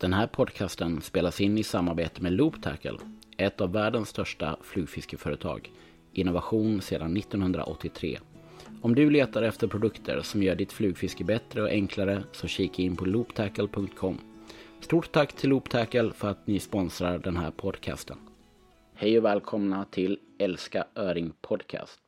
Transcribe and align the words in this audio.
Den 0.00 0.12
här 0.12 0.26
podcasten 0.26 1.00
spelas 1.00 1.40
in 1.40 1.58
i 1.58 1.62
samarbete 1.62 2.22
med 2.22 2.32
Loop 2.32 2.62
Tackle, 2.62 2.98
ett 3.36 3.60
av 3.60 3.72
världens 3.72 4.08
största 4.08 4.56
flugfiskeföretag. 4.62 5.70
Innovation 6.12 6.80
sedan 6.80 7.16
1983. 7.16 8.18
Om 8.82 8.94
du 8.94 9.10
letar 9.10 9.42
efter 9.42 9.66
produkter 9.66 10.20
som 10.22 10.42
gör 10.42 10.54
ditt 10.54 10.72
flugfiske 10.72 11.24
bättre 11.24 11.62
och 11.62 11.68
enklare 11.68 12.22
så 12.32 12.46
kika 12.46 12.82
in 12.82 12.96
på 12.96 13.04
looptackle.com. 13.04 14.18
Stort 14.80 15.12
tack 15.12 15.32
till 15.32 15.50
Loop 15.50 15.70
Tackle 15.70 16.12
för 16.12 16.28
att 16.28 16.46
ni 16.46 16.60
sponsrar 16.60 17.18
den 17.18 17.36
här 17.36 17.50
podcasten. 17.50 18.18
Hej 18.94 19.18
och 19.18 19.24
välkomna 19.24 19.84
till 19.84 20.18
Älska 20.38 20.86
Öring 20.94 21.32
Podcast. 21.40 22.00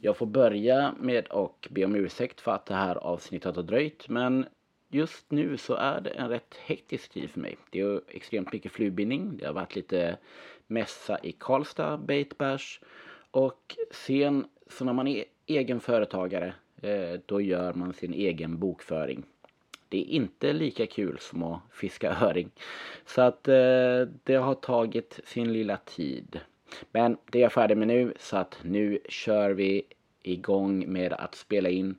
Jag 0.00 0.16
får 0.16 0.26
börja 0.26 0.94
med 1.00 1.26
att 1.30 1.66
be 1.70 1.84
om 1.84 1.94
ursäkt 1.94 2.40
för 2.40 2.52
att 2.52 2.66
det 2.66 2.74
här 2.74 2.96
avsnittet 2.96 3.56
har 3.56 3.62
dröjt 3.62 4.08
men 4.08 4.46
just 4.88 5.30
nu 5.30 5.56
så 5.56 5.74
är 5.74 6.00
det 6.00 6.10
en 6.10 6.28
rätt 6.28 6.54
hektisk 6.54 7.08
tid 7.08 7.30
för 7.30 7.40
mig. 7.40 7.56
Det 7.70 7.80
är 7.80 8.00
extremt 8.08 8.52
mycket 8.52 8.72
flugbindning. 8.72 9.36
Det 9.36 9.46
har 9.46 9.52
varit 9.52 9.76
lite 9.76 10.18
mässa 10.66 11.18
i 11.22 11.32
Karlstad, 11.32 11.96
Baitbash 11.96 12.80
och 13.30 13.76
sen 13.90 14.46
så 14.66 14.84
när 14.84 14.92
man 14.92 15.08
är 15.08 15.24
egen 15.46 15.80
företagare 15.80 16.54
eh, 16.82 17.20
då 17.26 17.40
gör 17.40 17.74
man 17.74 17.92
sin 17.92 18.14
egen 18.14 18.58
bokföring. 18.58 19.24
Det 19.88 19.98
är 19.98 20.04
inte 20.04 20.52
lika 20.52 20.86
kul 20.86 21.18
som 21.18 21.42
att 21.42 21.60
fiska 21.72 22.16
öring. 22.20 22.50
Så 23.06 23.22
att 23.22 23.48
eh, 23.48 24.00
det 24.24 24.34
har 24.34 24.54
tagit 24.54 25.20
sin 25.24 25.52
lilla 25.52 25.76
tid. 25.76 26.40
Men 26.90 27.16
det 27.30 27.38
är 27.38 27.42
jag 27.42 27.52
färdig 27.52 27.76
med 27.76 27.88
nu 27.88 28.14
så 28.18 28.36
att 28.36 28.58
nu 28.62 28.98
kör 29.08 29.50
vi 29.50 29.82
igång 30.22 30.92
med 30.92 31.12
att 31.12 31.34
spela 31.34 31.68
in 31.68 31.96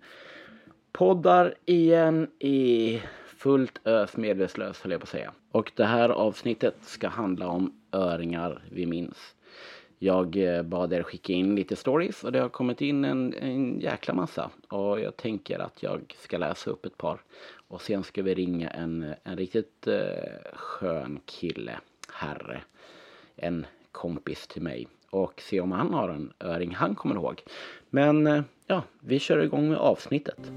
poddar 0.91 1.53
igen 1.65 2.27
i 2.39 3.01
fullt 3.25 3.87
ös 3.87 4.17
medvetslös 4.17 4.81
höll 4.81 4.91
jag 4.91 5.01
på 5.01 5.05
att 5.05 5.09
säga. 5.09 5.33
Och 5.51 5.71
det 5.75 5.85
här 5.85 6.09
avsnittet 6.09 6.75
ska 6.81 7.07
handla 7.07 7.47
om 7.47 7.73
öringar 7.91 8.63
vi 8.71 8.85
minns. 8.85 9.35
Jag 10.01 10.37
eh, 10.37 10.63
bad 10.63 10.93
er 10.93 11.03
skicka 11.03 11.33
in 11.33 11.55
lite 11.55 11.75
stories 11.75 12.23
och 12.23 12.31
det 12.31 12.39
har 12.39 12.49
kommit 12.49 12.81
in 12.81 13.05
en, 13.05 13.33
en 13.33 13.79
jäkla 13.79 14.13
massa. 14.13 14.49
Och 14.67 14.99
jag 14.99 15.17
tänker 15.17 15.59
att 15.59 15.83
jag 15.83 16.15
ska 16.19 16.37
läsa 16.37 16.69
upp 16.69 16.85
ett 16.85 16.97
par. 16.97 17.21
Och 17.67 17.81
sen 17.81 18.03
ska 18.03 18.23
vi 18.23 18.33
ringa 18.33 18.69
en, 18.69 19.13
en 19.23 19.37
riktigt 19.37 19.87
eh, 19.87 20.53
skön 20.53 21.19
kille, 21.25 21.79
herre. 22.13 22.61
En 23.35 23.65
kompis 23.91 24.47
till 24.47 24.61
mig. 24.61 24.87
Och 25.09 25.41
se 25.41 25.61
om 25.61 25.71
han 25.71 25.93
har 25.93 26.09
en 26.09 26.33
öring 26.39 26.75
han 26.75 26.95
kommer 26.95 27.15
ihåg. 27.15 27.41
Men 27.89 28.27
eh, 28.27 28.43
ja, 28.67 28.83
vi 28.99 29.19
kör 29.19 29.43
igång 29.43 29.69
med 29.69 29.77
avsnittet. 29.77 30.51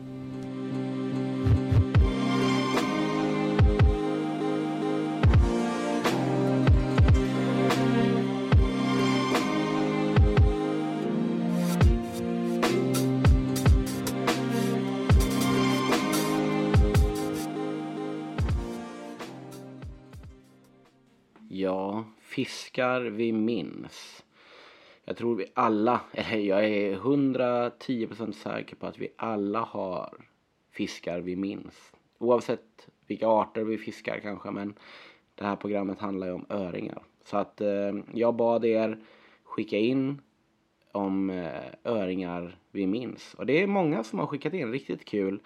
Ja, 21.54 22.04
fiskar 22.20 23.00
vi 23.00 23.32
minns. 23.32 24.22
Jag 25.04 25.16
tror 25.16 25.34
vi 25.34 25.46
alla, 25.54 26.00
eller 26.12 26.38
jag 26.38 26.64
är 26.64 26.96
110% 26.96 28.32
säker 28.32 28.76
på 28.76 28.86
att 28.86 28.98
vi 28.98 29.08
alla 29.16 29.60
har 29.60 30.26
fiskar 30.70 31.20
vi 31.20 31.36
minns. 31.36 31.92
Oavsett 32.18 32.88
vilka 33.06 33.28
arter 33.28 33.64
vi 33.64 33.78
fiskar 33.78 34.18
kanske, 34.18 34.50
men 34.50 34.74
det 35.34 35.44
här 35.44 35.56
programmet 35.56 35.98
handlar 35.98 36.26
ju 36.26 36.32
om 36.32 36.46
öringar. 36.48 37.02
Så 37.24 37.36
att 37.36 37.60
eh, 37.60 37.92
jag 38.14 38.34
bad 38.34 38.64
er 38.64 38.98
skicka 39.44 39.78
in 39.78 40.20
om 40.92 41.30
eh, 41.30 41.62
öringar 41.84 42.56
vi 42.70 42.86
minns. 42.86 43.34
Och 43.34 43.46
det 43.46 43.62
är 43.62 43.66
många 43.66 44.04
som 44.04 44.18
har 44.18 44.26
skickat 44.26 44.54
in, 44.54 44.72
riktigt 44.72 45.04
kul. 45.04 45.40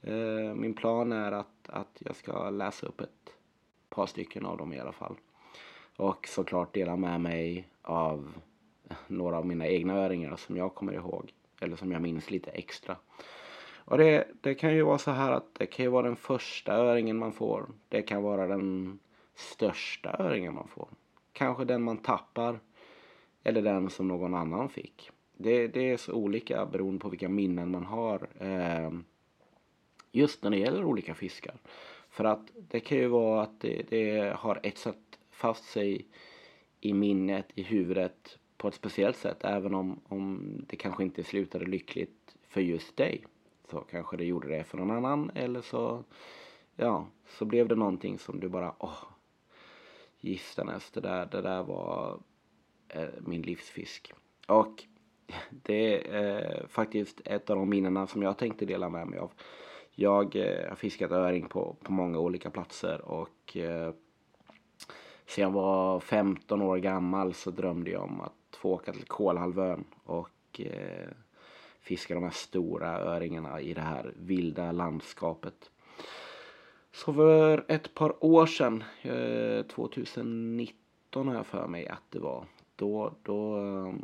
Eh, 0.00 0.54
min 0.54 0.74
plan 0.74 1.12
är 1.12 1.32
att, 1.32 1.68
att 1.68 1.98
jag 1.98 2.16
ska 2.16 2.50
läsa 2.50 2.86
upp 2.86 3.00
ett 3.00 3.36
par 3.88 4.06
stycken 4.06 4.46
av 4.46 4.56
dem 4.56 4.72
i 4.72 4.80
alla 4.80 4.92
fall. 4.92 5.14
Och 5.96 6.28
såklart 6.28 6.74
dela 6.74 6.96
med 6.96 7.20
mig 7.20 7.68
av 7.82 8.34
några 9.06 9.38
av 9.38 9.46
mina 9.46 9.66
egna 9.66 9.94
öringar 9.94 10.36
som 10.36 10.56
jag 10.56 10.74
kommer 10.74 10.92
ihåg. 10.92 11.32
Eller 11.60 11.76
som 11.76 11.92
jag 11.92 12.02
minns 12.02 12.30
lite 12.30 12.50
extra. 12.50 12.96
Och 13.84 13.98
det, 13.98 14.28
det 14.40 14.54
kan 14.54 14.74
ju 14.74 14.82
vara 14.82 14.98
så 14.98 15.10
här 15.10 15.32
att 15.32 15.54
det 15.54 15.66
kan 15.66 15.84
ju 15.84 15.90
vara 15.90 16.06
den 16.06 16.16
första 16.16 16.72
öringen 16.72 17.18
man 17.18 17.32
får. 17.32 17.66
Det 17.88 18.02
kan 18.02 18.22
vara 18.22 18.46
den 18.46 18.98
största 19.34 20.16
öringen 20.18 20.54
man 20.54 20.68
får. 20.68 20.88
Kanske 21.32 21.64
den 21.64 21.82
man 21.82 21.98
tappar. 21.98 22.60
Eller 23.44 23.62
den 23.62 23.90
som 23.90 24.08
någon 24.08 24.34
annan 24.34 24.68
fick. 24.68 25.10
Det, 25.36 25.66
det 25.68 25.90
är 25.90 25.96
så 25.96 26.12
olika 26.12 26.66
beroende 26.66 27.00
på 27.00 27.08
vilka 27.08 27.28
minnen 27.28 27.70
man 27.70 27.84
har. 27.84 28.28
Eh, 28.38 28.90
just 30.12 30.42
när 30.42 30.50
det 30.50 30.58
gäller 30.58 30.84
olika 30.84 31.14
fiskar. 31.14 31.54
För 32.10 32.24
att 32.24 32.50
det 32.54 32.80
kan 32.80 32.98
ju 32.98 33.06
vara 33.06 33.42
att 33.42 33.60
det, 33.60 33.82
det 33.88 34.36
har 34.36 34.60
etsat 34.62 34.96
fast 35.30 35.64
sig 35.64 36.06
i 36.80 36.92
minnet, 36.92 37.46
i 37.54 37.62
huvudet 37.62 38.38
på 38.62 38.68
ett 38.68 38.74
speciellt 38.74 39.16
sätt. 39.16 39.44
Även 39.44 39.74
om, 39.74 40.00
om 40.08 40.54
det 40.68 40.76
kanske 40.76 41.02
inte 41.02 41.24
slutade 41.24 41.64
lyckligt 41.64 42.36
för 42.48 42.60
just 42.60 42.96
dig. 42.96 43.24
Så 43.70 43.80
kanske 43.80 44.16
det 44.16 44.24
gjorde 44.24 44.48
det 44.48 44.64
för 44.64 44.78
någon 44.78 44.90
annan 44.90 45.30
eller 45.34 45.60
så, 45.60 46.04
ja, 46.76 47.06
så 47.28 47.44
blev 47.44 47.68
det 47.68 47.74
någonting 47.74 48.18
som 48.18 48.40
du 48.40 48.48
bara, 48.48 48.74
åh, 48.78 49.04
Gistanäs, 50.20 50.90
det 50.90 51.00
där, 51.00 51.26
det 51.26 51.42
där 51.42 51.62
var 51.62 52.20
eh, 52.88 53.08
min 53.20 53.42
livsfisk. 53.42 54.12
Och 54.48 54.84
det 55.50 56.08
är 56.08 56.60
eh, 56.60 56.66
faktiskt 56.66 57.20
ett 57.24 57.50
av 57.50 57.56
de 57.56 57.68
minnena 57.68 58.06
som 58.06 58.22
jag 58.22 58.38
tänkte 58.38 58.66
dela 58.66 58.88
med 58.88 59.06
mig 59.06 59.18
av. 59.18 59.32
Jag 59.90 60.36
eh, 60.36 60.68
har 60.68 60.76
fiskat 60.76 61.10
öring 61.10 61.48
på, 61.48 61.76
på 61.82 61.92
många 61.92 62.18
olika 62.18 62.50
platser 62.50 63.00
och 63.00 63.56
eh, 63.56 63.94
sen 65.26 65.42
jag 65.42 65.50
var 65.50 66.00
15 66.00 66.62
år 66.62 66.76
gammal 66.76 67.34
så 67.34 67.50
drömde 67.50 67.90
jag 67.90 68.02
om 68.02 68.20
att 68.20 68.41
få 68.62 68.72
åka 68.72 68.92
till 68.92 69.04
Kolhalvön 69.04 69.84
och 70.04 70.60
eh, 70.60 71.08
fiska 71.80 72.14
de 72.14 72.22
här 72.22 72.30
stora 72.30 72.98
öringarna 72.98 73.60
i 73.60 73.74
det 73.74 73.80
här 73.80 74.12
vilda 74.16 74.72
landskapet. 74.72 75.70
Så 76.92 77.12
för 77.12 77.64
ett 77.68 77.94
par 77.94 78.24
år 78.24 78.46
sedan, 78.46 78.84
eh, 79.02 79.66
2019 79.66 81.28
har 81.28 81.34
jag 81.34 81.46
för 81.46 81.66
mig 81.66 81.88
att 81.88 82.02
det 82.10 82.18
var, 82.18 82.44
då, 82.76 83.14
då 83.22 83.58
eh, 83.58 83.94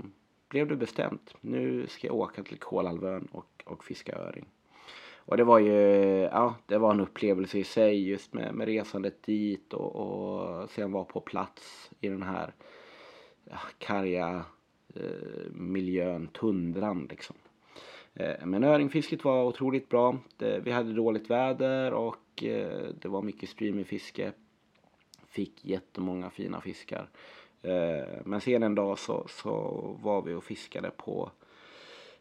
blev 0.48 0.68
det 0.68 0.76
bestämt. 0.76 1.34
Nu 1.40 1.86
ska 1.86 2.06
jag 2.06 2.16
åka 2.16 2.42
till 2.42 2.58
Kolhalvön 2.58 3.28
och, 3.32 3.62
och 3.66 3.84
fiska 3.84 4.16
öring. 4.16 4.46
Och 5.16 5.36
det 5.36 5.44
var 5.44 5.58
ju, 5.58 5.72
ja, 6.32 6.54
det 6.66 6.78
var 6.78 6.90
en 6.90 7.00
upplevelse 7.00 7.58
i 7.58 7.64
sig 7.64 8.08
just 8.08 8.34
med, 8.34 8.54
med 8.54 8.66
resandet 8.66 9.22
dit 9.22 9.72
och, 9.72 9.96
och 9.96 10.70
sen 10.70 10.92
vara 10.92 11.04
på 11.04 11.20
plats 11.20 11.90
i 12.00 12.08
den 12.08 12.22
här 12.22 12.52
karga 13.78 14.44
eh, 14.94 15.50
miljön, 15.52 16.28
tundran 16.28 17.06
liksom. 17.10 17.36
Eh, 18.14 18.46
men 18.46 18.64
öringfisket 18.64 19.24
var 19.24 19.44
otroligt 19.44 19.88
bra. 19.88 20.18
Det, 20.36 20.60
vi 20.60 20.70
hade 20.70 20.92
dåligt 20.92 21.30
väder 21.30 21.92
och 21.92 22.44
eh, 22.44 22.88
det 23.00 23.08
var 23.08 23.22
mycket 23.22 23.48
streamerfiske. 23.48 24.32
Fick 25.26 25.64
jättemånga 25.64 26.30
fina 26.30 26.60
fiskar. 26.60 27.08
Eh, 27.62 28.06
men 28.24 28.40
sen 28.40 28.62
en 28.62 28.74
dag 28.74 28.98
så, 28.98 29.26
så 29.28 29.52
var 30.02 30.22
vi 30.22 30.34
och 30.34 30.44
fiskade 30.44 30.90
på 30.90 31.30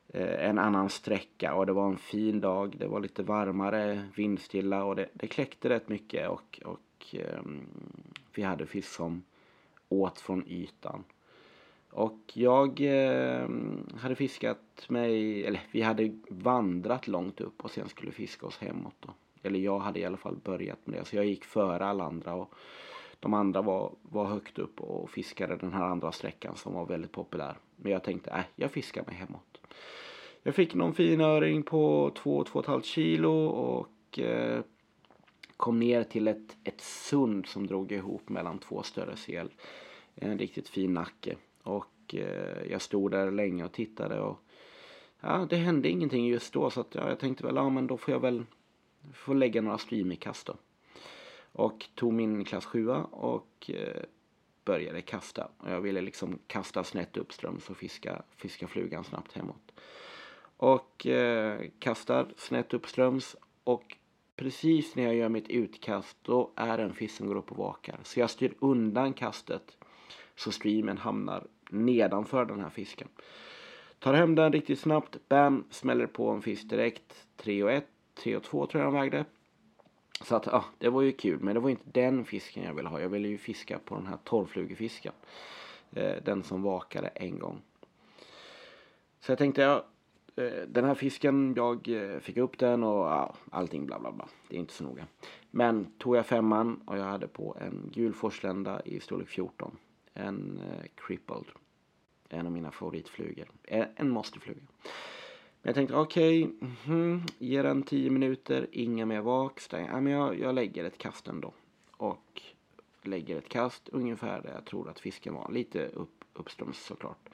eh, 0.08 0.50
en 0.50 0.60
annan 0.60 0.90
sträcka 0.90 1.54
och 1.54 1.66
det 1.66 1.74
var 1.74 1.88
en 1.88 1.98
fin 1.98 2.42
dag. 2.42 2.76
Det 2.78 2.88
var 2.88 3.00
lite 3.00 3.24
varmare, 3.24 4.10
vindstilla 4.16 4.84
och 4.84 4.96
det, 4.96 5.10
det 5.14 5.28
kläckte 5.28 5.70
rätt 5.70 5.90
mycket 5.90 6.30
och, 6.30 6.60
och 6.66 7.16
um, 7.40 7.68
vi 8.36 8.44
hade 8.44 8.66
fisk 8.66 8.90
som 8.90 9.24
åt 9.90 10.19
från 10.19 10.48
ytan. 10.48 11.04
Och 11.98 12.32
jag 12.34 12.82
eh, 12.82 13.50
hade 13.96 14.16
fiskat 14.16 14.86
mig, 14.88 15.46
eller 15.46 15.62
vi 15.72 15.82
hade 15.82 16.18
vandrat 16.30 17.08
långt 17.08 17.42
upp 17.42 17.64
och 17.64 17.72
sen 17.72 17.90
skulle 17.90 18.12
fiska 18.12 18.46
oss 18.46 18.58
hemåt 18.58 18.96
då. 19.00 19.14
Eller 19.44 19.60
jag 19.60 19.80
hade 19.80 20.00
i 20.00 20.06
alla 20.06 20.18
fall 20.18 20.36
börjat 20.44 20.88
med 20.88 21.00
det. 21.00 21.06
Så 21.06 21.16
jag 21.16 21.26
gick 21.26 21.46
före 21.46 21.86
alla 21.86 22.04
andra 22.04 22.34
och 22.34 22.54
de 23.20 23.34
andra 23.34 23.62
var, 23.62 23.92
var 24.02 24.26
högt 24.26 24.60
upp 24.60 24.82
och 24.82 25.10
fiskade 25.10 25.56
den 25.56 25.74
här 25.74 25.84
andra 25.84 26.12
sträckan 26.12 26.56
som 26.56 26.74
var 26.74 26.86
väldigt 26.86 27.12
populär. 27.12 27.58
Men 27.76 27.92
jag 27.92 28.04
tänkte, 28.04 28.30
nej, 28.30 28.40
äh, 28.40 28.46
jag 28.56 28.72
fiskar 28.72 29.06
mig 29.06 29.16
hemåt. 29.16 29.58
Jag 30.44 30.56
fick 30.56 30.74
någon 30.74 30.94
fin 30.94 31.22
öring 31.22 31.64
på 31.64 32.10
2-2,5 32.10 32.82
kilo 32.82 33.46
och 33.48 34.20
eh, 34.20 34.62
kom 35.58 35.80
ner 35.80 36.04
till 36.04 36.28
ett, 36.28 36.58
ett 36.64 36.82
sund 36.82 37.46
som 37.46 37.68
drog 37.68 37.92
ihop 37.92 38.30
mellan 38.30 38.60
två 38.60 38.84
större 38.84 39.16
sel. 39.16 39.50
En 40.16 40.38
riktigt 40.38 40.70
fin 40.70 40.94
nacke. 40.94 41.36
Och 41.68 42.16
eh, 42.16 42.72
jag 42.72 42.81
stod 42.81 43.12
där 43.12 43.31
länge 43.31 43.66
och 43.66 43.72
tittade 43.72 44.19
och 44.19 44.40
ja, 45.19 45.48
det 45.50 45.56
hände 45.56 45.90
ingenting 45.90 46.28
just 46.28 46.54
då 46.54 46.69
så 46.69 46.81
att 46.81 46.96
ja, 46.96 47.10
jag 47.10 47.19
tänkte 47.19 47.46
väl, 47.46 47.56
ja 47.56 47.69
men 47.69 47.88
då 47.88 47.98
får 47.98 48.12
jag 48.12 48.19
väl 48.19 48.44
få 49.14 49.34
lägga 49.34 49.62
några 49.62 49.78
streamingkast 49.78 50.48
då. 50.48 50.56
Och 51.52 51.86
tog 51.96 52.14
min 52.14 52.46
klass 52.46 52.66
7 52.66 52.90
och 53.12 53.72
eh, 53.74 54.04
började 54.66 55.02
kasta. 55.02 55.48
Och 55.58 55.72
jag 55.72 55.81
ville 55.81 56.02
liksom 56.02 56.40
kasta 56.48 56.84
snett 56.84 57.18
uppströms 57.18 57.70
och 57.70 57.78
fiska, 57.78 58.22
fiska 58.36 58.68
flugan 58.68 59.04
snabbt 59.04 59.34
hemåt. 59.34 59.72
Och 60.58 61.08
eh, 61.08 61.62
kastar 61.80 62.34
snett 62.38 62.74
uppströms 62.74 63.36
och 63.63 63.98
precis 64.36 64.96
när 64.96 65.04
jag 65.04 65.16
gör 65.16 65.30
mitt 65.30 65.50
utkast 65.50 66.18
då 66.22 66.52
är 66.56 66.78
det 66.78 66.84
en 66.84 66.94
fisk 66.94 67.18
som 67.18 67.28
går 67.28 67.36
upp 67.36 67.52
och 67.52 67.58
vakar. 67.58 68.00
Så 68.04 68.20
jag 68.20 68.30
styr 68.30 68.54
undan 68.60 69.13
kastet 69.13 69.78
så 70.36 70.52
streamen 70.52 70.98
hamnar 70.98 71.48
nedanför 71.69 72.46
den 72.46 72.60
här 72.60 72.69
fisken. 72.69 73.08
Tar 74.00 74.14
hem 74.14 74.36
den 74.36 74.54
riktigt 74.54 74.80
snabbt, 74.80 75.30
bam, 75.30 75.64
smäller 75.69 76.08
på 76.08 76.30
en 76.30 76.42
fisk 76.42 76.69
direkt. 76.69 77.28
3 77.38 77.64
och 77.64 77.72
1, 77.72 77.86
3 78.16 78.36
och 78.36 78.44
2 78.44 78.66
tror 78.66 78.84
jag 78.84 78.94
den 78.94 79.02
vägde. 79.02 79.25
Så 80.22 80.36
att, 80.36 80.46
ja, 80.46 80.66
det 80.78 80.90
var 80.90 81.02
ju 81.02 81.12
kul. 81.12 81.40
Men 81.40 81.54
det 81.54 81.60
var 81.60 81.69
inte 81.69 81.90
den 81.92 82.25
fisken 82.25 82.64
jag 82.64 82.74
ville 82.74 82.90
ha. 82.90 83.02
Jag 83.02 83.10
ville 83.10 83.28
ju 83.28 83.38
fiska 83.38 83.80
på 83.80 83.96
den 83.96 84.08
här 84.08 84.18
torrflugefisken. 84.24 85.14
Eh, 85.92 86.16
den 86.24 86.44
som 86.44 86.62
vakade 86.62 87.08
en 87.08 87.40
gång. 87.40 87.62
Så 89.20 89.31
jag 89.31 89.38
tänkte, 89.38 89.62
ja, 89.62 89.86
eh, 90.36 90.68
den 90.68 90.86
här 90.86 90.96
fisken, 90.96 91.54
jag 91.56 91.90
eh, 91.90 92.20
fick 92.20 92.38
upp 92.38 92.58
den 92.58 92.84
och 92.84 93.06
ja, 93.06 93.36
allting 93.52 93.86
bla 93.86 94.00
bla 94.00 94.12
bla. 94.12 94.28
Det 94.48 94.56
är 94.56 94.60
inte 94.60 94.74
så 94.74 94.84
noga. 94.84 95.08
Men 95.52 95.92
tog 95.98 96.16
jag 96.16 96.25
femman 96.25 96.81
och 96.86 96.98
jag 96.98 97.04
hade 97.04 97.28
på 97.28 97.58
en 97.62 97.90
gul 97.94 98.13
forslända 98.13 98.81
i 98.86 99.00
storlek 99.00 99.28
14. 99.28 99.78
En 100.18 100.60
eh, 100.60 100.86
crippled. 100.96 101.46
En 102.30 102.46
av 102.46 102.52
mina 102.52 102.72
favoritflugor. 102.72 103.52
Eh, 103.64 103.80
en, 103.80 103.90
en. 103.96 104.14
Men 104.14 105.69
jag 105.69 105.75
tänkte 105.75 105.96
okej, 105.96 106.44
okay, 106.44 106.69
mm, 106.88 107.22
ge 107.38 107.62
den 107.62 107.84
10 107.84 108.10
minuter, 108.10 108.68
inga 108.72 109.06
mer 109.06 109.22
vak. 109.22 109.62
Ja, 109.72 110.02
men 110.02 110.14
jag, 110.14 110.40
jag 110.40 110.56
lägger 110.56 110.84
ett 110.84 110.98
kast 110.98 111.28
ändå. 111.28 111.54
Och 111.92 112.42
lägger 113.02 113.38
ett 113.38 113.50
kast 113.50 113.90
ungefär 113.90 114.42
där 114.42 114.52
jag 114.54 114.66
tror 114.66 114.90
att 114.90 115.00
fisken 115.00 115.34
var. 115.34 115.52
Lite 115.52 115.88
upp, 115.88 116.24
uppströms 116.34 116.86
såklart. 116.86 117.30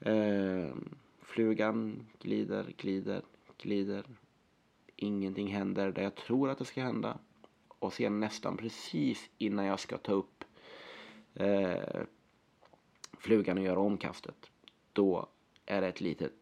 Eh, 0.00 0.74
flugan 1.22 2.06
glider, 2.18 2.72
glider, 2.76 3.22
glider. 3.58 4.04
Ingenting 4.96 5.48
händer 5.48 5.92
där 5.92 6.02
jag 6.02 6.14
tror 6.14 6.50
att 6.50 6.58
det 6.58 6.64
ska 6.64 6.82
hända. 6.82 7.18
Och 7.68 7.92
sen 7.92 8.20
nästan 8.20 8.56
precis 8.56 9.30
innan 9.38 9.64
jag 9.64 9.80
ska 9.80 9.98
ta 9.98 10.12
upp 10.12 10.44
eh, 11.40 12.02
flugan 13.18 13.58
och 13.58 13.64
göra 13.64 13.80
omkastet. 13.80 14.50
Då 14.92 15.28
är 15.66 15.80
det 15.80 15.88
ett 15.88 16.00
litet 16.00 16.32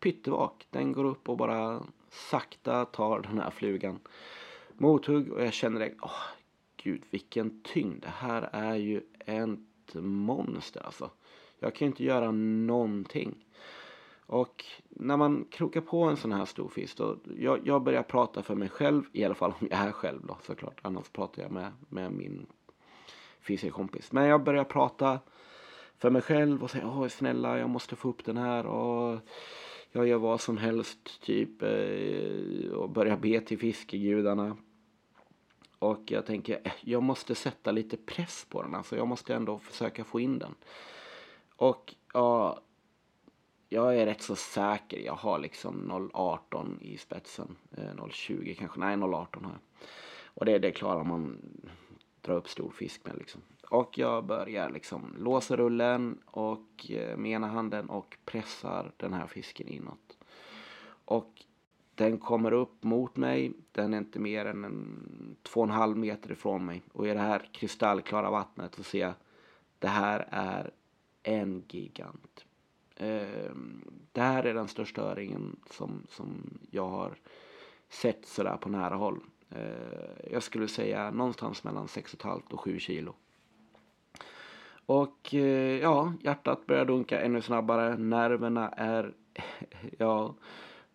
pyttevak. 0.00 0.66
Den 0.70 0.92
går 0.92 1.04
upp 1.04 1.28
och 1.28 1.36
bara 1.36 1.82
sakta 2.10 2.84
tar 2.84 3.20
den 3.20 3.38
här 3.38 3.50
flugan 3.50 3.98
mothugg 4.80 5.32
och 5.32 5.42
jag 5.42 5.52
känner 5.52 5.80
det. 5.80 5.94
Åh, 6.02 6.22
gud 6.76 7.02
vilken 7.10 7.62
tyngd. 7.62 8.02
Det 8.02 8.08
här 8.08 8.48
är 8.52 8.74
ju 8.74 9.00
ett 9.18 9.94
monster 9.94 10.86
alltså. 10.86 11.10
Jag 11.58 11.74
kan 11.74 11.86
ju 11.86 11.90
inte 11.90 12.04
göra 12.04 12.30
någonting. 12.30 13.44
Och 14.26 14.64
när 14.88 15.16
man 15.16 15.46
krokar 15.50 15.80
på 15.80 16.02
en 16.02 16.16
sån 16.16 16.32
här 16.32 16.44
stor 16.44 16.68
fisk 16.68 16.96
då, 16.96 17.16
jag, 17.36 17.60
jag 17.64 17.82
börjar 17.82 18.02
prata 18.02 18.42
för 18.42 18.54
mig 18.54 18.68
själv, 18.68 19.02
i 19.12 19.24
alla 19.24 19.34
fall 19.34 19.54
om 19.60 19.68
jag 19.70 19.80
är 19.80 19.92
själv 19.92 20.26
då 20.26 20.38
såklart. 20.42 20.80
Annars 20.82 21.08
pratar 21.08 21.42
jag 21.42 21.52
med, 21.52 21.72
med 21.88 22.12
min 22.12 22.46
Finns 23.40 23.64
en 23.64 23.70
kompis. 23.70 24.12
Men 24.12 24.26
jag 24.26 24.44
börjar 24.44 24.64
prata 24.64 25.18
för 25.98 26.10
mig 26.10 26.22
själv 26.22 26.62
och 26.62 26.70
säga 26.70 26.86
åh 26.86 27.08
snälla 27.08 27.58
jag 27.58 27.70
måste 27.70 27.96
få 27.96 28.08
upp 28.08 28.24
den 28.24 28.36
här 28.36 28.66
och 28.66 29.20
jag 29.92 30.06
gör 30.06 30.18
vad 30.18 30.40
som 30.40 30.56
helst 30.56 31.22
typ 31.22 31.62
eh, 31.62 32.72
och 32.72 32.90
börjar 32.90 33.16
be 33.16 33.40
till 33.40 33.58
fiskegudarna. 33.58 34.56
Och 35.78 36.10
jag 36.10 36.26
tänker, 36.26 36.60
eh, 36.64 36.72
jag 36.80 37.02
måste 37.02 37.34
sätta 37.34 37.70
lite 37.70 37.96
press 37.96 38.46
på 38.48 38.62
den. 38.62 38.74
Alltså 38.74 38.96
jag 38.96 39.08
måste 39.08 39.34
ändå 39.34 39.58
försöka 39.58 40.04
få 40.04 40.20
in 40.20 40.38
den. 40.38 40.54
Och 41.56 41.94
ja, 42.12 42.60
jag 43.68 43.96
är 43.96 44.06
rätt 44.06 44.22
så 44.22 44.36
säker. 44.36 44.98
Jag 44.98 45.14
har 45.14 45.38
liksom 45.38 45.90
0,18 45.90 46.82
i 46.82 46.96
spetsen. 46.96 47.56
Eh, 47.76 47.94
0,20 47.94 48.54
kanske. 48.54 48.80
Nej, 48.80 48.96
0,18 48.96 49.44
har 49.44 49.52
jag. 49.52 49.60
Och 50.24 50.44
det, 50.44 50.58
det 50.58 50.70
klarar 50.70 51.04
man 51.04 51.38
dra 52.20 52.32
upp 52.32 52.48
stor 52.48 52.70
fisk 52.70 53.00
med 53.04 53.16
liksom. 53.18 53.42
Och 53.70 53.98
jag 53.98 54.24
börjar 54.24 54.70
liksom 54.70 55.14
låsa 55.18 55.56
rullen 55.56 56.18
och 56.24 56.90
eh, 56.90 57.16
med 57.16 57.32
ena 57.32 57.46
handen 57.46 57.90
och 57.90 58.16
pressar 58.24 58.92
den 58.96 59.12
här 59.12 59.26
fisken 59.26 59.68
inåt. 59.68 60.18
Och 61.04 61.44
den 61.94 62.18
kommer 62.18 62.52
upp 62.52 62.82
mot 62.82 63.16
mig. 63.16 63.52
Den 63.72 63.94
är 63.94 63.98
inte 63.98 64.18
mer 64.18 64.44
än 64.44 64.64
en 64.64 65.36
två 65.42 65.60
och 65.60 65.66
en 65.66 65.72
halv 65.72 65.96
meter 65.96 66.32
ifrån 66.32 66.64
mig. 66.64 66.82
Och 66.92 67.08
i 67.08 67.10
det 67.10 67.20
här 67.20 67.48
kristallklara 67.52 68.30
vattnet 68.30 68.74
så 68.74 68.82
ser 68.82 69.00
jag 69.00 69.14
det 69.78 69.88
här 69.88 70.28
är 70.30 70.70
en 71.22 71.64
gigant. 71.68 72.44
Ehm, 72.96 73.84
det 74.12 74.20
här 74.20 74.44
är 74.44 74.54
den 74.54 74.68
största 74.68 75.02
öringen 75.02 75.56
som, 75.70 76.06
som 76.08 76.58
jag 76.70 76.88
har 76.88 77.18
sett 77.88 78.26
sådär 78.26 78.56
på 78.56 78.68
nära 78.68 78.94
håll. 78.94 79.20
Eh, 79.50 80.32
jag 80.32 80.42
skulle 80.42 80.68
säga 80.68 81.10
någonstans 81.10 81.64
mellan 81.64 81.86
6,5 81.86 82.42
och 82.50 82.60
7 82.60 82.78
kilo. 82.78 83.14
Och 84.86 85.34
eh, 85.34 85.80
ja, 85.80 86.12
hjärtat 86.20 86.66
börjar 86.66 86.84
dunka 86.84 87.20
ännu 87.20 87.42
snabbare. 87.42 87.96
Nerverna 87.96 88.68
är 88.68 89.14
ja, 89.98 90.34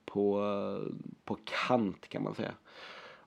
på, 0.06 0.42
på 1.24 1.38
kant 1.44 2.10
kan 2.10 2.24
man 2.24 2.36
säga. 2.36 2.54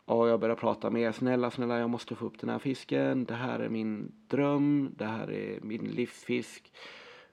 Och 0.05 0.29
jag 0.29 0.41
börjar 0.41 0.57
prata 0.57 0.91
med. 0.91 1.15
Snälla, 1.15 1.51
snälla, 1.51 1.79
jag 1.79 1.91
måste 1.91 2.15
få 2.15 2.27
upp 2.27 2.41
den 2.41 2.51
här 2.51 2.59
fisken. 2.59 3.25
Det 3.25 3.35
här 3.35 3.59
är 3.59 3.69
min 3.69 4.13
dröm. 4.29 4.95
Det 4.97 5.05
här 5.05 5.31
är 5.31 5.61
min 5.61 5.85
livsfisk. 5.85 6.73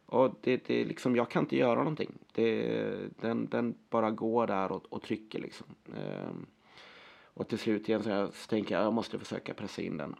Och 0.05 0.35
det, 0.41 0.67
det 0.67 0.85
liksom, 0.85 1.15
jag 1.15 1.29
kan 1.29 1.43
inte 1.43 1.57
göra 1.57 1.79
någonting. 1.79 2.11
Det, 2.33 2.97
den, 3.21 3.47
den 3.49 3.75
bara 3.89 4.11
går 4.11 4.47
där 4.47 4.71
och, 4.71 4.85
och 4.93 5.01
trycker 5.01 5.39
liksom. 5.39 5.67
Ehm, 5.97 6.45
och 7.35 7.47
till 7.47 7.59
slut 7.59 7.89
igen 7.89 8.03
så, 8.03 8.09
jag, 8.09 8.33
så 8.33 8.47
tänker 8.47 8.75
jag, 8.75 8.83
jag 8.85 8.93
måste 8.93 9.19
försöka 9.19 9.53
pressa 9.53 9.81
in 9.81 9.97
den. 9.97 10.15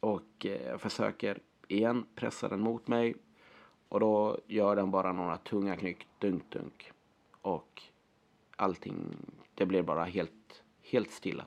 Och 0.00 0.46
eh, 0.46 0.62
jag 0.66 0.80
försöker 0.80 1.38
igen, 1.68 2.06
pressa 2.14 2.48
den 2.48 2.60
mot 2.60 2.88
mig 2.88 3.14
och 3.88 4.00
då 4.00 4.38
gör 4.46 4.76
den 4.76 4.90
bara 4.90 5.12
några 5.12 5.36
tunga 5.36 5.76
knyck, 5.76 6.06
dunk, 6.18 6.50
dunk. 6.50 6.92
Och 7.40 7.82
allting, 8.56 9.16
det 9.54 9.66
blir 9.66 9.82
bara 9.82 10.04
helt, 10.04 10.62
helt 10.82 11.10
stilla. 11.10 11.46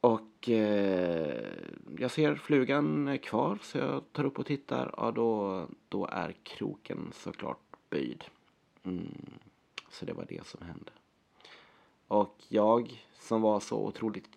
Och 0.00 0.48
eh, 0.48 1.52
jag 1.98 2.10
ser 2.10 2.34
flugan 2.34 3.18
kvar 3.18 3.58
så 3.62 3.78
jag 3.78 4.12
tar 4.12 4.24
upp 4.24 4.38
och 4.38 4.46
tittar. 4.46 4.94
Ja, 4.96 5.10
då, 5.10 5.66
då 5.88 6.06
är 6.06 6.32
kroken 6.42 7.10
såklart 7.12 7.76
böjd. 7.90 8.24
Mm, 8.82 9.38
så 9.90 10.04
det 10.04 10.12
var 10.12 10.26
det 10.28 10.46
som 10.46 10.66
hände. 10.66 10.92
Och 12.08 12.34
jag 12.48 13.04
som 13.18 13.42
var 13.42 13.60
så 13.60 13.78
otroligt 13.78 14.28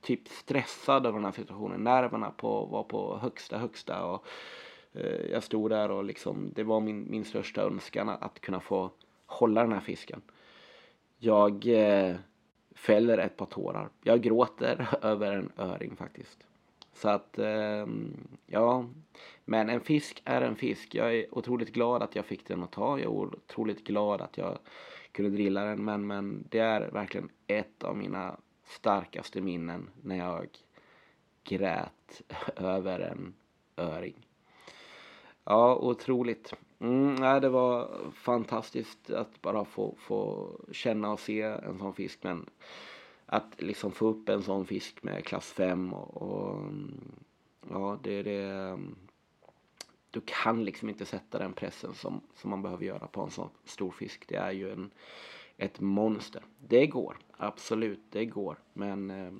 typ 0.00 0.28
stressad 0.28 1.06
av 1.06 1.14
den 1.14 1.24
här 1.24 1.32
situationen. 1.32 1.84
Nerverna 1.84 2.30
på, 2.30 2.64
var 2.64 2.82
på 2.82 3.18
högsta, 3.18 3.58
högsta. 3.58 4.04
Och, 4.04 4.26
eh, 4.92 5.30
jag 5.32 5.42
stod 5.42 5.70
där 5.70 5.90
och 5.90 6.04
liksom, 6.04 6.52
det 6.54 6.62
var 6.62 6.80
min, 6.80 7.10
min 7.10 7.24
största 7.24 7.62
önskan 7.62 8.08
att, 8.08 8.22
att 8.22 8.40
kunna 8.40 8.60
få 8.60 8.90
hålla 9.26 9.62
den 9.62 9.72
här 9.72 9.80
fisken. 9.80 10.22
Jag 11.18 11.66
eh, 11.66 12.16
fäller 12.74 13.18
ett 13.18 13.36
par 13.36 13.46
tårar. 13.46 13.88
Jag 14.02 14.20
gråter 14.20 14.88
över 15.02 15.32
en 15.32 15.52
öring 15.56 15.96
faktiskt. 15.96 16.46
Så 16.92 17.08
att, 17.08 17.38
eh, 17.38 17.86
ja. 18.46 18.84
Men 19.44 19.68
en 19.68 19.80
fisk 19.80 20.22
är 20.24 20.42
en 20.42 20.56
fisk. 20.56 20.94
Jag 20.94 21.14
är 21.14 21.34
otroligt 21.34 21.72
glad 21.72 22.02
att 22.02 22.16
jag 22.16 22.24
fick 22.24 22.46
den 22.46 22.62
att 22.62 22.72
ta. 22.72 22.98
Jag 22.98 23.04
är 23.04 23.08
otroligt 23.08 23.84
glad 23.84 24.20
att 24.20 24.38
jag 24.38 24.58
kunde 25.12 25.30
drilla 25.30 25.64
den. 25.64 25.84
Men, 25.84 26.06
men 26.06 26.44
det 26.48 26.58
är 26.58 26.90
verkligen 26.90 27.28
ett 27.46 27.84
av 27.84 27.96
mina 27.96 28.36
starkaste 28.64 29.40
minnen 29.40 29.90
när 30.02 30.16
jag 30.16 30.48
grät 31.44 32.22
över 32.56 33.00
en 33.00 33.34
öring. 33.76 34.26
Ja, 35.44 35.76
otroligt. 35.76 36.54
Mm, 36.78 37.14
nej, 37.14 37.40
det 37.40 37.48
var 37.48 37.90
fantastiskt 38.14 39.10
att 39.10 39.42
bara 39.42 39.64
få, 39.64 39.94
få 39.98 40.50
känna 40.72 41.12
och 41.12 41.20
se 41.20 41.42
en 41.42 41.78
sån 41.78 41.94
fisk. 41.94 42.18
Men 42.22 42.46
att 43.26 43.62
liksom 43.62 43.92
få 43.92 44.06
upp 44.06 44.28
en 44.28 44.42
sån 44.42 44.66
fisk 44.66 45.02
med 45.02 45.24
klass 45.24 45.52
5 45.52 45.92
och, 45.92 46.22
och 46.22 46.58
mm, 46.58 47.14
ja, 47.70 47.98
det, 48.02 48.22
det 48.22 48.42
mm, 48.42 48.96
du 50.10 50.20
kan 50.24 50.64
liksom 50.64 50.88
inte 50.88 51.04
sätta 51.04 51.38
den 51.38 51.52
pressen 51.52 51.94
som, 51.94 52.20
som 52.34 52.50
man 52.50 52.62
behöver 52.62 52.84
göra 52.84 53.06
på 53.06 53.20
en 53.20 53.30
sån 53.30 53.50
stor 53.64 53.90
fisk. 53.90 54.28
Det 54.28 54.36
är 54.36 54.50
ju 54.50 54.72
en, 54.72 54.90
ett 55.56 55.80
monster. 55.80 56.42
Det 56.68 56.86
går, 56.86 57.18
absolut, 57.36 58.00
det 58.10 58.24
går. 58.24 58.58
Men 58.72 59.10
eh, 59.10 59.32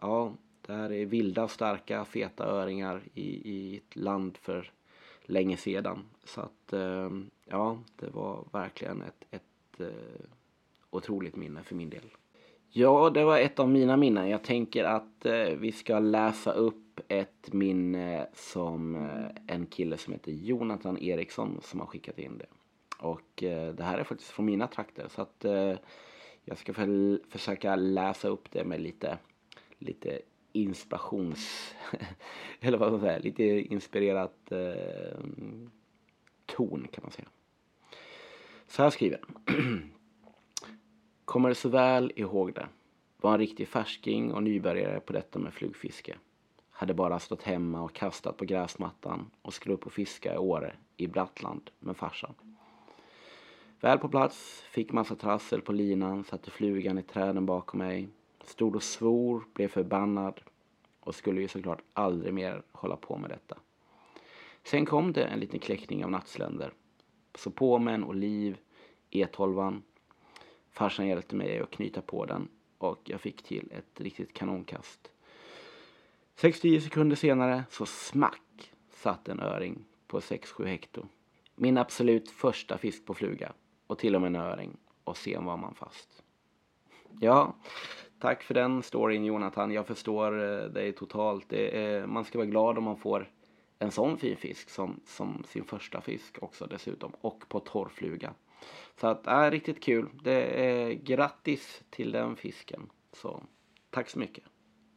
ja, 0.00 0.32
det 0.66 0.72
här 0.72 0.92
är 0.92 1.06
vilda, 1.06 1.48
starka, 1.48 2.04
feta 2.04 2.44
öringar 2.44 3.02
i, 3.14 3.52
i 3.52 3.76
ett 3.76 3.96
land 3.96 4.36
för 4.36 4.72
länge 5.22 5.56
sedan. 5.56 6.04
Så 6.24 6.40
att 6.40 6.72
eh, 6.72 7.10
ja, 7.44 7.78
det 7.96 8.10
var 8.10 8.44
verkligen 8.52 9.02
ett, 9.02 9.24
ett 9.30 9.80
eh, 9.80 10.26
otroligt 10.90 11.36
minne 11.36 11.62
för 11.62 11.74
min 11.74 11.90
del. 11.90 12.10
Ja, 12.70 13.10
det 13.10 13.24
var 13.24 13.38
ett 13.38 13.58
av 13.58 13.68
mina 13.68 13.96
minnen. 13.96 14.28
Jag 14.28 14.44
tänker 14.44 14.84
att 14.84 15.26
eh, 15.26 15.48
vi 15.58 15.72
ska 15.72 15.98
läsa 15.98 16.52
upp 16.52 16.87
ett 17.08 17.52
minne 17.52 18.26
som 18.34 18.94
eh, 18.94 19.54
en 19.54 19.66
kille 19.66 19.98
som 19.98 20.12
heter 20.12 20.32
Jonathan 20.32 20.98
Eriksson 20.98 21.60
som 21.62 21.80
har 21.80 21.86
skickat 21.86 22.18
in 22.18 22.38
det. 22.38 22.46
Och 22.98 23.42
eh, 23.42 23.74
det 23.74 23.84
här 23.84 23.98
är 23.98 24.04
faktiskt 24.04 24.30
från 24.30 24.46
mina 24.46 24.66
trakter 24.66 25.08
så 25.08 25.22
att 25.22 25.44
eh, 25.44 25.74
jag 26.44 26.58
ska 26.58 26.74
för, 26.74 27.20
försöka 27.30 27.76
läsa 27.76 28.28
upp 28.28 28.50
det 28.50 28.64
med 28.64 28.80
lite, 28.80 29.18
lite 29.78 30.20
inspirations... 30.52 31.74
eller 32.60 32.78
vad 32.78 32.92
man 32.92 33.00
säger, 33.00 33.20
lite 33.20 33.44
inspirerat 33.44 34.52
eh, 34.52 35.20
ton 36.46 36.88
kan 36.92 37.02
man 37.02 37.10
säga. 37.12 37.28
Så 38.66 38.82
här 38.82 38.90
skriver 38.90 39.20
han. 39.26 39.90
Kommer 41.24 41.54
så 41.54 41.68
väl 41.68 42.12
ihåg 42.16 42.54
det. 42.54 42.68
Var 43.16 43.32
en 43.32 43.38
riktig 43.38 43.68
färsking 43.68 44.32
och 44.32 44.42
nybörjare 44.42 45.00
på 45.00 45.12
detta 45.12 45.38
med 45.38 45.54
flugfiske. 45.54 46.16
Hade 46.78 46.94
bara 46.94 47.18
stått 47.18 47.42
hemma 47.42 47.82
och 47.82 47.92
kastat 47.92 48.36
på 48.36 48.44
gräsmattan 48.44 49.30
och 49.42 49.54
skulle 49.54 49.74
upp 49.74 49.86
och 49.86 49.92
fiska 49.92 50.34
i 50.34 50.38
Åre 50.38 50.76
i 50.96 51.06
Brattland 51.06 51.70
med 51.78 51.96
farsan. 51.96 52.34
Väl 53.80 53.98
på 53.98 54.08
plats, 54.08 54.62
fick 54.70 54.92
massa 54.92 55.14
trassel 55.14 55.60
på 55.60 55.72
linan, 55.72 56.24
satte 56.24 56.50
flugan 56.50 56.98
i 56.98 57.02
träden 57.02 57.46
bakom 57.46 57.78
mig. 57.78 58.08
Stod 58.44 58.76
och 58.76 58.82
svor, 58.82 59.44
blev 59.54 59.68
förbannad 59.68 60.40
och 61.00 61.14
skulle 61.14 61.40
ju 61.40 61.48
såklart 61.48 61.82
aldrig 61.92 62.34
mer 62.34 62.62
hålla 62.72 62.96
på 62.96 63.16
med 63.16 63.30
detta. 63.30 63.56
Sen 64.62 64.86
kom 64.86 65.12
det 65.12 65.24
en 65.24 65.40
liten 65.40 65.60
kläckning 65.60 66.04
av 66.04 66.10
nattsländer. 66.10 66.72
Så 67.34 67.50
på 67.50 67.78
med 67.78 67.94
en 67.94 68.04
oliv, 68.04 68.58
E12. 69.10 69.82
Farsan 70.70 71.06
hjälpte 71.06 71.36
mig 71.36 71.58
att 71.58 71.70
knyta 71.70 72.00
på 72.00 72.24
den 72.24 72.48
och 72.78 73.00
jag 73.04 73.20
fick 73.20 73.42
till 73.42 73.72
ett 73.72 74.00
riktigt 74.00 74.32
kanonkast. 74.32 75.10
6-10 76.40 76.80
sekunder 76.80 77.16
senare 77.16 77.64
så 77.70 77.86
smack 77.86 78.72
satt 78.90 79.28
en 79.28 79.40
öring 79.40 79.84
på 80.06 80.20
6-7 80.20 80.64
hekto. 80.66 81.06
Min 81.54 81.78
absolut 81.78 82.30
första 82.30 82.78
fisk 82.78 83.06
på 83.06 83.14
fluga 83.14 83.52
och 83.86 83.98
till 83.98 84.14
och 84.14 84.20
med 84.20 84.28
en 84.28 84.36
öring 84.36 84.76
och 85.04 85.16
sen 85.16 85.44
var 85.44 85.56
man 85.56 85.74
fast. 85.74 86.22
Ja, 87.20 87.56
tack 88.18 88.42
för 88.42 88.54
den 88.54 88.82
storyn 88.82 89.24
Jonathan. 89.24 89.70
Jag 89.70 89.86
förstår 89.86 90.42
eh, 90.42 90.68
dig 90.68 90.92
totalt. 90.92 91.52
Är, 91.52 92.06
man 92.06 92.24
ska 92.24 92.38
vara 92.38 92.48
glad 92.48 92.78
om 92.78 92.84
man 92.84 92.96
får 92.96 93.30
en 93.78 93.90
sån 93.90 94.18
fin 94.18 94.36
fisk 94.36 94.70
som, 94.70 95.00
som 95.06 95.44
sin 95.48 95.64
första 95.64 96.00
fisk 96.00 96.42
också 96.42 96.66
dessutom 96.66 97.12
och 97.20 97.48
på 97.48 97.60
torrfluga. 97.60 98.34
Så 99.00 99.06
att, 99.06 99.26
äh, 99.26 99.50
riktigt 99.50 99.82
kul. 99.82 100.08
Det 100.22 100.42
är 100.42 100.92
grattis 100.92 101.82
till 101.90 102.12
den 102.12 102.36
fisken. 102.36 102.90
Så 103.12 103.42
tack 103.90 104.10
så 104.10 104.18
mycket. 104.18 104.44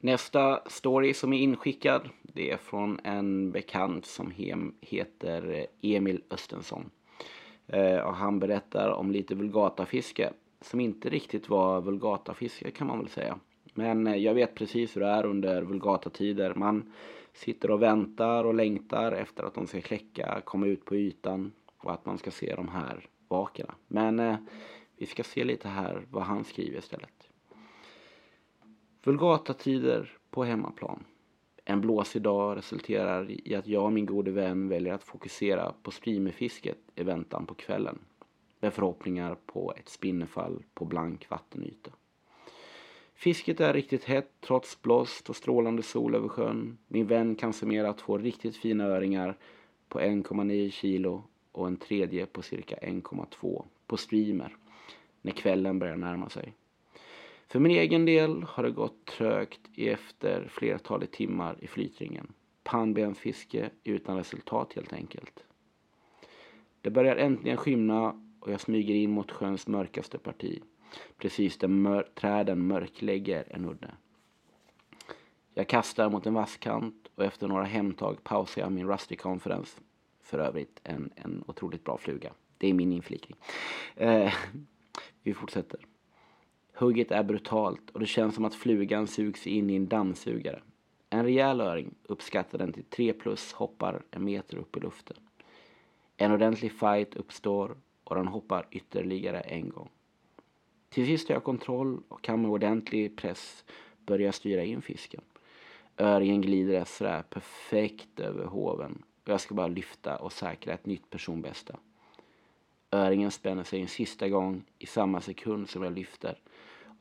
Nästa 0.04 0.62
story 0.66 1.14
som 1.14 1.34
är 1.34 1.38
inskickad 1.38 2.10
det 2.22 2.52
är 2.52 2.58
från 2.58 3.00
en 3.04 3.52
bekant 3.52 4.06
som 4.06 4.34
heter 4.82 5.68
Emil 5.82 6.24
Östensson. 6.30 6.90
Eh, 7.68 7.98
och 7.98 8.16
han 8.16 8.40
berättar 8.40 8.90
om 8.90 9.12
lite 9.12 9.36
vulgatafiske 9.36 10.34
som 10.62 10.80
inte 10.80 11.10
riktigt 11.10 11.50
var 11.50 11.82
vulgatafiske 11.82 12.72
kan 12.72 12.88
man 12.88 13.00
väl 13.00 13.08
säga. 13.10 13.40
Men 13.74 14.08
eh, 14.08 14.16
jag 14.16 14.34
vet 14.34 14.56
precis 14.56 14.96
hur 14.96 15.02
det 15.02 15.08
är 15.08 15.26
under 15.26 15.62
vulgatatider. 15.62 16.54
Man 16.54 16.94
sitter 17.34 17.72
och 17.72 17.82
väntar 17.82 18.44
och 18.44 18.54
längtar 18.54 19.12
efter 19.12 19.44
att 19.44 19.54
de 19.54 19.68
ska 19.68 19.82
kläcka, 19.82 20.42
komma 20.46 20.68
ut 20.68 20.86
på 20.86 20.96
ytan 20.96 21.52
och 21.78 21.94
att 21.94 22.06
man 22.06 22.18
ska 22.18 22.32
se 22.32 22.56
de 22.56 22.68
här 22.68 23.10
vakerna. 23.28 23.76
Men 23.88 24.20
eh, 24.20 24.36
vi 24.98 25.06
ska 25.06 25.24
se 25.24 25.44
lite 25.44 25.68
här 25.68 26.06
vad 26.10 26.24
han 26.24 26.44
skriver 26.44 26.78
istället. 26.78 27.21
Vulgata 29.04 29.54
tider 29.54 30.18
på 30.30 30.44
hemmaplan. 30.44 31.04
En 31.66 31.82
blåsig 31.82 32.22
dag 32.22 32.58
resulterar 32.58 33.32
i 33.48 33.56
att 33.56 33.68
jag 33.68 33.86
och 33.86 33.94
min 33.94 34.06
gode 34.06 34.32
vän 34.32 34.70
väljer 34.70 34.94
att 34.94 35.04
fokusera 35.04 35.74
på 35.84 35.92
streamerfisket 35.92 36.78
i 36.96 37.04
väntan 37.04 37.46
på 37.46 37.54
kvällen. 37.54 38.00
Med 38.60 38.74
förhoppningar 38.74 39.38
på 39.46 39.74
ett 39.78 39.90
spinnefall 39.90 40.64
på 40.74 40.86
blank 40.86 41.30
vattenyta. 41.30 41.92
Fisket 43.14 43.60
är 43.60 43.74
riktigt 43.74 44.04
hett 44.04 44.32
trots 44.42 44.82
blåst 44.82 45.30
och 45.30 45.36
strålande 45.36 45.84
sol 45.84 46.16
över 46.16 46.28
sjön. 46.28 46.78
Min 46.88 47.08
vän 47.08 47.36
kan 47.36 47.54
summera 47.54 47.94
två 47.94 48.18
riktigt 48.18 48.58
fina 48.58 48.84
öringar 48.84 49.38
på 49.88 50.00
1,9 50.00 50.70
kilo 50.70 51.24
och 51.52 51.68
en 51.68 51.78
tredje 51.78 52.26
på 52.26 52.42
cirka 52.42 52.76
1,2 52.76 53.66
på 53.88 53.98
streamer 53.98 54.56
när 55.22 55.32
kvällen 55.32 55.80
börjar 55.80 55.98
närma 55.98 56.30
sig. 56.30 56.54
För 57.52 57.60
min 57.60 57.72
egen 57.72 58.06
del 58.06 58.44
har 58.44 58.64
det 58.64 58.72
gått 58.72 59.06
trögt 59.06 59.60
efter 59.78 60.48
flertalet 60.48 61.12
timmar 61.12 61.58
i 61.62 61.68
flytringen. 61.68 62.34
Pannbenfiske 62.64 63.70
utan 63.84 64.18
resultat 64.18 64.74
helt 64.74 64.94
enkelt. 64.94 65.44
Det 66.82 66.90
börjar 66.90 67.16
äntligen 67.16 67.58
skymna 67.58 68.22
och 68.40 68.52
jag 68.52 68.62
smyger 68.62 68.96
in 68.96 69.12
mot 69.12 69.32
sjöns 69.32 69.68
mörkaste 69.68 70.18
parti. 70.18 70.62
Precis 71.18 71.58
där 71.58 71.68
mör 71.68 72.04
träden 72.16 72.68
mörklägger 72.68 73.46
en 73.50 73.66
udde. 73.66 73.92
Jag 75.54 75.68
kastar 75.68 76.10
mot 76.10 76.26
en 76.26 76.34
vasskant 76.34 77.12
och 77.16 77.24
efter 77.24 77.48
några 77.48 77.64
hemtag 77.64 78.24
pausar 78.24 78.62
jag 78.62 78.72
min 78.72 78.88
Rusty 78.88 79.16
Conference. 79.16 79.80
För 80.24 80.40
övrigt 80.40 80.80
en, 80.84 81.12
en 81.16 81.44
otroligt 81.48 81.84
bra 81.84 81.98
fluga. 81.98 82.34
Det 82.58 82.68
är 82.68 82.74
min 82.74 82.94
inflikning. 82.94 83.38
Eh, 83.96 84.34
vi 85.24 85.34
fortsätter. 85.34 85.91
Hugget 86.82 87.12
är 87.12 87.24
brutalt 87.24 87.90
och 87.90 88.00
det 88.00 88.06
känns 88.06 88.36
som 88.36 88.46
att 88.46 88.56
flugan 88.56 89.08
sugs 89.08 89.48
in 89.48 89.70
i 89.70 89.76
en 89.76 89.88
dammsugare. 89.88 90.62
En 91.10 91.24
rejäl 91.24 91.62
öring, 91.62 91.96
uppskattar 92.04 92.58
den 92.58 92.74
till 92.74 92.84
3 92.84 93.14
plus, 93.14 93.54
hoppar 93.54 94.04
en 94.12 94.26
meter 94.26 94.58
upp 94.58 94.78
i 94.78 94.80
luften. 94.80 95.18
En 96.18 96.32
ordentlig 96.32 96.72
fight 96.72 97.16
uppstår 97.16 97.78
och 98.04 98.16
den 98.16 98.28
hoppar 98.28 98.68
ytterligare 98.72 99.40
en 99.40 99.70
gång. 99.70 99.90
Till 100.90 101.06
sist 101.06 101.28
har 101.28 101.36
jag 101.36 101.44
kontroll 101.44 102.02
och 102.08 102.22
kan 102.22 102.42
med 102.42 102.52
ordentlig 102.52 103.18
press 103.18 103.66
börja 104.06 104.32
styra 104.32 104.64
in 104.64 104.82
fisken. 104.82 105.22
Öringen 105.98 106.42
glider 106.42 106.84
sådär 106.84 107.24
perfekt 107.30 108.20
över 108.20 108.46
hoven 108.46 109.04
och 109.24 109.30
jag 109.30 109.42
ska 109.42 109.56
bara 109.56 109.68
lyfta 109.68 110.18
och 110.18 110.34
säkra 110.34 110.74
ett 110.74 110.86
nytt 110.86 111.10
personbästa. 111.10 111.76
Öringen 112.92 113.32
spänner 113.32 113.64
sig 113.64 113.82
en 113.82 113.88
sista 113.88 114.30
gång 114.30 114.64
i 114.80 114.86
samma 114.86 115.22
sekund 115.22 115.70
som 115.70 115.84
jag 115.84 115.94
lyfter 115.94 116.38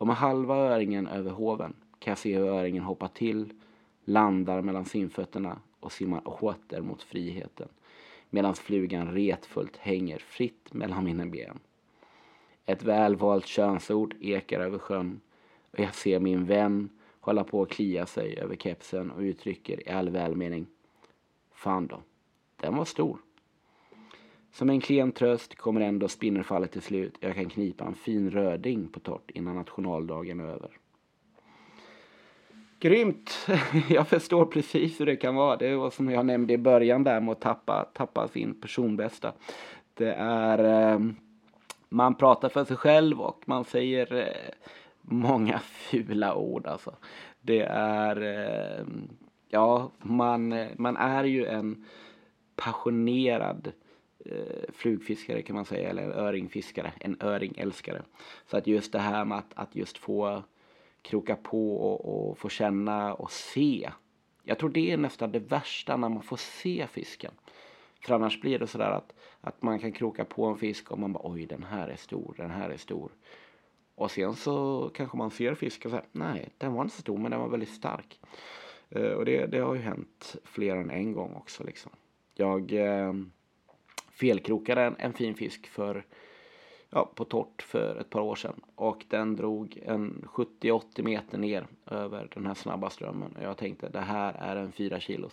och 0.00 0.06
med 0.06 0.16
halva 0.16 0.56
öringen 0.56 1.06
över 1.06 1.30
hoven 1.30 1.74
kan 1.98 2.10
jag 2.10 2.18
se 2.18 2.36
hur 2.38 2.48
öringen 2.48 2.82
hoppar 2.82 3.08
till, 3.08 3.52
landar 4.04 4.62
mellan 4.62 4.84
simfötterna 4.84 5.58
och 5.80 5.92
simmar 5.92 6.42
åter 6.42 6.80
mot 6.80 7.02
friheten 7.02 7.68
medan 8.30 8.54
flugan 8.54 9.12
retfullt 9.12 9.76
hänger 9.76 10.18
fritt 10.18 10.72
mellan 10.72 11.04
mina 11.04 11.26
ben. 11.26 11.58
Ett 12.66 12.82
välvalt 12.82 13.46
könsord 13.46 14.14
ekar 14.20 14.60
över 14.60 14.78
sjön 14.78 15.20
och 15.70 15.78
jag 15.78 15.94
ser 15.94 16.20
min 16.20 16.44
vän 16.44 16.88
hålla 17.20 17.44
på 17.44 17.62
att 17.62 17.70
klia 17.70 18.06
sig 18.06 18.38
över 18.38 18.56
kepsen 18.56 19.10
och 19.10 19.20
uttrycker 19.20 19.88
i 19.88 19.90
all 19.90 20.10
välmening. 20.10 20.66
Fan 21.52 21.86
då, 21.86 22.02
den 22.56 22.76
var 22.76 22.84
stor. 22.84 23.18
Som 24.52 24.70
en 24.70 24.80
klen 24.80 25.12
tröst 25.12 25.54
kommer 25.54 25.80
ändå 25.80 26.08
spinnerfallet 26.08 26.72
till 26.72 26.82
slut. 26.82 27.16
Jag 27.20 27.34
kan 27.34 27.48
knipa 27.48 27.84
en 27.84 27.94
fin 27.94 28.30
röding 28.30 28.88
på 28.88 29.00
torrt 29.00 29.30
innan 29.30 29.56
nationaldagen 29.56 30.40
är 30.40 30.44
över. 30.44 30.70
Grymt! 32.80 33.48
Jag 33.88 34.08
förstår 34.08 34.46
precis 34.46 35.00
hur 35.00 35.06
det 35.06 35.16
kan 35.16 35.34
vara. 35.34 35.56
Det 35.56 35.76
var 35.76 35.90
som 35.90 36.10
jag 36.10 36.26
nämnde 36.26 36.52
i 36.52 36.58
början 36.58 37.04
där 37.04 37.20
med 37.20 37.32
att 37.32 37.40
tappa, 37.40 37.84
tappa 37.94 38.28
sin 38.28 38.60
personbästa. 38.60 39.32
Det 39.94 40.12
är... 40.18 40.58
Ehm, 40.58 41.16
man 41.88 42.14
pratar 42.14 42.48
för 42.48 42.64
sig 42.64 42.76
själv 42.76 43.20
och 43.20 43.42
man 43.46 43.64
säger 43.64 44.14
eh, 44.14 44.52
många 45.00 45.58
fula 45.58 46.34
ord 46.34 46.66
alltså. 46.66 46.94
Det 47.40 47.62
är... 47.62 48.20
Ehm, 48.20 49.08
ja, 49.48 49.90
man, 49.98 50.66
man 50.76 50.96
är 50.96 51.24
ju 51.24 51.46
en 51.46 51.84
passionerad 52.56 53.72
eh, 54.24 54.72
flugfiskare 54.72 55.42
kan 55.42 55.56
man 55.56 55.64
säga, 55.64 55.90
eller 55.90 56.02
en 56.02 56.12
öringfiskare, 56.12 56.92
en 57.00 57.16
öringälskare. 57.20 58.02
Så 58.46 58.56
att 58.56 58.66
just 58.66 58.92
det 58.92 58.98
här 58.98 59.24
med 59.24 59.38
att, 59.38 59.52
att 59.54 59.76
just 59.76 59.98
få 59.98 60.42
kroka 61.02 61.36
på 61.36 61.76
och, 61.76 62.28
och 62.30 62.38
få 62.38 62.48
känna 62.48 63.14
och 63.14 63.30
se. 63.32 63.90
Jag 64.42 64.58
tror 64.58 64.70
det 64.70 64.90
är 64.90 64.96
nästan 64.96 65.32
det 65.32 65.38
värsta 65.38 65.96
när 65.96 66.08
man 66.08 66.22
får 66.22 66.36
se 66.36 66.86
fisken. 66.86 67.32
För 68.00 68.14
annars 68.14 68.40
blir 68.40 68.58
det 68.58 68.66
sådär 68.66 68.90
att, 68.90 69.14
att 69.40 69.62
man 69.62 69.78
kan 69.78 69.92
kroka 69.92 70.24
på 70.24 70.46
en 70.46 70.56
fisk 70.56 70.90
och 70.90 70.98
man 70.98 71.12
bara 71.12 71.30
oj 71.30 71.46
den 71.46 71.62
här 71.62 71.88
är 71.88 71.96
stor, 71.96 72.34
den 72.36 72.50
här 72.50 72.70
är 72.70 72.76
stor. 72.76 73.12
Och 73.94 74.10
sen 74.10 74.34
så 74.34 74.90
kanske 74.94 75.16
man 75.16 75.30
ser 75.30 75.54
fisken 75.54 75.90
och 75.90 75.98
säger 75.98 76.08
nej 76.12 76.48
den 76.58 76.72
var 76.72 76.82
inte 76.82 76.94
så 76.94 77.00
stor 77.00 77.18
men 77.18 77.30
den 77.30 77.40
var 77.40 77.48
väldigt 77.48 77.74
stark. 77.74 78.20
Uh, 78.96 79.12
och 79.12 79.24
det, 79.24 79.46
det 79.46 79.58
har 79.58 79.74
ju 79.74 79.80
hänt 79.80 80.36
fler 80.44 80.76
än 80.76 80.90
en 80.90 81.12
gång 81.12 81.34
också 81.34 81.64
liksom. 81.64 81.92
Jag 82.34 82.72
uh, 82.72 83.12
felkrokade 84.20 84.82
en, 84.82 84.96
en 84.98 85.12
fin 85.12 85.34
fisk 85.34 85.66
för 85.66 86.04
ja, 86.90 87.12
på 87.14 87.24
torrt 87.24 87.62
för 87.62 87.96
ett 87.96 88.10
par 88.10 88.20
år 88.20 88.34
sedan. 88.34 88.60
Och 88.74 89.04
den 89.08 89.36
drog 89.36 89.78
en 89.82 90.28
70-80 90.28 91.02
meter 91.02 91.38
ner 91.38 91.66
över 91.86 92.28
den 92.34 92.46
här 92.46 92.54
snabba 92.54 92.90
strömmen. 92.90 93.36
Och 93.36 93.42
jag 93.42 93.56
tänkte 93.56 93.88
det 93.88 94.00
här 94.00 94.34
är 94.34 94.56
en 94.56 94.72
4 94.72 95.00
kilos. 95.00 95.32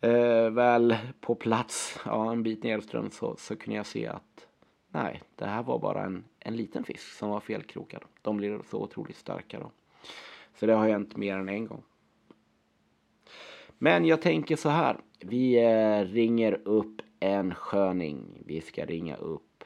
Eh, 0.00 0.50
väl 0.50 0.96
på 1.20 1.34
plats, 1.34 2.00
ja, 2.04 2.32
en 2.32 2.42
bit 2.42 2.62
nedström 2.62 3.10
så, 3.10 3.36
så 3.36 3.56
kunde 3.56 3.76
jag 3.76 3.86
se 3.86 4.06
att 4.06 4.46
nej, 4.88 5.22
det 5.36 5.46
här 5.46 5.62
var 5.62 5.78
bara 5.78 6.04
en, 6.04 6.24
en 6.38 6.56
liten 6.56 6.84
fisk 6.84 7.12
som 7.12 7.30
var 7.30 7.40
felkrokad. 7.40 8.02
De 8.22 8.36
blir 8.36 8.60
så 8.70 8.82
otroligt 8.82 9.16
starka 9.16 9.58
då. 9.58 9.70
Så 10.54 10.66
det 10.66 10.72
har 10.72 10.88
hänt 10.88 11.16
mer 11.16 11.36
än 11.36 11.48
en 11.48 11.66
gång. 11.66 11.82
Men 13.78 14.04
jag 14.04 14.22
tänker 14.22 14.56
så 14.56 14.68
här. 14.68 14.96
Vi 15.18 15.64
eh, 15.64 16.12
ringer 16.12 16.60
upp 16.64 17.02
en 17.20 17.54
sköning. 17.54 18.42
Vi 18.46 18.60
ska 18.60 18.84
ringa 18.84 19.16
upp 19.16 19.64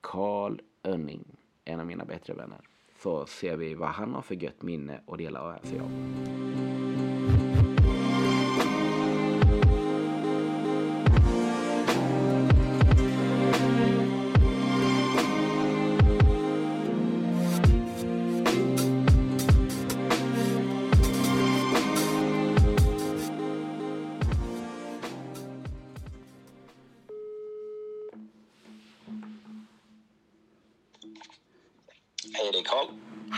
Karl 0.00 0.60
Önning, 0.82 1.24
en 1.64 1.80
av 1.80 1.86
mina 1.86 2.04
bättre 2.04 2.34
vänner. 2.34 2.60
Så 3.02 3.26
ser 3.26 3.56
vi 3.56 3.74
vad 3.74 3.88
han 3.88 4.14
har 4.14 4.22
för 4.22 4.34
gött 4.34 4.62
minne 4.62 5.00
att 5.06 5.18
dela 5.18 5.52
med 5.52 5.64
sig 5.64 5.80
av. 5.80 5.90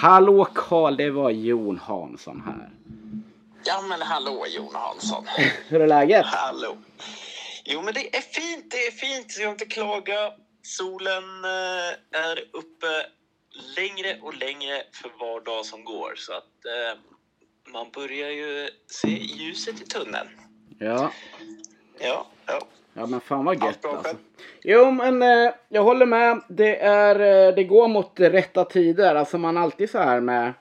Hallå 0.03 0.45
Karl, 0.55 0.97
det 0.97 1.11
var 1.11 1.31
Jon 1.31 1.79
Hansson 1.79 2.43
här. 2.47 2.71
Ja, 3.65 3.83
men 3.89 4.03
hallå 4.03 4.47
Jon 4.49 4.75
Hansson. 4.75 5.25
Hur 5.69 5.81
är 5.81 5.87
läget? 5.87 6.27
Hallå. 6.27 6.77
Jo, 7.65 7.83
men 7.83 7.95
det 7.95 8.17
är 8.17 8.21
fint, 8.21 8.71
det 8.71 8.77
är 8.77 8.91
fint. 8.91 9.37
Jag 9.39 9.47
har 9.47 9.53
inte 9.53 9.67
klaga. 9.67 10.33
Solen 10.63 11.45
eh, 11.45 12.21
är 12.21 12.39
uppe 12.53 13.07
längre 13.77 14.19
och 14.23 14.35
längre 14.35 14.83
för 14.93 15.11
var 15.21 15.41
dag 15.41 15.67
som 15.67 15.85
går. 15.85 16.15
Så 16.17 16.33
att 16.33 16.65
eh, 16.65 17.01
man 17.73 17.91
börjar 17.91 18.31
ju 18.31 18.71
se 18.87 19.19
ljuset 19.19 19.81
i 19.83 19.85
tunneln. 19.85 20.29
Ja. 20.79 21.13
Ja, 21.99 22.27
ja. 22.47 22.61
Ja 22.95 23.07
men 23.07 23.21
fan 23.21 23.45
vad 23.45 23.65
gött 23.65 23.85
alltså. 23.85 24.17
Jo 24.63 24.91
men 24.91 25.23
eh, 25.23 25.53
jag 25.69 25.83
håller 25.83 26.07
med. 26.07 26.43
Det, 26.49 26.77
är, 26.77 27.49
eh, 27.49 27.55
det 27.55 27.65
går 27.65 27.89
mot 27.89 28.21
rätta 28.21 28.65
tider. 28.65 29.15
Alltså 29.15 29.39
man 29.39 29.57
alltid 29.57 29.91
så 29.91 29.99
här 29.99 30.21
med 30.21 30.53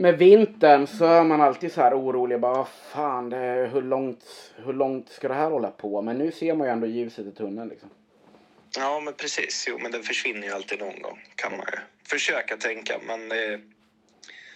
med 0.00 0.18
vintern 0.18 0.86
så 0.86 1.04
är 1.04 1.24
man 1.24 1.40
alltid 1.40 1.72
så 1.72 1.80
här 1.80 1.94
orolig. 2.00 2.40
Bara, 2.40 2.54
vad 2.54 2.68
fan, 2.68 3.30
det, 3.30 3.70
hur, 3.72 3.82
långt, 3.82 4.24
hur 4.64 4.72
långt 4.72 5.08
ska 5.08 5.28
det 5.28 5.34
här 5.34 5.50
hålla 5.50 5.70
på? 5.70 6.02
Men 6.02 6.18
nu 6.18 6.32
ser 6.32 6.54
man 6.54 6.66
ju 6.66 6.72
ändå 6.72 6.86
ljuset 6.86 7.26
i 7.26 7.30
tunneln 7.30 7.68
liksom. 7.68 7.90
Ja, 8.76 9.00
men 9.00 9.14
precis. 9.14 9.66
Jo, 9.68 9.78
men 9.78 9.92
den 9.92 10.02
försvinner 10.02 10.46
ju 10.46 10.52
alltid 10.52 10.78
någon 10.78 11.02
gång. 11.02 11.18
Kan 11.34 11.52
man 11.52 11.66
ju 11.72 11.78
försöka 12.08 12.56
tänka, 12.56 13.00
men 13.06 13.28
det 13.28 13.44
är 13.44 13.60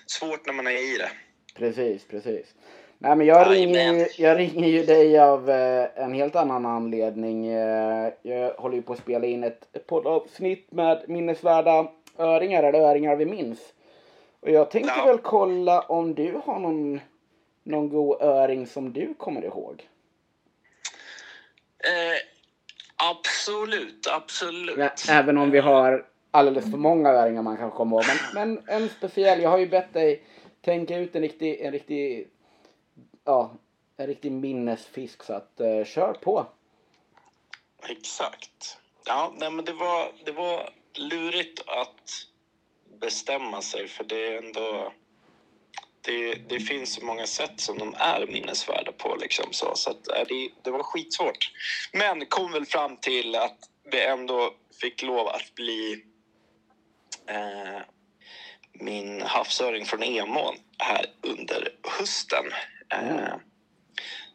svårt 0.07 0.47
när 0.47 0.53
man 0.53 0.67
är 0.67 0.95
i 0.95 0.99
det. 0.99 1.11
Precis, 1.55 2.05
precis. 2.05 2.55
Nej 2.99 3.17
men 3.17 3.27
jag 3.27 3.51
ringer, 3.51 3.93
ju, 3.93 4.07
jag 4.19 4.39
ringer 4.39 4.69
ju 4.69 4.83
dig 4.85 5.19
av 5.19 5.51
eh, 5.51 5.87
en 5.95 6.15
helt 6.15 6.37
annan 6.37 6.67
anledning. 6.67 7.47
Eh, 7.47 8.13
jag 8.23 8.53
håller 8.55 8.77
ju 8.77 8.83
på 8.83 8.93
att 8.93 8.99
spela 8.99 9.27
in 9.27 9.45
ett, 9.45 9.69
ett 9.73 9.87
poddavsnitt 9.87 10.73
med 10.73 11.05
minnesvärda 11.09 11.87
öringar, 12.19 12.63
eller 12.63 12.81
öringar 12.81 13.17
vi 13.17 13.27
minns. 13.27 13.73
Och 14.41 14.51
jag 14.51 14.71
tänkte 14.71 14.93
Ja. 14.97 15.07
väl 15.07 15.19
kolla 15.19 15.81
om 15.81 16.15
du 16.15 16.41
har 16.45 16.59
någon, 16.59 17.01
någon 17.63 17.89
god 17.89 18.23
öring 18.23 18.67
som 18.67 18.93
du 18.93 19.15
kommer 19.15 19.45
ihåg? 19.45 19.89
Eh, 21.78 22.19
absolut, 23.11 24.07
absolut. 24.17 24.78
Ja, 24.78 24.91
även 25.11 25.39
om 25.39 25.50
vi 25.50 25.59
har 25.59 26.07
alldeles 26.30 26.71
för 26.71 26.78
många 26.78 27.09
öringar 27.09 27.43
man 27.43 27.57
kan 27.57 27.71
komma 27.71 27.97
ihåg. 27.97 28.04
Men, 28.35 28.54
men 28.54 28.69
en 28.83 28.89
speciell, 28.89 29.43
jag 29.43 29.50
har 29.50 29.59
ju 29.59 29.67
bett 29.69 29.93
dig 29.93 30.23
tänka 30.61 30.97
ut 30.99 31.17
en 31.17 31.23
riktig, 31.23 31.61
en 31.61 31.73
riktig, 31.73 32.28
ja, 33.25 33.54
en 33.97 34.06
riktig 34.06 34.32
minnesfisk 34.32 35.23
så 35.23 35.32
att 35.32 35.60
eh, 35.60 35.84
kör 35.84 36.13
på. 36.13 36.47
Exakt. 37.89 38.78
Ja, 39.04 39.34
nej, 39.37 39.50
men 39.50 39.65
det 39.65 39.73
var, 39.73 40.13
det 40.25 40.32
var 40.32 40.71
lurigt 40.95 41.63
att 41.67 42.10
bestämma 43.00 43.63
sig 43.63 43.89
för 43.89 44.04
det 44.04 44.26
är 44.26 44.39
ändå... 44.39 44.93
Det, 46.00 46.34
det 46.34 46.60
finns 46.60 46.95
så 46.95 47.04
många 47.04 47.26
sätt 47.26 47.60
som 47.60 47.78
de 47.78 47.95
är 47.99 48.26
minnesvärda 48.26 48.93
på. 48.93 49.17
Liksom, 49.17 49.52
så 49.52 49.75
så 49.75 49.91
att, 49.91 50.08
äh, 50.08 50.26
det, 50.28 50.50
det 50.63 50.71
var 50.71 50.82
skitsvårt. 50.82 51.52
Men 51.93 52.26
kom 52.26 52.52
väl 52.52 52.67
fram 52.67 52.97
till 52.97 53.37
att 53.37 53.58
det 53.91 54.06
ändå 54.06 54.54
fick 54.80 55.02
lov 55.02 55.28
att 55.28 55.54
bli 55.54 56.04
eh, 57.26 57.80
min 58.73 59.23
havsöring 59.23 59.84
från 59.84 60.02
Emån 60.02 60.54
här 60.78 61.06
under 61.23 61.75
hösten. 61.99 62.45
Eh, 62.92 63.34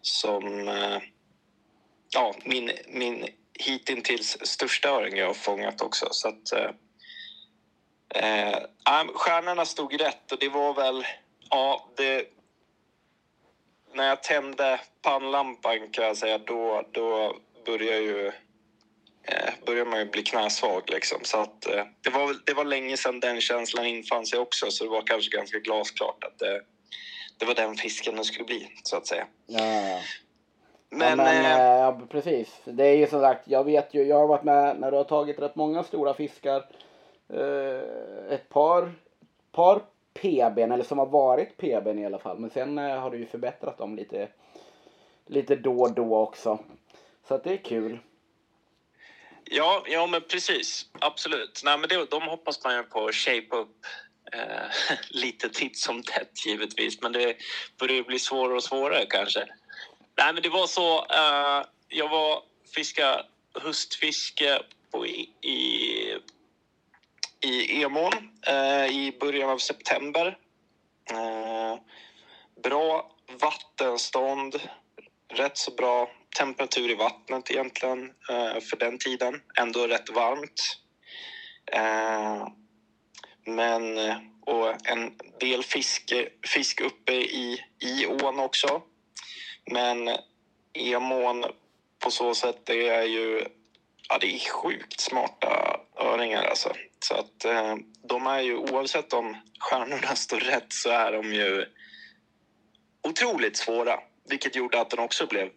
Som... 0.01 0.67
Eh, 0.67 1.01
ja, 2.09 2.35
min, 2.43 2.71
min 2.87 3.27
hittills 3.59 4.37
största 4.41 4.89
öring 4.89 5.17
jag 5.17 5.27
har 5.27 5.33
fångat 5.33 5.81
också. 5.81 6.07
Så 6.11 6.27
att, 6.27 6.51
eh, 6.51 6.71
eh, 8.15 8.57
äh, 8.57 9.07
stjärnorna 9.13 9.65
stod 9.65 10.01
rätt 10.01 10.31
och 10.31 10.39
det 10.39 10.49
var 10.49 10.73
väl... 10.73 11.05
Ja, 11.49 11.89
det, 11.97 12.25
när 13.93 14.07
jag 14.07 14.23
tände 14.23 14.79
pannlampan 15.01 15.89
kan 15.91 16.05
jag 16.05 16.17
säga, 16.17 16.37
då, 16.37 16.83
då 16.91 17.35
började 17.65 17.97
ju 17.97 18.31
eh, 19.23 19.53
börjar 19.65 19.85
man 19.85 19.99
ju 19.99 20.05
bli 20.05 20.23
knäsvag. 20.23 20.83
Liksom. 20.87 21.19
Så 21.23 21.37
att, 21.37 21.65
eh, 21.65 21.85
det, 22.01 22.09
var, 22.09 22.45
det 22.45 22.53
var 22.53 22.65
länge 22.65 22.97
sedan 22.97 23.19
den 23.19 23.41
känslan 23.41 23.85
infann 23.85 24.25
sig 24.25 24.39
också 24.39 24.71
så 24.71 24.83
det 24.83 24.89
var 24.89 25.01
kanske 25.01 25.37
ganska 25.37 25.59
glasklart 25.59 26.23
att 26.23 26.39
det, 26.39 26.61
det 27.39 27.45
var 27.45 27.55
den 27.55 27.75
fisken 27.75 28.15
det 28.15 28.23
skulle 28.23 28.45
bli, 28.45 28.71
så 28.83 28.97
att 28.97 29.07
säga. 29.07 29.27
Ja, 29.45 29.65
ja. 29.65 29.99
Men, 30.89 31.09
ja, 31.09 31.15
men 31.15 31.45
eh, 31.45 31.59
eh, 31.59 31.79
ja, 31.79 32.01
precis. 32.09 32.61
Det 32.65 32.85
är 32.85 32.97
ju 32.97 33.07
som 33.07 33.21
sagt, 33.21 33.47
jag 33.47 33.63
vet 33.63 33.93
ju, 33.93 34.03
jag 34.03 34.17
har 34.17 34.27
varit 34.27 34.43
med 34.43 34.79
när 34.79 34.91
du 34.91 34.97
har 34.97 35.03
tagit 35.03 35.39
rätt 35.39 35.55
många 35.55 35.83
stora 35.83 36.13
fiskar. 36.13 36.65
Eh, 37.33 38.33
ett 38.33 38.49
par, 38.49 38.93
par 39.51 39.81
PBn, 40.13 40.71
eller 40.71 40.83
som 40.83 40.97
har 40.97 41.05
varit 41.05 41.57
PBn 41.57 41.99
i 41.99 42.05
alla 42.05 42.19
fall. 42.19 42.39
Men 42.39 42.49
sen 42.49 42.77
eh, 42.77 42.99
har 42.99 43.11
du 43.11 43.17
ju 43.17 43.25
förbättrat 43.25 43.77
dem 43.77 43.95
lite, 43.95 44.27
lite 45.25 45.55
då 45.55 45.81
och 45.81 45.93
då 45.93 46.17
också. 46.17 46.59
Så 47.27 47.35
att 47.35 47.43
det 47.43 47.53
är 47.53 47.57
kul. 47.57 47.99
Ja, 49.43 49.83
ja 49.87 50.07
men 50.07 50.21
precis. 50.21 50.85
Absolut. 50.99 51.61
Nej, 51.65 51.77
men 51.77 51.89
det, 51.89 52.11
de 52.11 52.21
hoppas 52.21 52.63
man 52.63 52.75
ju 52.75 52.83
på 52.83 53.05
att 53.05 53.15
shape 53.15 53.55
upp 53.55 53.85
eh, 54.33 54.95
lite 55.09 55.49
titt 55.49 55.77
som 55.77 56.03
tätt 56.03 56.45
givetvis. 56.45 57.01
Men 57.01 57.11
det 57.11 57.35
börjar 57.79 58.03
bli 58.03 58.19
svårare 58.19 58.55
och 58.55 58.63
svårare 58.63 59.05
kanske. 59.09 59.39
Nej, 60.17 60.33
men 60.33 60.43
det 60.43 60.49
var 60.49 60.67
så. 60.67 61.05
Eh, 61.05 61.65
jag 61.87 62.09
var 62.09 62.43
fiska 62.75 63.25
höstfiske 63.53 64.61
på 64.91 65.07
i, 65.07 65.29
i, 65.41 65.57
i 67.41 67.83
Emån 67.83 68.13
eh, 68.47 68.85
i 68.85 69.17
början 69.19 69.49
av 69.49 69.57
september. 69.57 70.37
Eh, 71.11 71.79
bra 72.63 73.11
vattenstånd, 73.41 74.61
rätt 75.33 75.57
så 75.57 75.71
bra 75.71 76.09
temperatur 76.37 76.89
i 76.89 76.95
vattnet 76.95 77.51
egentligen 77.51 78.05
eh, 78.29 78.59
för 78.59 78.77
den 78.77 78.97
tiden. 78.97 79.41
Ändå 79.59 79.87
rätt 79.87 80.09
varmt. 80.09 80.61
Eh, 81.71 82.47
men, 83.45 83.97
eh, 83.97 84.15
och 84.41 84.89
en 84.89 85.11
del 85.39 85.63
fisk, 85.63 86.13
fisk 86.47 86.81
uppe 86.81 87.13
i, 87.13 87.65
i 87.79 88.05
ån 88.05 88.39
också. 88.39 88.81
Men 89.71 90.09
Emån 90.73 91.45
på 91.99 92.11
så 92.11 92.35
sätt, 92.35 92.65
det 92.65 92.89
är 92.89 93.03
ju 93.03 93.45
ja, 94.09 94.17
det 94.17 94.35
är 94.35 94.39
sjukt 94.49 94.99
smarta 94.99 95.79
öringar 95.97 96.43
alltså. 96.43 96.73
Så 96.99 97.15
att 97.15 97.45
eh, 97.45 97.75
de 98.03 98.27
är 98.27 98.39
ju, 98.39 98.55
oavsett 98.55 99.13
om 99.13 99.37
stjärnorna 99.59 100.15
står 100.15 100.39
rätt 100.39 100.73
så 100.73 100.89
är 100.89 101.11
de 101.11 101.33
ju 101.33 101.65
otroligt 103.03 103.57
svåra. 103.57 103.99
Vilket 104.29 104.55
gjorde 104.55 104.81
att 104.81 104.89
den 104.89 104.99
också 104.99 105.25
blev 105.25 105.49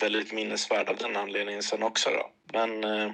väldigt 0.00 0.32
minnesvärd 0.32 0.88
av 0.88 0.96
den 0.96 1.16
anledningen 1.16 1.62
sen 1.62 1.82
också 1.82 2.10
då. 2.10 2.30
Men, 2.52 2.84
eh, 2.84 3.10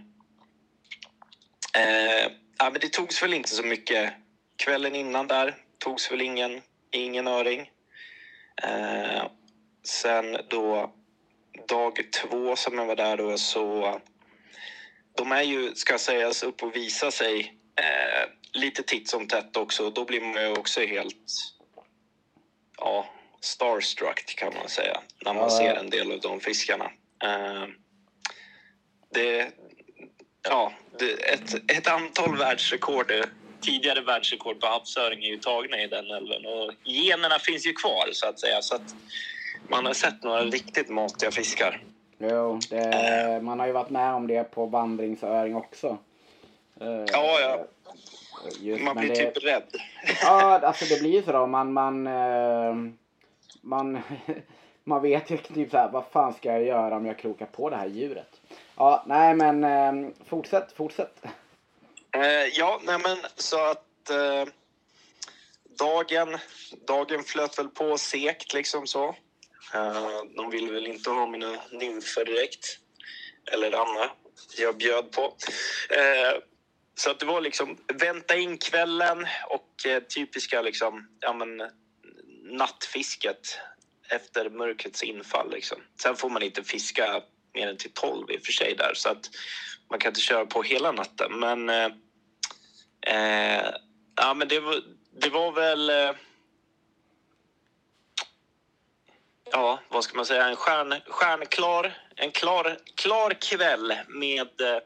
eh 1.74 2.32
ja, 2.64 2.70
men 2.70 2.80
det 2.80 2.88
togs 2.92 3.22
väl 3.22 3.34
inte 3.34 3.48
så 3.48 3.62
mycket. 3.62 4.12
Kvällen 4.56 4.94
innan 4.94 5.26
där 5.26 5.56
togs 5.78 6.12
väl 6.12 6.20
ingen, 6.20 6.62
ingen 6.90 7.26
öring. 7.28 7.70
Eh, 8.62 9.24
sen 9.84 10.36
då 10.50 10.92
dag 11.68 11.98
två 12.12 12.56
som 12.56 12.78
jag 12.78 12.86
var 12.86 12.96
där 12.96 13.16
då 13.16 13.38
så 13.38 14.00
de 15.16 15.32
är 15.32 15.42
ju, 15.42 15.74
ska 15.74 15.98
sägas, 15.98 16.42
upp 16.42 16.62
och 16.62 16.76
visa 16.76 17.10
sig 17.10 17.54
eh, 17.76 18.30
lite 18.52 18.82
titt 18.82 19.08
som 19.08 19.28
tätt 19.28 19.56
också. 19.56 19.90
Då 19.90 20.04
blir 20.04 20.20
man 20.20 20.42
ju 20.42 20.52
också 20.52 20.80
helt 20.80 21.16
ja, 22.78 23.06
starstruck 23.40 24.34
kan 24.36 24.54
man 24.54 24.68
säga 24.68 25.00
när 25.24 25.34
man 25.34 25.42
Ja. 25.42 25.50
ser 25.50 25.74
en 25.74 25.90
del 25.90 26.12
av 26.12 26.20
de 26.20 26.40
fiskarna. 26.40 26.90
Eh, 27.24 27.66
det, 29.14 29.52
ja, 30.48 30.72
ett, 31.32 31.70
ett 31.70 31.88
antal 31.88 32.36
världsrekord, 32.36 33.10
eh, 33.10 33.24
tidigare 33.60 34.00
världsrekord 34.00 34.60
på 34.60 34.66
havsöring 34.66 35.24
är 35.24 35.28
ju 35.28 35.36
tagna 35.36 35.80
i 35.82 35.86
den 35.86 36.10
älven 36.10 36.46
och 36.46 36.72
generna 36.84 37.38
finns 37.38 37.66
ju 37.66 37.72
kvar 37.72 38.08
så 38.12 38.28
att 38.28 38.40
säga. 38.40 38.62
Så 38.62 38.74
att 38.74 38.94
man 39.68 39.86
har 39.86 39.92
sett 39.92 40.22
några 40.22 40.44
riktigt 40.44 40.88
måttiga 40.88 41.30
fiskar. 41.30 41.84
Jo, 42.18 42.60
det, 42.70 43.40
man 43.42 43.60
har 43.60 43.66
ju 43.66 43.72
varit 43.72 43.90
med 43.90 44.14
om 44.14 44.26
det 44.26 44.44
på 44.44 44.66
vandringsöring 44.66 45.56
också. 45.56 45.98
Eh, 46.80 47.04
Ja, 47.12 47.40
ja. 47.40 47.64
Just, 48.60 48.82
Man 48.84 48.96
blir 48.96 49.08
det, 49.08 49.14
typ 49.14 49.44
rädd. 49.44 49.62
Ja, 50.22 50.58
alltså 50.58 50.84
det 50.84 51.00
blir 51.00 51.10
ju 51.10 51.22
så 51.22 51.32
då. 51.32 51.46
Man, 51.46 51.72
man, 51.72 52.06
eh, 52.06 52.74
man, 53.60 53.98
man 54.84 55.02
vet 55.02 55.30
ju 55.30 55.36
typ 55.36 55.70
så 55.70 55.76
här, 55.76 55.90
vad 55.92 56.04
fan 56.12 56.34
ska 56.34 56.52
jag 56.52 56.64
göra 56.64 56.96
om 56.96 57.06
jag 57.06 57.18
krokar 57.18 57.46
på 57.46 57.70
det 57.70 57.76
här 57.76 57.86
djuret? 57.86 58.31
Ja, 58.76 59.04
nej 59.06 59.34
men 59.34 59.64
eh, 59.64 60.14
fortsätt, 60.26 60.72
fortsätt. 60.72 61.24
Eh, 62.16 62.46
ja, 62.52 62.80
nej 62.84 62.98
men 62.98 63.18
så 63.36 63.64
att 63.64 64.10
eh, 64.10 64.52
dagen, 65.78 66.38
dagen 66.86 67.22
flöt 67.24 67.58
väl 67.58 67.68
på 67.68 67.98
sekt 67.98 68.54
liksom 68.54 68.86
så. 68.86 69.08
Eh, 69.74 70.22
de 70.36 70.50
ville 70.50 70.72
väl 70.72 70.86
inte 70.86 71.10
ha 71.10 71.26
mina 71.26 71.56
nymfer 71.70 72.24
direkt. 72.24 72.78
Eller 73.52 73.72
Anna. 73.72 74.10
Jag 74.58 74.76
bjöd 74.76 75.12
på. 75.12 75.36
Eh, 75.90 76.40
så 76.94 77.10
att 77.10 77.20
det 77.20 77.26
var 77.26 77.40
liksom 77.40 77.78
vänta 77.94 78.36
in 78.36 78.58
kvällen 78.58 79.26
och 79.48 79.86
eh, 79.86 80.02
typiska 80.02 80.62
liksom, 80.62 81.08
ja 81.20 81.32
men 81.32 81.62
nattfisket 82.42 83.58
efter 84.10 84.50
mörkrets 84.50 85.02
infall 85.02 85.50
liksom. 85.50 85.78
Sen 86.02 86.16
får 86.16 86.30
man 86.30 86.42
inte 86.42 86.64
fiska 86.64 87.22
mer 87.54 87.68
än 87.68 87.76
till 87.76 87.92
12 87.92 88.30
i 88.30 88.36
och 88.36 88.42
för 88.42 88.52
sig 88.52 88.74
där. 88.74 88.94
Så 88.94 89.08
att 89.08 89.30
man 89.90 89.98
kan 89.98 90.10
inte 90.10 90.20
köra 90.20 90.46
på 90.46 90.62
hela 90.62 90.92
natten. 90.92 91.40
Men 91.40 91.68
eh, 91.68 91.90
eh, 93.06 93.74
ja 94.16 94.34
men 94.34 94.48
det 94.48 94.60
var, 94.60 94.82
det 95.20 95.28
var 95.28 95.52
väl 95.52 95.90
eh, 95.90 96.10
ja 99.50 99.80
vad 99.88 100.04
ska 100.04 100.16
man 100.16 100.26
säga? 100.26 100.48
En 100.48 100.56
stjärn, 100.56 101.00
stjärnklar 101.06 102.02
en 102.16 102.30
klar, 102.30 102.78
klar 102.94 103.30
kväll 103.40 103.94
med 104.08 104.60
eh, 104.60 104.80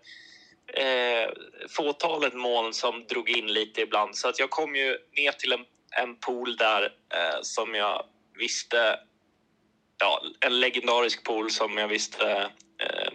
eh 0.85 1.31
fåtalet 1.69 2.35
moln 2.35 2.73
som 2.73 3.07
drog 3.07 3.31
in 3.31 3.47
lite 3.47 3.81
ibland. 3.81 4.17
Så 4.17 4.29
att 4.29 4.39
jag 4.39 4.51
kom 4.51 4.77
ju 4.77 4.99
ner 5.17 5.33
till 5.33 5.53
en, 5.53 5.65
en 5.91 6.17
pool 6.17 6.57
där 6.57 6.83
eh, 7.15 7.39
som 7.43 7.75
jag 7.75 8.07
visste 8.39 9.01
ja, 9.99 10.23
en 10.41 10.61
legendarisk 10.61 11.25
pool 11.25 11.51
som 11.51 11.79
jag 11.79 11.89
visste 11.89 12.51
eh, 12.79 13.13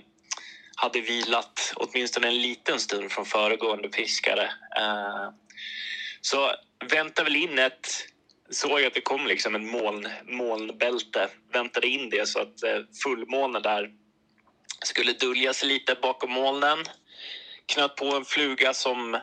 hade 0.75 1.01
vilat 1.01 1.73
åtminstone 1.75 2.27
en 2.27 2.41
liten 2.41 2.79
stund 2.79 3.11
från 3.11 3.25
föregående 3.25 3.89
fiskare. 3.89 4.43
Eh, 4.77 5.29
så 6.21 6.51
väntade 6.89 7.23
väl 7.23 7.35
in 7.35 7.59
ett... 7.59 8.07
Såg 8.49 8.83
att 8.83 8.93
det 8.93 9.01
kom 9.01 9.27
liksom 9.27 9.55
en 9.55 9.71
moln, 9.71 10.07
molnbälte. 10.23 11.29
Väntade 11.53 11.87
in 11.87 12.09
det 12.09 12.27
så 12.27 12.39
att 12.39 12.63
eh, 12.63 12.79
fullmånen 13.03 13.61
där 13.61 13.89
skulle 14.85 15.13
dölja 15.13 15.53
sig 15.53 15.69
lite 15.69 15.95
bakom 16.01 16.31
molnen. 16.31 16.79
Knöt 17.65 17.95
på 17.95 18.05
en 18.05 18.25
fluga 18.25 18.73
som 18.73 19.15
eh, 19.15 19.21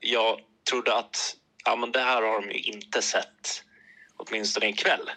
jag 0.00 0.40
trodde 0.70 0.94
att 0.94 1.36
ja, 1.64 1.76
men 1.76 1.92
det 1.92 2.00
här 2.00 2.22
har 2.22 2.40
de 2.40 2.50
ju 2.50 2.58
inte 2.58 3.02
sett, 3.02 3.62
åtminstone 4.16 4.68
ikväll. 4.68 5.10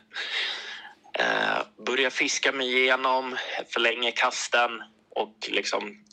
Eh, 1.20 1.62
börjar 1.86 2.10
fiska 2.10 2.52
mig 2.52 2.78
igenom, 2.78 3.38
förlänger 3.74 4.12
kasten 4.12 4.84
och 5.16 5.36
liksom 5.48 6.06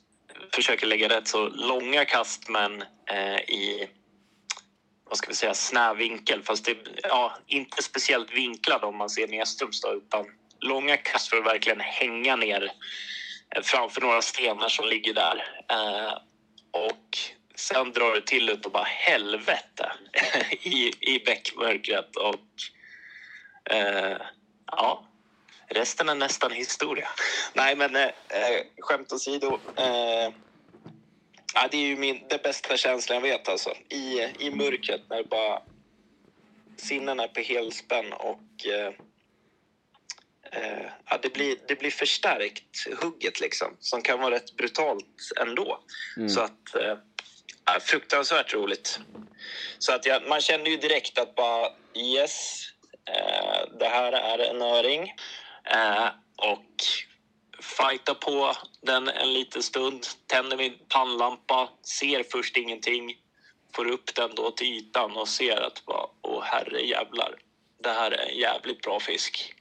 försöker 0.54 0.86
lägga 0.86 1.08
rätt 1.08 1.28
så 1.28 1.48
långa 1.48 2.04
kast 2.04 2.48
men 2.48 2.82
eh, 3.10 3.36
i 3.36 3.88
vad 5.04 5.18
ska 5.18 5.28
vi 5.28 5.34
säga, 5.34 5.54
snäv 5.54 5.96
vinkel. 5.96 6.42
Fast 6.42 6.64
det, 6.64 6.76
ja, 7.02 7.38
inte 7.46 7.82
speciellt 7.82 8.32
vinklad 8.32 8.84
om 8.84 8.96
man 8.96 9.10
ser 9.10 9.28
nedströms 9.28 9.80
då, 9.80 9.94
utan 9.94 10.26
långa 10.60 10.96
kast 10.96 11.28
för 11.28 11.36
att 11.36 11.46
verkligen 11.46 11.80
hänga 11.80 12.36
ner 12.36 12.72
eh, 13.56 13.62
framför 13.62 14.00
några 14.00 14.22
stenar 14.22 14.68
som 14.68 14.86
ligger 14.86 15.14
där. 15.14 15.64
Eh, 15.70 16.12
och 16.70 17.18
sen 17.54 17.92
drar 17.92 18.14
det 18.14 18.26
till 18.26 18.50
utav 18.50 18.72
bara 18.72 18.84
helvete 18.84 19.92
i, 20.62 20.92
i 21.00 21.22
bäckmörkret 21.26 22.16
och 22.16 22.44
eh, 23.74 24.16
ja, 24.66 25.04
resten 25.66 26.08
är 26.08 26.14
nästan 26.14 26.52
historia. 26.52 27.08
Nej, 27.52 27.76
men 27.76 27.96
eh, 27.96 28.02
eh, 28.28 28.62
skämt 28.78 29.12
åsido. 29.12 29.58
Eh, 29.76 30.32
ja, 31.54 31.68
det 31.70 31.76
är 31.76 31.86
ju 31.86 31.96
min, 31.96 32.26
det 32.28 32.42
bästa 32.42 32.76
känslan 32.76 33.16
jag 33.16 33.22
vet 33.22 33.48
alltså. 33.48 33.74
I, 33.88 34.20
i 34.38 34.50
mörkret 34.50 35.00
när 35.08 35.16
det 35.16 35.28
bara 35.28 35.62
sinnen 36.76 37.20
är 37.20 37.28
på 37.28 37.40
helspänn 37.40 38.12
och 38.12 38.66
eh, 38.66 38.92
eh, 40.52 40.86
ja, 41.10 41.18
det, 41.22 41.32
blir, 41.32 41.56
det 41.68 41.78
blir 41.78 41.90
förstärkt 41.90 42.86
hugget 43.00 43.40
liksom 43.40 43.76
som 43.80 44.02
kan 44.02 44.20
vara 44.20 44.34
rätt 44.34 44.56
brutalt 44.56 45.32
ändå. 45.40 45.80
Mm. 46.16 46.28
Så 46.28 46.40
att 46.40 46.74
eh, 46.74 46.96
ja, 47.64 47.80
fruktansvärt 47.80 48.54
roligt. 48.54 49.00
Så 49.78 49.92
att 49.92 50.06
jag, 50.06 50.28
man 50.28 50.40
kände 50.40 50.70
ju 50.70 50.76
direkt 50.76 51.18
att 51.18 51.34
bara 51.34 51.68
yes, 51.94 52.64
Eh, 53.06 53.78
det 53.78 53.88
här 53.88 54.12
är 54.12 54.38
en 54.38 54.62
öring. 54.62 55.14
Eh, 55.64 56.06
och 56.36 56.74
fighta 57.60 58.14
på 58.14 58.52
den 58.82 59.08
en 59.08 59.34
liten 59.34 59.62
stund, 59.62 60.06
tänder 60.26 60.56
min 60.56 60.78
pannlampa, 60.88 61.68
ser 61.82 62.24
först 62.32 62.56
ingenting, 62.56 63.16
får 63.74 63.90
upp 63.90 64.14
den 64.14 64.34
då 64.34 64.50
till 64.50 64.66
ytan 64.66 65.16
och 65.16 65.28
ser 65.28 65.60
att 65.60 65.84
bara, 65.84 66.06
åh 66.22 66.42
herre 66.42 66.80
jävlar, 66.80 67.36
det 67.82 67.90
här 67.90 68.10
är 68.10 68.28
en 68.28 68.36
jävligt 68.36 68.82
bra 68.82 69.00
fisk. 69.00 69.54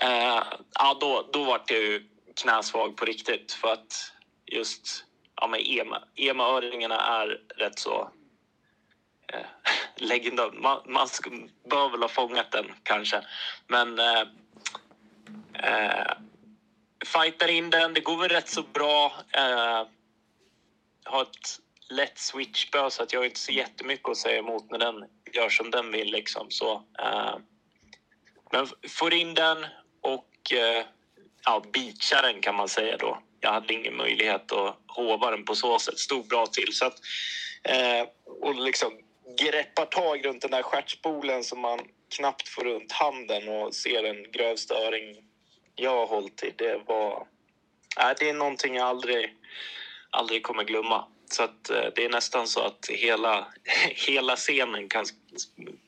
Eh, 0.00 0.42
ja, 0.74 0.96
då, 1.00 1.28
då 1.32 1.44
vart 1.44 1.70
jag 1.70 1.80
ju 1.80 2.08
knäsvag 2.36 2.96
på 2.96 3.04
riktigt 3.04 3.52
för 3.52 3.72
att 3.72 4.12
just 4.46 5.04
ja, 5.36 5.46
men 5.46 5.60
ema, 6.16 6.44
öringarna 6.44 7.00
är 7.00 7.40
rätt 7.56 7.78
så 7.78 8.10
eh, 9.32 9.46
legendar. 9.96 10.50
Man, 10.52 10.80
man 10.86 11.08
bör 11.70 11.88
väl 11.88 12.02
ha 12.02 12.08
fångat 12.08 12.52
den 12.52 12.72
kanske, 12.82 13.22
men 13.66 13.98
eh, 13.98 14.24
eh, 15.54 16.12
fightar 17.06 17.48
in 17.48 17.70
den. 17.70 17.94
Det 17.94 18.00
går 18.00 18.16
väl 18.16 18.28
rätt 18.28 18.48
så 18.48 18.62
bra. 18.62 19.12
Eh, 19.32 19.86
har 21.04 21.22
ett 21.22 21.60
lätt 21.88 22.18
switchspö 22.18 22.90
så 22.90 23.02
att 23.02 23.12
jag 23.12 23.20
har 23.20 23.24
inte 23.24 23.40
så 23.40 23.52
jättemycket 23.52 24.08
att 24.08 24.16
säga 24.16 24.38
emot 24.38 24.70
när 24.70 24.78
den 24.78 25.04
gör 25.32 25.48
som 25.48 25.70
den 25.70 25.92
vill. 25.92 26.12
Liksom. 26.12 26.46
Så, 26.50 26.72
eh, 26.98 27.36
men 28.52 28.68
får 28.88 29.14
in 29.14 29.34
den 29.34 29.66
och 30.00 30.52
eh, 30.52 30.84
ja, 31.44 31.62
beachar 31.72 32.22
den 32.22 32.40
kan 32.40 32.54
man 32.54 32.68
säga 32.68 32.96
då. 32.96 33.18
Jag 33.40 33.52
hade 33.52 33.74
ingen 33.74 33.96
möjlighet 33.96 34.52
att 34.52 34.78
hova 34.86 35.30
den 35.30 35.44
på 35.44 35.54
så 35.54 35.78
sätt. 35.78 35.98
Stod 35.98 36.28
bra 36.28 36.46
till. 36.46 36.72
Så 36.72 36.86
att, 36.86 36.98
eh, 37.62 38.08
och 38.40 38.54
liksom 38.54 38.92
greppar 39.38 39.86
tag 39.86 40.26
runt 40.26 40.42
den 40.42 40.50
där 40.50 40.62
stjärtspolen 40.62 41.44
som 41.44 41.60
man 41.60 41.80
knappt 42.16 42.48
får 42.48 42.64
runt 42.64 42.92
handen 42.92 43.48
och 43.48 43.74
ser 43.74 44.02
den 44.02 44.32
grövsta 44.32 44.74
öring 44.74 45.16
jag 45.74 45.90
har 45.90 46.06
hållit 46.06 46.42
i. 46.42 46.52
Det 46.56 46.80
var... 46.86 47.26
Nej, 47.98 48.14
det 48.18 48.28
är 48.28 48.34
någonting 48.34 48.76
jag 48.76 48.86
aldrig, 48.86 49.34
aldrig 50.10 50.42
kommer 50.42 50.64
glömma. 50.64 51.04
Så 51.30 51.42
att, 51.42 51.70
eh, 51.70 51.86
det 51.94 52.04
är 52.04 52.08
nästan 52.08 52.46
så 52.46 52.60
att 52.60 52.86
hela, 52.90 53.46
hela 54.08 54.36
scenen 54.36 54.88
kan, 54.88 55.04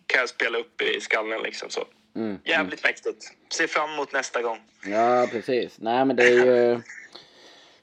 kan 0.07 0.29
spela 0.29 0.59
upp 0.59 0.83
i 0.83 1.01
skallen. 1.01 1.43
Liksom 1.43 1.71
så. 1.71 1.85
Mm. 2.17 2.39
Jävligt 2.45 2.83
mäktigt. 2.83 3.25
Ser 3.53 3.67
fram 3.67 3.91
emot 3.91 4.13
nästa 4.13 4.43
gång. 4.43 4.59
Ja, 4.85 5.29
precis. 5.33 5.79
Nej, 5.79 6.05
men 6.05 6.17
det 6.17 6.25
är 6.25 6.45
ju... 6.45 6.81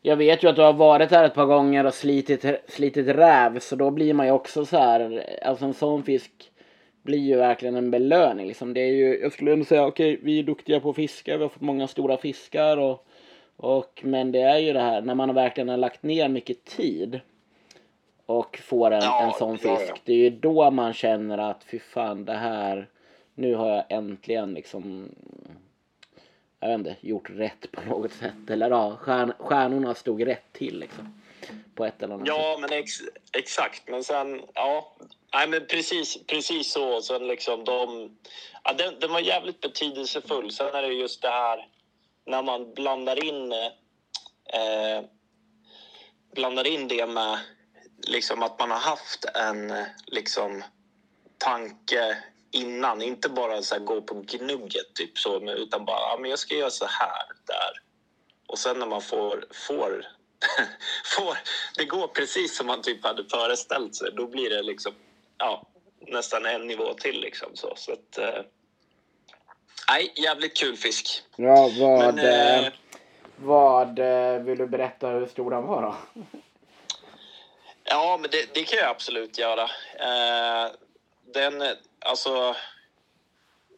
Jag 0.06 0.16
vet 0.16 0.44
ju 0.44 0.48
att 0.48 0.56
du 0.56 0.62
har 0.62 0.74
varit 0.74 1.12
här 1.12 1.24
ett 1.24 1.34
par 1.34 1.46
gånger 1.46 1.86
och 1.86 1.94
slitit, 1.94 2.46
slitit 2.68 3.08
räv, 3.08 3.60
så 3.60 3.76
då 3.76 3.92
blir 3.92 4.14
man 4.14 4.26
ju 4.26 4.32
också 4.32 4.66
så 4.66 4.78
här... 4.78 5.30
Alltså 5.46 5.66
en 5.66 5.74
sån 5.74 6.04
fisk 6.04 6.32
blir 7.04 7.20
ju 7.20 7.36
verkligen 7.36 7.76
en 7.76 7.92
belöning. 7.92 8.48
Liksom. 8.48 8.74
Det 8.74 8.82
är 8.82 8.94
ju, 8.94 9.20
jag 9.22 9.32
skulle 9.32 9.54
ändå 9.54 9.66
säga, 9.66 9.86
okej, 9.88 10.20
vi 10.24 10.40
är 10.40 10.44
duktiga 10.44 10.80
på 10.80 10.90
att 10.90 10.96
fiska, 10.96 11.38
vi 11.38 11.44
har 11.44 11.50
fått 11.50 11.62
många 11.62 11.88
stora 11.88 12.18
fiskar 12.18 12.78
och, 12.78 13.06
och... 13.56 14.02
Men 14.04 14.32
det 14.32 14.42
är 14.42 14.58
ju 14.58 14.74
det 14.74 14.80
här, 14.80 15.02
när 15.02 15.16
man 15.16 15.34
verkligen 15.36 15.70
har 15.70 15.78
lagt 15.78 16.04
ner 16.04 16.30
mycket 16.30 16.66
tid 16.66 17.20
och 18.26 18.58
får 18.58 18.92
en, 18.92 19.02
Ja, 19.04 19.26
en 19.26 19.34
sån 19.34 19.58
ja, 19.64 19.78
fisk. 19.78 19.92
ja. 19.92 19.98
Det 20.06 20.14
är 20.14 20.18
ju 20.18 20.30
då 20.30 20.72
man 20.72 20.94
känner 20.94 21.38
att 21.38 21.64
fy 21.64 21.80
fan, 21.80 22.26
det 22.26 22.34
här... 22.34 22.88
Nu 23.36 23.56
har 23.56 23.70
jag 23.70 23.84
äntligen 23.90 24.54
liksom 24.54 25.10
jag 26.70 26.78
vet 26.78 26.88
inte, 26.88 27.08
gjort 27.08 27.30
rätt 27.30 27.72
på 27.72 27.82
något 27.82 28.14
sätt. 28.14 28.50
Eller 28.50 28.70
ja, 28.70 28.98
stjärn, 28.98 29.34
stjärnorna 29.40 29.96
stod 29.96 30.28
rätt 30.28 30.54
till 30.54 30.80
liksom. 30.80 31.22
På 31.76 31.86
ett 31.86 32.04
eller 32.04 32.14
annat 32.14 32.28
sätt. 32.28 32.36
Ja, 32.38 32.58
men 32.62 32.74
ex, 32.74 32.92
exakt. 33.32 33.88
Men 33.88 34.04
sen, 34.04 34.42
ja. 34.54 34.96
Nej, 35.34 35.48
men 35.48 35.66
precis, 35.68 36.18
precis 36.28 36.72
så. 36.72 37.02
Sen 37.02 37.28
liksom 37.28 37.64
de... 37.64 38.10
Ja, 38.64 38.74
den, 38.74 39.00
den 39.00 39.12
var 39.12 39.20
jävligt 39.20 39.62
betydelsefull. 39.62 40.52
Sen 40.52 40.76
är 40.76 40.82
det 40.82 40.94
just 40.94 41.22
det 41.22 41.30
här 41.30 41.68
när 42.26 42.44
man 42.44 42.74
blandar 42.74 43.24
in... 43.24 43.52
Eh, 43.52 45.06
blandar 46.36 46.68
in 46.68 46.88
det 46.88 47.06
med 47.08 47.40
liksom 48.08 48.44
att 48.44 48.60
man 48.60 48.72
har 48.72 48.80
haft 48.80 49.26
en 49.26 49.74
liksom 50.08 50.64
tanke 51.38 52.18
innan. 52.56 53.02
Inte 53.02 53.30
bara 53.30 53.62
så 53.62 53.76
här, 53.76 53.82
gå 53.82 54.02
på 54.02 54.14
gnugget 54.28 54.94
typ 54.96 55.18
så, 55.18 55.52
utan 55.52 55.86
bara 55.86 56.00
ja, 56.00 56.18
men 56.22 56.30
jag 56.30 56.40
ska 56.40 56.56
göra 56.56 56.70
så 56.70 56.86
här 56.86 57.26
där. 57.46 57.82
Och 58.48 58.60
sen 58.60 58.80
när 58.80 58.86
man 58.86 59.02
får, 59.02 59.46
får, 59.68 60.08
får 61.16 61.38
det 61.78 61.86
går 61.86 62.08
precis 62.08 62.58
som 62.58 62.68
man 62.68 62.82
typ 62.82 63.04
hade 63.04 63.24
föreställt 63.30 63.96
sig, 63.96 64.12
då 64.14 64.28
blir 64.28 64.50
det 64.50 64.62
liksom 64.62 64.94
ja, 65.38 65.68
nästan 66.00 66.46
en 66.46 66.68
nivå 66.68 66.94
till 66.94 67.22
liksom 67.22 67.56
så. 67.56 67.74
så 67.76 67.92
att, 67.92 68.18
eh, 68.18 68.42
nej, 69.90 70.14
jävligt 70.16 70.58
kul 70.58 70.78
fisk. 70.78 71.24
Ja, 71.36 71.70
vad, 71.80 72.16
Men, 72.16 72.20
eh, 72.20 72.66
eh, 72.66 72.74
vad 73.36 74.00
eh, 74.00 74.42
vill 74.44 74.58
du 74.58 74.68
berätta 74.68 75.10
hur 75.10 75.26
stor 75.26 75.52
den 75.52 75.66
var 75.66 75.82
då? 75.82 75.96
Ja, 77.84 78.18
men 78.22 78.32
det, 78.32 78.54
det 78.54 78.64
kan 78.64 78.80
jag 78.80 78.90
absolut 78.90 79.38
göra. 79.38 79.64
Eh, 80.00 80.72
den, 81.34 81.64
alltså... 82.06 82.56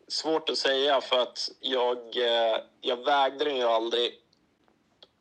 Svårt 0.09 0.49
att 0.49 0.57
säga 0.57 1.01
för 1.01 1.19
att 1.19 1.49
jag, 1.59 1.97
eh, 1.97 2.57
jag 2.81 3.05
vägde 3.05 3.45
den 3.45 3.55
ju 3.55 3.63
aldrig. 3.63 4.21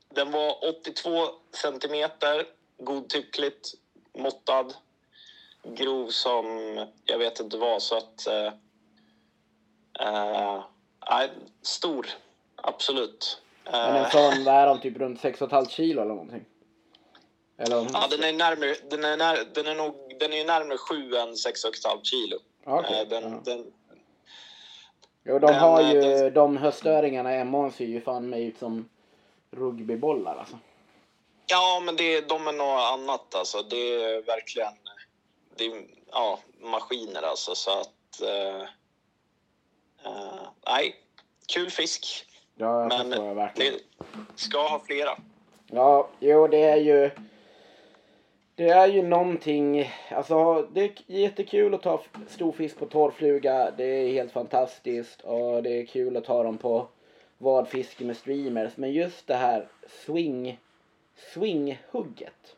Den 0.08 0.30
var 0.30 0.64
82 0.64 1.28
centimeter, 1.52 2.46
godtyckligt 2.78 3.74
måttad. 4.18 4.74
Grov 5.62 6.08
som 6.08 6.46
jag 7.04 7.18
vet 7.18 7.40
inte 7.40 7.56
vad, 7.56 7.82
så 7.82 7.96
att... 7.96 8.26
Eh, 8.26 8.52
eh, 10.00 10.62
stor, 11.62 12.06
absolut. 12.56 13.40
Men 13.64 13.96
en 13.96 14.10
sån, 14.10 14.44
vad 14.44 14.54
är 14.54 14.66
de, 14.66 14.80
typ 14.80 14.96
runt 14.96 15.20
6,5 15.20 15.68
kilo 15.68 16.02
eller 16.02 16.14
någonting? 16.14 16.44
Eller? 17.58 17.76
Ja, 17.92 18.06
den 18.10 18.24
är 18.24 18.32
närmare, 18.32 18.74
den 18.90 19.04
är, 19.04 19.16
när, 19.16 19.44
den 19.54 19.66
är 19.66 19.74
nog, 19.74 20.16
den 20.20 20.32
är 20.32 20.44
närmare 20.44 20.78
7 20.78 21.16
än 21.16 21.28
6,5 21.28 22.02
kilo. 22.02 22.38
Okej, 22.66 23.00
Eh, 23.02 23.08
den, 23.08 23.32
ja. 23.32 23.40
den, 23.44 23.72
Jo, 25.28 25.38
de 25.38 25.46
Den, 25.46 25.54
har 25.54 25.80
eh, 25.80 25.92
ju, 25.92 26.00
den- 26.00 26.34
de 26.34 26.56
höstöringarna 26.56 27.36
i 27.36 27.40
Emån 27.40 27.72
ser 27.72 27.84
ju 27.84 28.00
fan 28.00 28.28
mig 28.30 28.44
ut 28.44 28.58
som 28.58 28.88
rugbybollar 29.50 30.36
alltså. 30.36 30.58
ja, 31.46 31.82
men 31.84 31.96
det, 31.96 32.20
de 32.28 32.46
är 32.46 32.52
något 32.52 32.80
annat 32.92 33.34
alltså. 33.34 33.62
Det 33.62 33.76
är 34.04 34.22
verkligen 34.22 34.72
det 35.56 35.64
är, 35.66 35.86
ja, 36.12 36.38
maskiner 36.60 37.22
alltså. 37.22 37.54
Så 37.54 37.80
att... 37.80 38.22
Eh, 38.22 38.62
eh, 40.04 40.42
nej, 40.66 40.96
kul 41.46 41.70
fisk. 41.70 42.26
Ja, 42.54 42.80
jag 42.80 42.88
Men 42.88 43.08
förstår 43.10 43.26
jag 43.26 43.34
verkligen. 43.34 43.74
det 43.74 43.80
ska 44.40 44.68
ha 44.68 44.78
flera. 44.86 45.18
Ja, 45.66 46.08
jo 46.20 46.46
det 46.48 46.62
är 46.62 46.76
ju... 46.76 47.10
Det 48.56 48.68
är 48.68 48.86
ju 48.86 49.02
någonting, 49.02 49.90
alltså 50.10 50.68
det 50.72 50.80
är 50.80 50.92
jättekul 51.06 51.74
att 51.74 51.82
ta 51.82 52.02
stor 52.28 52.52
fisk 52.52 52.78
på 52.78 52.86
torrfluga. 52.86 53.70
Det 53.76 53.84
är 53.84 54.08
helt 54.08 54.32
fantastiskt 54.32 55.20
och 55.20 55.62
det 55.62 55.80
är 55.80 55.86
kul 55.86 56.16
att 56.16 56.24
ta 56.24 56.42
dem 56.42 56.58
på 56.58 56.88
vadfiske 57.38 58.04
med 58.04 58.16
streamers. 58.16 58.76
Men 58.76 58.92
just 58.92 59.26
det 59.26 59.34
här 59.34 59.68
swing, 59.88 60.58
swinghugget. 61.32 62.56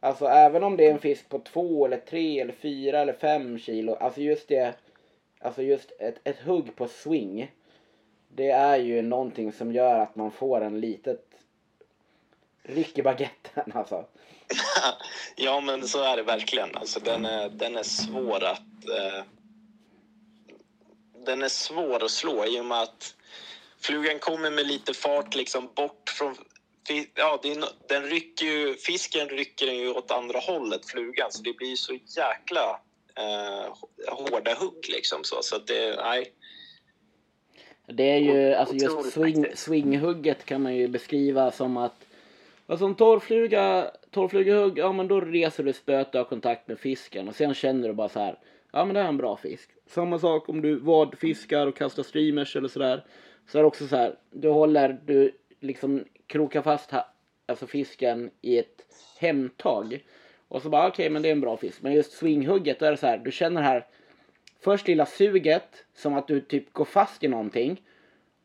Alltså 0.00 0.26
även 0.26 0.64
om 0.64 0.76
det 0.76 0.86
är 0.86 0.92
en 0.92 0.98
fisk 0.98 1.28
på 1.28 1.38
två 1.38 1.86
eller 1.86 1.98
tre 1.98 2.40
eller 2.40 2.52
fyra 2.52 3.00
eller 3.00 3.12
fem 3.12 3.58
kilo. 3.58 3.94
Alltså 3.94 4.20
just 4.20 4.48
det, 4.48 4.74
alltså 5.38 5.62
just 5.62 5.92
ett, 5.98 6.20
ett 6.24 6.40
hugg 6.40 6.76
på 6.76 6.88
swing. 6.88 7.52
Det 8.28 8.50
är 8.50 8.78
ju 8.78 9.02
någonting 9.02 9.52
som 9.52 9.72
gör 9.72 9.98
att 9.98 10.16
man 10.16 10.30
får 10.30 10.60
en 10.60 10.80
litet 10.80 11.33
ryck 12.64 12.98
i 12.98 13.02
baguetten 13.02 13.72
alltså. 13.74 14.04
ja, 15.36 15.60
men 15.60 15.88
så 15.88 16.02
är 16.02 16.16
det 16.16 16.22
verkligen. 16.22 16.76
Alltså, 16.76 17.00
den, 17.00 17.24
är, 17.24 17.48
den 17.48 17.76
är 17.76 17.82
svår 17.82 18.44
att... 18.44 18.88
Eh, 18.88 19.24
den 21.26 21.42
är 21.42 21.48
svår 21.48 22.04
att 22.04 22.10
slå 22.10 22.46
i 22.46 22.60
och 22.60 22.64
med 22.64 22.82
att 22.82 23.14
flugan 23.80 24.18
kommer 24.18 24.50
med 24.50 24.66
lite 24.66 24.94
fart 24.94 25.34
liksom 25.34 25.70
bort 25.74 26.10
från... 26.18 26.36
Ja, 27.14 27.40
är, 27.42 27.64
den 27.88 28.02
rycker 28.02 28.46
ju, 28.46 28.74
fisken 28.74 29.28
rycker 29.28 29.66
den 29.66 29.76
ju 29.76 29.90
åt 29.90 30.10
andra 30.10 30.38
hållet, 30.38 30.86
flugan, 30.86 31.32
så 31.32 31.42
det 31.42 31.56
blir 31.56 31.76
så 31.76 31.92
jäkla 31.92 32.80
eh, 33.16 33.74
hårda 34.08 34.54
hugg 34.54 34.86
liksom. 34.88 35.24
Så, 35.24 35.42
så 35.42 35.58
det, 35.58 35.96
nej. 35.96 36.32
Det 37.86 38.10
är 38.10 38.18
ju, 38.18 38.54
alltså 38.54 38.74
just 38.74 39.12
swing, 39.12 39.46
swinghugget 39.54 40.44
kan 40.44 40.62
man 40.62 40.74
ju 40.74 40.88
beskriva 40.88 41.50
som 41.50 41.76
att 41.76 42.03
Alltså 42.66 42.86
en 42.86 42.94
torrfluga, 42.94 43.90
torrflugehugg, 44.10 44.78
ja 44.78 44.92
men 44.92 45.08
då 45.08 45.20
reser 45.20 45.64
du 45.64 45.72
spöet 45.72 46.14
och 46.14 46.18
har 46.20 46.24
kontakt 46.24 46.68
med 46.68 46.78
fisken 46.78 47.28
och 47.28 47.34
sen 47.34 47.54
känner 47.54 47.88
du 47.88 47.94
bara 47.94 48.08
så 48.08 48.20
här, 48.20 48.38
ja 48.72 48.84
men 48.84 48.94
det 48.94 49.00
är 49.00 49.08
en 49.08 49.16
bra 49.16 49.36
fisk. 49.36 49.70
Samma 49.86 50.18
sak 50.18 50.48
om 50.48 50.62
du 50.62 50.78
vadfiskar 50.78 51.66
och 51.66 51.76
kastar 51.76 52.02
streamers 52.02 52.56
eller 52.56 52.68
sådär. 52.68 53.04
Så 53.46 53.58
är 53.58 53.62
det 53.62 53.66
också 53.66 53.86
så 53.86 53.96
här, 53.96 54.18
du 54.30 54.48
håller, 54.48 55.00
du 55.04 55.32
liksom 55.60 56.04
krokar 56.26 56.62
fast 56.62 56.90
ha, 56.90 57.14
alltså 57.46 57.66
fisken 57.66 58.30
i 58.40 58.58
ett 58.58 58.86
hemtag. 59.18 60.04
Och 60.48 60.62
så 60.62 60.68
bara 60.68 60.88
okej 60.88 61.10
men 61.10 61.22
det 61.22 61.28
är 61.28 61.32
en 61.32 61.40
bra 61.40 61.56
fisk. 61.56 61.82
Men 61.82 61.92
just 61.92 62.12
swinghugget 62.12 62.78
då 62.78 62.86
är 62.86 62.90
det 62.90 62.96
så 62.96 63.06
här, 63.06 63.18
du 63.18 63.32
känner 63.32 63.62
här 63.62 63.86
först 64.60 64.88
lilla 64.88 65.06
suget 65.06 65.84
som 65.94 66.14
att 66.14 66.28
du 66.28 66.40
typ 66.40 66.72
går 66.72 66.84
fast 66.84 67.24
i 67.24 67.28
någonting. 67.28 67.82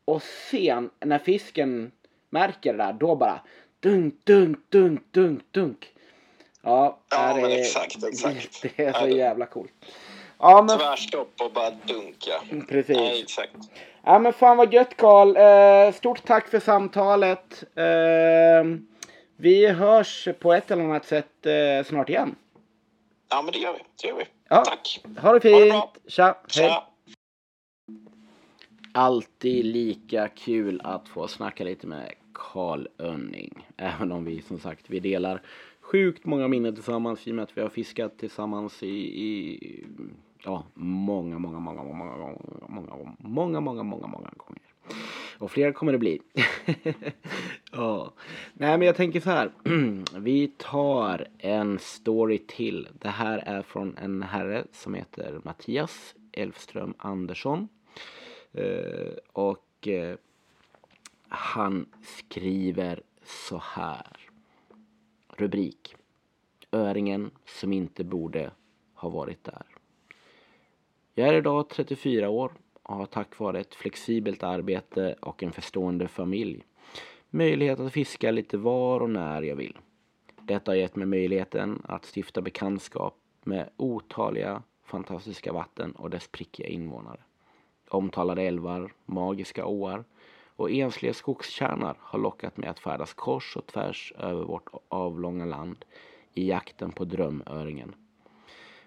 Och 0.04 0.22
sen 0.22 0.90
när 1.04 1.18
fisken 1.18 1.92
märker 2.30 2.72
det 2.72 2.78
där, 2.78 2.92
då 2.92 3.16
bara 3.16 3.40
dunk, 3.80 4.14
dunk, 4.24 4.58
dunk, 4.70 5.00
dunk, 5.12 5.42
dunk. 5.50 5.92
Ja, 6.62 6.98
Ja, 7.10 7.34
det 7.34 7.40
men 7.42 7.50
exakt, 7.52 8.04
exakt. 8.04 8.62
Det 8.76 8.82
är 8.84 8.92
så 8.92 9.08
Ja, 9.08 9.16
jävla 9.16 9.46
coolt. 9.46 9.72
Ja 10.38 10.62
men 10.68 10.78
Tvärstopp 10.78 11.40
och 11.40 11.52
bara 11.52 11.70
dunka. 11.70 12.64
precis. 12.68 12.96
Nej, 12.96 13.20
exakt. 13.22 13.52
Ja 14.04 14.18
men 14.18 14.32
fan 14.32 14.56
vad 14.56 14.72
gött 14.74 14.96
Karl. 14.96 15.36
Eh, 15.36 15.92
stort 15.94 16.24
tack 16.26 16.48
för 16.48 16.60
samtalet. 16.60 17.64
Eh, 17.74 18.78
vi 19.36 19.66
hörs 19.68 20.28
på 20.40 20.52
ett 20.52 20.70
eller 20.70 20.84
annat 20.84 21.04
sätt 21.06 21.46
eh, 21.46 21.86
snart 21.86 22.08
igen. 22.08 22.34
Ja, 23.30 23.42
men 23.42 23.52
det 23.52 23.58
gör 23.58 23.72
vi. 23.72 23.78
Det 24.02 24.08
gör 24.08 24.16
vi. 24.16 24.24
Ja. 24.48 24.64
Tack. 24.64 25.00
Ha 25.04 25.12
det 25.12 25.20
Ha 25.20 25.32
det 25.32 25.40
fint. 25.40 25.70
bra. 25.70 25.92
Tja. 26.06 26.24
Hej. 26.24 26.34
Tja. 26.68 26.86
Alltid 28.94 29.64
lika 29.64 30.28
kul 30.28 30.80
att 30.84 31.08
få 31.08 31.28
snacka 31.28 31.64
lite 31.64 31.86
med 31.86 32.12
Karl 32.40 32.86
Önning. 32.98 33.66
Även 33.76 34.12
om 34.12 34.24
vi 34.24 34.42
som 34.42 34.58
sagt 34.58 34.90
vi 34.90 35.00
delar 35.00 35.42
sjukt 35.80 36.24
många 36.24 36.48
minnen 36.48 36.74
tillsammans 36.74 37.26
i 37.26 37.30
och 37.30 37.34
med 37.34 37.42
att 37.42 37.56
vi 37.56 37.60
har 37.60 37.68
fiskat 37.68 38.18
tillsammans 38.18 38.82
i, 38.82 38.86
i 39.24 39.84
ja, 40.44 40.64
många, 40.74 41.38
många, 41.38 41.58
många, 41.58 41.82
många, 41.82 41.94
många, 41.94 42.16
många, 42.16 42.36
många, 42.68 43.16
många, 43.18 43.60
många, 43.60 43.82
många, 43.82 44.06
många 44.06 44.30
gånger. 44.36 44.62
Och 45.38 45.50
fler 45.50 45.72
kommer 45.72 45.92
det 45.92 45.98
bli. 45.98 46.20
ja. 47.72 48.12
Nej 48.52 48.78
men 48.78 48.86
jag 48.86 48.96
tänker 48.96 49.20
så 49.20 49.30
här. 49.30 49.50
vi 50.18 50.48
tar 50.48 51.28
en 51.38 51.78
story 51.78 52.38
till. 52.38 52.88
Det 52.92 53.08
här 53.08 53.38
är 53.38 53.62
från 53.62 53.96
en 53.96 54.22
herre 54.22 54.64
som 54.72 54.94
heter 54.94 55.40
Mattias 55.44 56.14
Elfström 56.32 56.94
Andersson. 56.98 57.68
Och 59.32 59.88
han 61.30 61.86
skriver 62.02 63.02
så 63.22 63.58
här. 63.64 64.16
Rubrik. 65.28 65.96
Öringen 66.72 67.30
som 67.44 67.72
inte 67.72 68.04
borde 68.04 68.50
ha 68.94 69.08
varit 69.08 69.44
där. 69.44 69.66
Jag 71.14 71.28
är 71.28 71.34
idag 71.34 71.68
34 71.68 72.28
år 72.28 72.52
och 72.82 72.96
har 72.96 73.06
tack 73.06 73.38
vare 73.38 73.60
ett 73.60 73.74
flexibelt 73.74 74.42
arbete 74.42 75.14
och 75.20 75.42
en 75.42 75.52
förstående 75.52 76.08
familj 76.08 76.64
möjlighet 77.30 77.80
att 77.80 77.92
fiska 77.92 78.30
lite 78.30 78.56
var 78.56 79.00
och 79.00 79.10
när 79.10 79.42
jag 79.42 79.56
vill. 79.56 79.78
Detta 80.40 80.70
har 80.70 80.76
gett 80.76 80.96
mig 80.96 81.06
möjligheten 81.06 81.82
att 81.84 82.16
stifta 82.16 82.42
bekantskap 82.42 83.16
med 83.42 83.70
otaliga 83.76 84.62
fantastiska 84.84 85.52
vatten 85.52 85.92
och 85.92 86.10
dess 86.10 86.28
prickiga 86.28 86.66
invånare. 86.66 87.20
Omtalade 87.88 88.42
älvar, 88.42 88.92
magiska 89.06 89.66
åar 89.66 90.04
och 90.60 90.70
ensliga 90.70 91.14
skogstjärnar 91.14 91.96
har 92.00 92.18
lockat 92.18 92.56
mig 92.56 92.68
att 92.68 92.78
färdas 92.78 93.14
kors 93.14 93.56
och 93.56 93.66
tvärs 93.66 94.12
över 94.18 94.44
vårt 94.44 94.68
avlånga 94.88 95.44
land 95.44 95.84
i 96.34 96.48
jakten 96.48 96.92
på 96.92 97.04
drömöringen. 97.04 97.94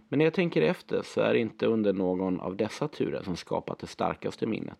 Men 0.08 0.18
när 0.18 0.26
jag 0.26 0.34
tänker 0.34 0.62
efter 0.62 1.02
så 1.02 1.22
är 1.22 1.34
det 1.34 1.40
inte 1.40 1.66
under 1.66 1.94
någon 1.94 2.40
av 2.40 2.56
dessa 2.56 2.88
turer 2.88 3.24
som 3.24 3.36
skapat 3.36 3.80
det 3.80 3.88
starkaste 3.88 4.48
minnet. 4.48 4.80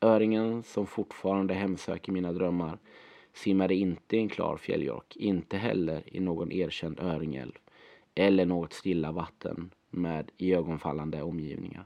Öringen 0.00 0.62
som 0.62 0.86
fortfarande 0.86 1.54
hemsöker 1.54 2.12
mina 2.12 2.32
drömmar 2.32 2.78
simmade 3.32 3.74
inte 3.74 4.16
i 4.16 4.20
en 4.20 4.28
klar 4.28 4.56
fjälljork, 4.56 5.16
inte 5.16 5.56
heller 5.56 6.02
i 6.06 6.20
någon 6.20 6.52
erkänd 6.52 7.00
öringälv 7.00 7.52
eller 8.14 8.46
något 8.46 8.72
stilla 8.72 9.12
vatten 9.12 9.70
med 9.90 10.30
iögonfallande 10.36 11.22
omgivningar. 11.22 11.84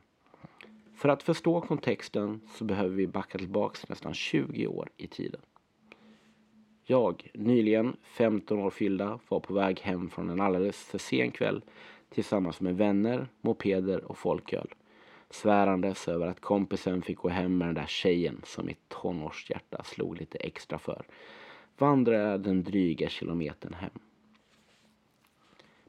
För 1.04 1.08
att 1.08 1.22
förstå 1.22 1.60
kontexten 1.60 2.40
så 2.48 2.64
behöver 2.64 2.96
vi 2.96 3.06
backa 3.06 3.38
tillbaks 3.38 3.88
nästan 3.88 4.14
20 4.14 4.66
år 4.66 4.88
i 4.96 5.06
tiden. 5.06 5.40
Jag, 6.84 7.30
nyligen 7.34 7.96
15 8.02 8.58
år 8.58 8.70
fyllda, 8.70 9.18
var 9.28 9.40
på 9.40 9.54
väg 9.54 9.80
hem 9.80 10.10
från 10.10 10.30
en 10.30 10.40
alldeles 10.40 10.84
för 10.84 10.98
sen 10.98 11.30
kväll 11.30 11.64
tillsammans 12.10 12.60
med 12.60 12.76
vänner, 12.76 13.28
mopeder 13.40 14.04
och 14.04 14.18
folköl. 14.18 14.74
Svärandes 15.30 16.08
över 16.08 16.26
att 16.26 16.40
kompisen 16.40 17.02
fick 17.02 17.18
gå 17.18 17.28
hem 17.28 17.58
med 17.58 17.68
den 17.68 17.74
där 17.74 17.86
tjejen 17.86 18.40
som 18.44 18.66
mitt 18.66 18.88
tonårshjärta 18.88 19.82
slog 19.84 20.18
lite 20.18 20.38
extra 20.38 20.78
för. 20.78 21.06
Vandrade 21.78 22.38
den 22.38 22.62
dryga 22.62 23.08
kilometern 23.08 23.74
hem. 23.74 23.98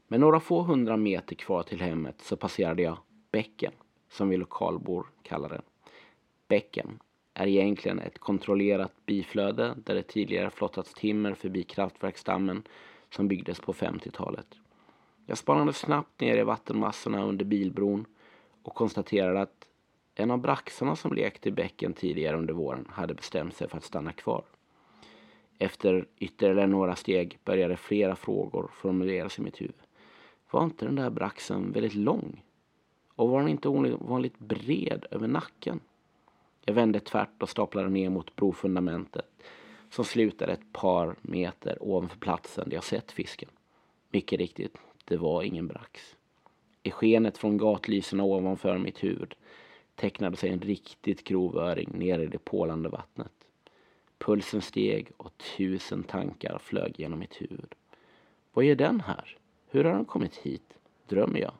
Med 0.08 0.20
några 0.20 0.40
få 0.40 0.62
hundra 0.62 0.96
meter 0.96 1.36
kvar 1.36 1.62
till 1.62 1.80
hemmet 1.80 2.20
så 2.20 2.36
passerade 2.36 2.82
jag 2.82 2.98
bäcken, 3.32 3.72
som 4.16 4.28
vi 4.28 4.36
lokalbor 4.36 5.06
kallar 5.22 5.48
den. 5.48 5.62
Bäcken 6.48 6.98
är 7.34 7.46
egentligen 7.46 7.98
ett 7.98 8.18
kontrollerat 8.18 8.92
biflöde 9.06 9.74
där 9.84 9.94
det 9.94 10.02
tidigare 10.02 10.50
flottats 10.50 10.94
timmer 10.94 11.34
förbi 11.34 11.62
kraftverksdammen 11.62 12.62
som 13.10 13.28
byggdes 13.28 13.60
på 13.60 13.72
50-talet. 13.72 14.46
Jag 15.26 15.38
spanade 15.38 15.72
snabbt 15.72 16.20
ner 16.20 16.36
i 16.36 16.42
vattenmassorna 16.42 17.24
under 17.24 17.44
bilbron 17.44 18.04
och 18.62 18.74
konstaterade 18.74 19.40
att 19.40 19.68
en 20.14 20.30
av 20.30 20.38
braxarna 20.38 20.96
som 20.96 21.12
lekte 21.12 21.48
i 21.48 21.52
bäcken 21.52 21.92
tidigare 21.92 22.36
under 22.36 22.54
våren 22.54 22.86
hade 22.90 23.14
bestämt 23.14 23.56
sig 23.56 23.68
för 23.68 23.78
att 23.78 23.84
stanna 23.84 24.12
kvar. 24.12 24.44
Efter 25.58 26.08
ytterligare 26.18 26.66
några 26.66 26.96
steg 26.96 27.38
började 27.44 27.76
flera 27.76 28.16
frågor 28.16 28.70
formuleras 28.72 29.38
i 29.38 29.42
mitt 29.42 29.60
huvud. 29.60 29.82
Var 30.50 30.64
inte 30.64 30.84
den 30.84 30.96
där 30.96 31.10
braxen 31.10 31.72
väldigt 31.72 31.94
lång? 31.94 32.42
Och 33.16 33.28
var 33.28 33.40
den 33.40 33.48
inte 33.48 33.68
ovanligt 33.68 34.38
bred 34.38 35.06
över 35.10 35.28
nacken? 35.28 35.80
Jag 36.64 36.74
vände 36.74 37.00
tvärt 37.00 37.42
och 37.42 37.48
staplade 37.48 37.88
ner 37.88 38.10
mot 38.10 38.36
brofundamentet 38.36 39.26
som 39.90 40.04
slutade 40.04 40.52
ett 40.52 40.72
par 40.72 41.16
meter 41.22 41.78
ovanför 41.80 42.18
platsen 42.18 42.68
där 42.68 42.76
jag 42.76 42.84
sett 42.84 43.12
fisken. 43.12 43.48
Mycket 44.10 44.38
riktigt, 44.38 44.76
det 45.04 45.16
var 45.16 45.42
ingen 45.42 45.66
brax. 45.66 46.16
I 46.82 46.90
skenet 46.90 47.38
från 47.38 47.58
gatlyserna 47.58 48.24
ovanför 48.24 48.78
mitt 48.78 49.04
huvud 49.04 49.34
tecknade 49.94 50.36
sig 50.36 50.50
en 50.50 50.60
riktigt 50.60 51.24
grov 51.24 51.58
öring 51.58 51.90
ner 51.94 52.18
i 52.18 52.26
det 52.26 52.38
pålande 52.38 52.88
vattnet. 52.88 53.32
Pulsen 54.18 54.62
steg 54.62 55.10
och 55.16 55.38
tusen 55.38 56.02
tankar 56.02 56.58
flög 56.58 57.00
genom 57.00 57.18
mitt 57.18 57.40
huvud. 57.40 57.74
Vad 58.52 58.64
gör 58.64 58.74
den 58.74 59.00
här? 59.00 59.36
Hur 59.68 59.84
har 59.84 59.92
den 59.92 60.04
kommit 60.04 60.36
hit? 60.36 60.74
Drömmer 61.08 61.40
jag? 61.40 61.52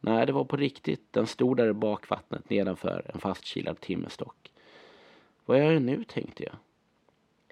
Nej, 0.00 0.26
det 0.26 0.32
var 0.32 0.44
på 0.44 0.56
riktigt. 0.56 1.12
Den 1.12 1.26
stod 1.26 1.56
där 1.56 1.68
i 1.68 1.72
bakvattnet 1.72 2.50
nedanför 2.50 3.10
en 3.14 3.20
fastkilad 3.20 3.80
timmerstock. 3.80 4.52
Vad 5.44 5.58
gör 5.58 5.72
jag 5.72 5.82
nu, 5.82 6.04
tänkte 6.04 6.44
jag. 6.44 6.54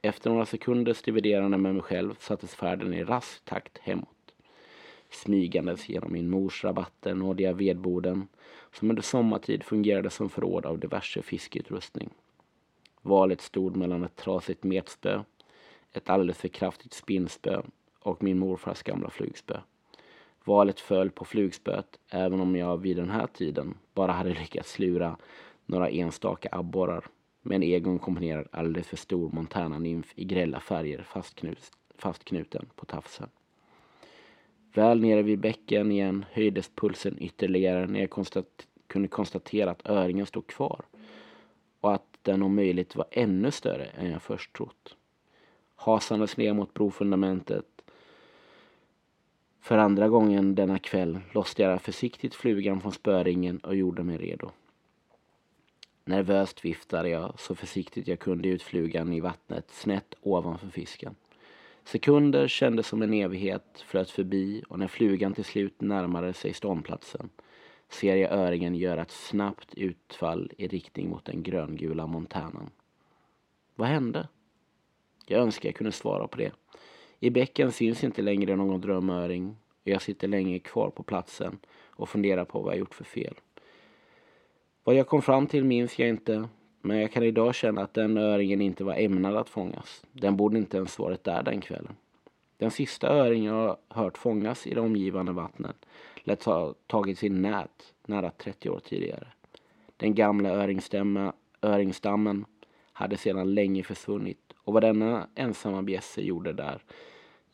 Efter 0.02 0.30
några 0.30 0.46
sekunders 0.46 1.02
dividerande 1.02 1.58
med 1.58 1.74
mig 1.74 1.82
själv 1.82 2.14
sattes 2.18 2.54
färden 2.54 2.94
i 2.94 3.04
rask 3.04 3.44
takt 3.44 3.78
hemåt. 3.78 4.34
Smygandes 5.10 5.88
genom 5.88 6.12
min 6.12 6.30
mors 6.30 6.64
rabatter 6.64 7.14
nådde 7.14 7.42
jag 7.42 7.54
vedboden 7.54 8.28
som 8.72 8.90
under 8.90 9.02
sommartid 9.02 9.64
fungerade 9.64 10.10
som 10.10 10.30
förråd 10.30 10.66
av 10.66 10.78
diverse 10.78 11.22
fiskeutrustning. 11.22 12.10
Valet 13.02 13.40
stod 13.40 13.76
mellan 13.76 14.04
ett 14.04 14.16
trasigt 14.16 14.64
metspö, 14.64 15.22
ett 15.92 16.10
alldeles 16.10 16.38
för 16.38 16.48
kraftigt 16.48 16.92
spinnspö 16.92 17.62
och 17.98 18.22
min 18.22 18.38
morfars 18.38 18.82
gamla 18.82 19.10
flugspö. 19.10 19.60
Valet 20.48 20.80
föll 20.80 21.10
på 21.10 21.24
flugspöet 21.24 21.98
även 22.10 22.40
om 22.40 22.56
jag 22.56 22.76
vid 22.76 22.96
den 22.96 23.10
här 23.10 23.26
tiden 23.26 23.74
bara 23.94 24.12
hade 24.12 24.30
lyckats 24.30 24.78
lura 24.78 25.16
några 25.66 25.88
enstaka 25.88 26.48
abborrar 26.52 27.04
med 27.42 27.56
en 27.56 27.62
egen 27.62 27.98
komponerad 27.98 28.48
alldeles 28.50 28.86
för 28.86 28.96
stor 28.96 29.30
Montana-nymf 29.32 30.12
i 30.14 30.24
grälla 30.24 30.60
färger 30.60 31.06
fastknuten 31.98 32.66
på 32.74 32.86
tafsen. 32.86 33.28
Väl 34.74 35.00
nere 35.00 35.22
vid 35.22 35.38
bäcken 35.38 35.92
igen 35.92 36.24
höjdes 36.32 36.70
pulsen 36.74 37.16
ytterligare 37.18 37.86
när 37.86 38.00
jag 38.00 38.10
konstat 38.10 38.66
kunde 38.86 39.08
konstatera 39.08 39.70
att 39.70 39.86
öringen 39.86 40.26
stod 40.26 40.46
kvar 40.46 40.84
och 41.80 41.94
att 41.94 42.18
den 42.22 42.42
om 42.42 42.54
möjligt 42.54 42.96
var 42.96 43.06
ännu 43.10 43.50
större 43.50 43.84
än 43.84 44.10
jag 44.10 44.22
först 44.22 44.56
trott. 44.56 44.96
Hasandes 45.76 46.36
ner 46.36 46.52
mot 46.52 46.74
brofundamentet 46.74 47.64
för 49.60 49.78
andra 49.78 50.08
gången 50.08 50.54
denna 50.54 50.78
kväll 50.78 51.18
lossade 51.32 51.70
jag 51.70 51.82
försiktigt 51.82 52.34
flugan 52.34 52.80
från 52.80 52.92
spöringen 52.92 53.58
och 53.58 53.76
gjorde 53.76 54.02
mig 54.02 54.16
redo. 54.16 54.50
Nervöst 56.04 56.64
viftade 56.64 57.08
jag 57.08 57.40
så 57.40 57.54
försiktigt 57.54 58.08
jag 58.08 58.18
kunde 58.18 58.48
ut 58.48 58.62
flugan 58.62 59.12
i 59.12 59.20
vattnet 59.20 59.70
snett 59.70 60.14
ovanför 60.20 60.68
fisken. 60.68 61.14
Sekunder 61.84 62.48
kändes 62.48 62.86
som 62.86 63.02
en 63.02 63.14
evighet 63.14 63.84
flöt 63.86 64.10
förbi 64.10 64.62
och 64.68 64.78
när 64.78 64.88
flugan 64.88 65.34
till 65.34 65.44
slut 65.44 65.80
närmade 65.80 66.32
sig 66.32 66.54
ståndplatsen 66.54 67.30
ser 67.88 68.16
jag 68.16 68.32
öringen 68.32 68.74
göra 68.74 69.02
ett 69.02 69.10
snabbt 69.10 69.74
utfall 69.74 70.50
i 70.56 70.68
riktning 70.68 71.10
mot 71.10 71.24
den 71.24 71.42
gröngula 71.42 72.06
montänen. 72.06 72.70
Vad 73.74 73.88
hände? 73.88 74.28
Jag 75.26 75.42
önskar 75.42 75.68
jag 75.68 75.76
kunde 75.76 75.92
svara 75.92 76.28
på 76.28 76.38
det. 76.38 76.52
I 77.20 77.30
bäcken 77.30 77.72
syns 77.72 78.04
inte 78.04 78.22
längre 78.22 78.56
någon 78.56 78.80
drömöring 78.80 79.56
och 79.82 79.88
jag 79.88 80.02
sitter 80.02 80.28
länge 80.28 80.58
kvar 80.58 80.90
på 80.90 81.02
platsen 81.02 81.58
och 81.90 82.08
funderar 82.08 82.44
på 82.44 82.60
vad 82.60 82.72
jag 82.72 82.78
gjort 82.78 82.94
för 82.94 83.04
fel. 83.04 83.34
Vad 84.84 84.94
jag 84.94 85.06
kom 85.06 85.22
fram 85.22 85.46
till 85.46 85.64
minns 85.64 85.98
jag 85.98 86.08
inte, 86.08 86.48
men 86.80 86.98
jag 86.98 87.12
kan 87.12 87.22
idag 87.22 87.54
känna 87.54 87.82
att 87.82 87.94
den 87.94 88.18
öringen 88.18 88.60
inte 88.60 88.84
var 88.84 88.94
ämnad 88.94 89.36
att 89.36 89.48
fångas. 89.48 90.04
Den 90.12 90.36
borde 90.36 90.58
inte 90.58 90.76
ens 90.76 90.98
varit 90.98 91.24
där 91.24 91.42
den 91.42 91.60
kvällen. 91.60 91.96
Den 92.56 92.70
sista 92.70 93.08
öringen 93.08 93.54
jag 93.54 93.76
hört 93.88 94.18
fångas 94.18 94.66
i 94.66 94.74
det 94.74 94.80
omgivande 94.80 95.32
vattnet 95.32 95.86
lät 96.24 96.44
ha 96.44 96.74
tagit 96.86 97.18
sin 97.18 97.42
nät 97.42 97.94
nära 98.06 98.30
30 98.30 98.70
år 98.70 98.80
tidigare. 98.84 99.26
Den 99.96 100.14
gamla 100.14 100.48
öringstammen 101.62 102.44
hade 102.92 103.16
sedan 103.16 103.54
länge 103.54 103.82
försvunnit 103.82 104.47
och 104.68 104.74
vad 104.74 104.82
denna 104.82 105.28
ensamma 105.34 105.82
bjässe 105.82 106.20
gjorde 106.22 106.52
där 106.52 106.82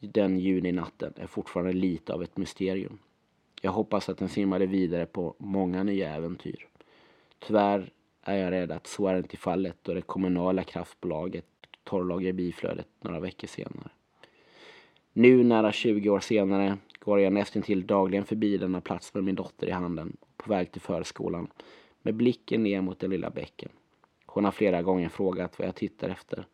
den 0.00 0.38
juninatten 0.38 1.12
är 1.16 1.27
fortfarande 1.27 1.72
lite 1.72 2.12
av 2.12 2.22
ett 2.22 2.37
mysterium. 2.37 2.98
Jag 3.62 3.72
hoppas 3.72 4.09
att 4.09 4.18
den 4.18 4.29
simmade 4.29 4.66
vidare 4.66 5.07
på 5.07 5.35
många 5.38 5.83
nya 5.83 6.14
äventyr. 6.14 6.68
Tyvärr 7.38 7.92
är 8.22 8.37
jag 8.37 8.50
rädd 8.50 8.72
att 8.72 8.87
så 8.87 9.07
är 9.07 9.16
inte 9.16 9.37
fallet 9.37 9.77
då 9.83 9.94
det 9.94 10.00
kommunala 10.00 10.64
kraftbolaget 10.64 11.46
torrlagrar 11.85 12.33
biflödet 12.33 12.88
några 13.00 13.20
veckor 13.20 13.48
senare. 13.48 13.90
Nu 15.12 15.44
nära 15.44 15.72
20 15.72 16.11
år 16.11 16.20
senare 16.20 16.79
går 16.98 17.20
jag 17.20 17.33
nästan 17.33 17.62
till 17.62 17.87
dagligen 17.87 18.24
förbi 18.24 18.57
denna 18.57 18.81
plats 18.81 19.14
med 19.14 19.24
min 19.24 19.35
dotter 19.35 19.66
i 19.66 19.70
handen 19.70 20.16
på 20.37 20.50
väg 20.50 20.72
till 20.72 20.81
förskolan 20.81 21.48
med 22.03 22.14
blicken 22.14 22.62
ner 22.62 22.81
mot 22.81 22.98
den 22.98 23.11
lilla 23.11 23.31
bäcken. 23.31 23.68
Hon 24.27 24.44
har 24.44 24.53
flera 24.53 24.83
gånger 24.83 25.09
frågat 25.09 25.59
vad 25.59 25.68
jag 25.68 25.74
tittar 25.74 26.09
efter. 26.09 26.46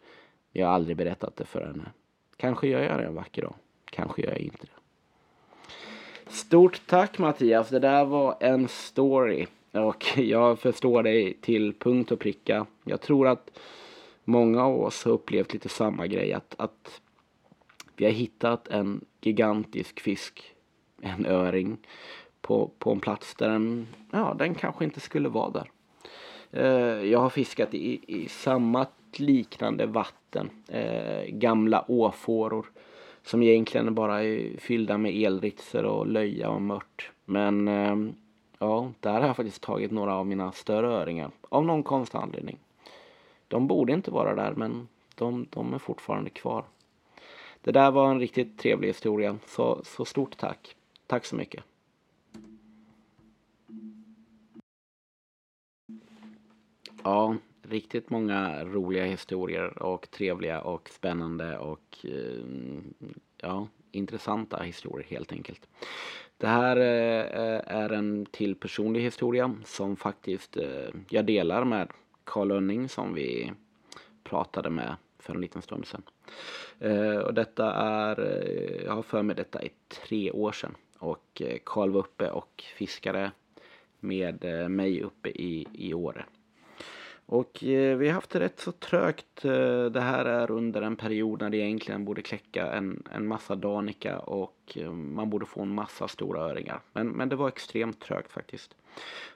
Jag 0.53 0.67
har 0.67 0.75
aldrig 0.75 0.97
berättat 0.97 1.37
det 1.37 1.45
för 1.45 1.67
henne. 1.67 1.91
Kanske 2.37 2.69
gör 2.69 2.83
jag 2.83 2.99
det 2.99 3.05
en 3.05 3.15
vacker 3.15 3.43
dag. 3.43 3.55
Kanske 3.85 4.23
gör 4.23 4.31
jag 4.31 4.41
inte 4.41 4.67
det. 4.67 4.81
Stort 6.31 6.83
tack 6.87 7.19
Mattias. 7.19 7.69
Det 7.69 7.79
där 7.79 8.05
var 8.05 8.37
en 8.41 8.69
story. 8.69 9.47
Och 9.73 10.19
jag 10.19 10.59
förstår 10.59 11.03
dig 11.03 11.35
till 11.41 11.73
punkt 11.73 12.13
och 12.13 12.19
pricka. 12.19 12.67
Jag 12.85 13.01
tror 13.01 13.29
att 13.29 13.59
många 14.25 14.65
av 14.65 14.81
oss 14.81 15.05
har 15.05 15.13
upplevt 15.13 15.53
lite 15.53 15.69
samma 15.69 16.07
grej. 16.07 16.33
Att, 16.33 16.55
att 16.59 17.01
vi 17.97 18.05
har 18.05 18.13
hittat 18.13 18.69
en 18.69 19.05
gigantisk 19.21 20.01
fisk, 20.01 20.55
en 21.01 21.27
öring, 21.27 21.77
på, 22.41 22.71
på 22.79 22.93
en 22.93 23.01
plats 23.01 23.35
där 23.35 23.49
den, 23.49 23.89
ja, 24.11 24.35
den 24.39 24.55
kanske 24.55 24.85
inte 24.85 25.01
skulle 25.01 25.29
vara 25.29 25.51
där. 25.51 25.71
Eh, 26.53 27.11
jag 27.11 27.19
har 27.19 27.31
fiskat 27.31 27.75
i, 27.75 28.01
i 28.07 28.29
samma 28.29 28.87
liknande 29.19 29.87
vatten, 29.87 30.51
eh, 30.69 31.25
gamla 31.29 31.85
åfåror 31.89 32.67
som 33.23 33.43
egentligen 33.43 33.95
bara 33.95 34.25
är 34.25 34.57
fyllda 34.59 34.99
med 34.99 35.15
elritser 35.15 35.85
och 35.85 36.07
löja 36.07 36.49
och 36.49 36.63
mört. 36.63 37.11
Men 37.25 37.69
eh, 37.69 37.97
ja, 38.59 38.93
där 39.01 39.21
har 39.21 39.27
jag 39.27 39.37
faktiskt 39.37 39.63
tagit 39.63 39.91
några 39.91 40.15
av 40.15 40.27
mina 40.27 40.53
större 40.53 40.89
öringar 40.89 41.31
av 41.49 41.65
någon 41.65 41.83
konstig 41.83 42.19
anledning. 42.19 42.59
De 43.49 43.67
borde 43.67 43.93
inte 43.93 44.11
vara 44.11 44.35
där 44.35 44.53
men 44.57 44.89
de, 45.15 45.47
de 45.51 45.75
är 45.75 45.79
fortfarande 45.79 46.31
kvar. 46.31 46.65
Det 47.63 47.73
där 47.73 47.91
var 47.91 48.11
en 48.11 48.21
riktigt 48.21 48.59
trevlig 48.59 48.89
historia, 48.89 49.39
så, 49.47 49.81
så 49.85 50.05
stort 50.05 50.37
tack. 50.37 50.77
Tack 51.07 51.25
så 51.25 51.37
mycket. 51.37 51.65
Ja, 57.03 57.37
riktigt 57.71 58.11
många 58.11 58.65
roliga 58.65 59.05
historier 59.05 59.83
och 59.83 60.11
trevliga 60.11 60.61
och 60.61 60.89
spännande 60.89 61.59
och 61.59 61.99
eh, 62.03 62.45
ja, 63.37 63.69
intressanta 63.93 64.63
historier 64.63 65.07
helt 65.11 65.33
enkelt. 65.33 65.69
Det 66.37 66.47
här 66.47 66.77
eh, 66.77 67.77
är 67.77 67.93
en 67.93 68.27
till 68.27 68.55
personlig 68.55 69.01
historia 69.01 69.57
som 69.65 69.97
faktiskt 69.97 70.57
eh, 70.57 70.89
jag 71.09 71.25
delar 71.25 71.65
med 71.65 71.91
Karl 72.25 72.51
Önning 72.51 72.89
som 72.89 73.15
vi 73.15 73.53
pratade 74.25 74.71
med 74.71 74.97
för 75.19 75.35
en 75.35 75.41
liten 75.41 75.63
stund 75.63 75.87
sedan. 75.87 76.03
Eh, 76.79 77.17
och 77.17 77.35
detta 77.35 77.73
är, 77.73 78.21
eh, 78.21 78.85
jag 78.85 78.93
har 78.93 79.03
för 79.03 79.23
mig 79.23 79.37
detta 79.37 79.63
i 79.63 79.71
tre 79.89 80.31
år 80.31 80.53
sedan 80.53 80.77
och 80.99 81.43
eh, 81.43 81.59
Karl 81.65 81.91
var 81.91 82.01
uppe 82.01 82.31
och 82.31 82.65
fiskade 82.77 83.33
med 84.01 84.45
mig 84.71 85.03
uppe 85.03 85.29
i, 85.29 85.67
i 85.73 85.95
Åre. 85.95 86.25
Och 87.31 87.65
eh, 87.65 87.97
vi 87.97 88.07
har 88.07 88.15
haft 88.15 88.31
det 88.31 88.41
rätt 88.41 88.61
så 88.61 88.73
trögt. 88.73 89.45
Eh, 89.45 89.85
det 89.85 90.01
här 90.01 90.25
är 90.25 90.51
under 90.51 90.83
en 90.83 90.97
period 90.97 91.41
när 91.41 91.51
det 91.51 91.57
egentligen 91.57 92.05
borde 92.05 92.23
kläcka 92.23 92.73
en, 92.73 93.03
en 93.13 93.27
massa 93.27 93.55
danika 93.55 94.19
och 94.19 94.73
eh, 94.75 94.93
man 94.93 95.31
borde 95.31 95.47
få 95.47 95.63
en 95.63 95.75
massa 95.75 96.09
stora 96.09 96.41
öringar. 96.41 96.81
Men, 96.93 97.09
men 97.09 97.29
det 97.29 97.37
var 97.37 97.49
extremt 97.49 98.01
trögt 98.01 98.33
faktiskt. 98.33 98.75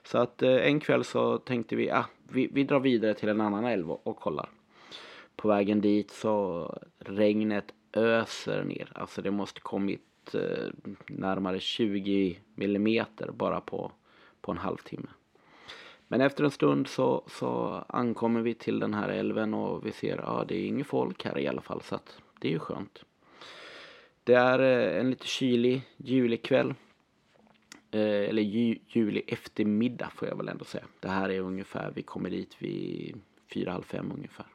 Så 0.03 0.17
att 0.17 0.41
eh, 0.41 0.67
en 0.67 0.79
kväll 0.79 1.03
så 1.03 1.37
tänkte 1.37 1.75
vi, 1.75 1.91
ah, 1.91 2.05
vi, 2.29 2.49
vi 2.51 2.63
drar 2.63 2.79
vidare 2.79 3.13
till 3.13 3.29
en 3.29 3.41
annan 3.41 3.65
älv 3.65 3.91
och, 3.91 4.07
och 4.07 4.17
kollar. 4.17 4.49
På 5.35 5.47
vägen 5.47 5.81
dit 5.81 6.11
så 6.11 6.69
regnet 6.99 7.73
öser 7.93 8.63
ner. 8.63 8.91
Alltså 8.95 9.21
det 9.21 9.31
måste 9.31 9.61
kommit 9.61 10.35
eh, 10.35 10.93
närmare 11.07 11.59
20 11.59 12.39
millimeter 12.55 13.31
bara 13.31 13.61
på, 13.61 13.91
på 14.41 14.51
en 14.51 14.57
halvtimme. 14.57 15.07
Men 16.07 16.21
efter 16.21 16.43
en 16.43 16.51
stund 16.51 16.87
så, 16.87 17.23
så 17.27 17.83
ankommer 17.89 18.41
vi 18.41 18.53
till 18.53 18.79
den 18.79 18.93
här 18.93 19.09
älven 19.09 19.53
och 19.53 19.85
vi 19.85 19.91
ser 19.91 20.17
att 20.17 20.23
ja, 20.25 20.45
det 20.47 20.55
är 20.55 20.67
inget 20.67 20.87
folk 20.87 21.25
här 21.25 21.37
i 21.37 21.47
alla 21.47 21.61
fall 21.61 21.81
så 21.81 21.95
att 21.95 22.17
det 22.39 22.47
är 22.47 22.51
ju 22.51 22.59
skönt. 22.59 23.03
Det 24.23 24.33
är 24.33 24.59
eh, 24.59 24.99
en 24.99 25.09
lite 25.09 25.27
kylig 25.27 25.81
julikväll. 25.97 26.73
Eh, 27.91 28.29
eller 28.29 28.41
ju, 28.41 28.77
juli 28.87 29.23
eftermiddag 29.27 30.09
får 30.15 30.27
jag 30.27 30.35
väl 30.35 30.49
ändå 30.49 30.65
säga. 30.65 30.85
Det 30.99 31.09
här 31.09 31.29
är 31.29 31.39
ungefär, 31.39 31.91
vi 31.95 32.01
kommer 32.01 32.29
dit 32.29 32.55
vid 32.59 33.21
fyra, 33.53 33.71
halv 33.71 33.83
fem 33.83 34.11
ungefär. 34.15 34.45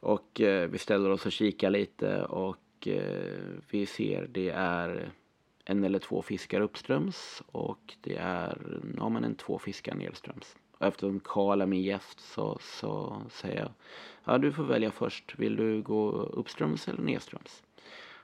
Och 0.00 0.40
eh, 0.40 0.68
vi 0.68 0.78
ställer 0.78 1.10
oss 1.10 1.26
och 1.26 1.32
kikar 1.32 1.70
lite 1.70 2.24
och 2.24 2.88
eh, 2.88 3.38
vi 3.70 3.86
ser 3.86 4.26
det 4.26 4.50
är 4.50 5.12
en 5.64 5.84
eller 5.84 5.98
två 5.98 6.22
fiskar 6.22 6.60
uppströms 6.60 7.42
och 7.46 7.94
det 8.00 8.16
är 8.16 8.58
ja, 8.96 9.08
men 9.08 9.24
en 9.24 9.34
två 9.34 9.58
fiskar 9.58 9.94
nedströms. 9.94 10.56
Och 10.78 10.86
eftersom 10.86 11.20
Karl 11.20 11.60
är 11.60 11.66
min 11.66 11.82
gäst 11.82 12.20
så, 12.20 12.58
så 12.60 13.22
säger 13.30 13.58
jag 13.58 13.70
ja 14.24 14.38
du 14.38 14.52
får 14.52 14.64
välja 14.64 14.90
först. 14.90 15.38
Vill 15.38 15.56
du 15.56 15.82
gå 15.82 16.10
uppströms 16.10 16.88
eller 16.88 17.02
nedströms? 17.02 17.62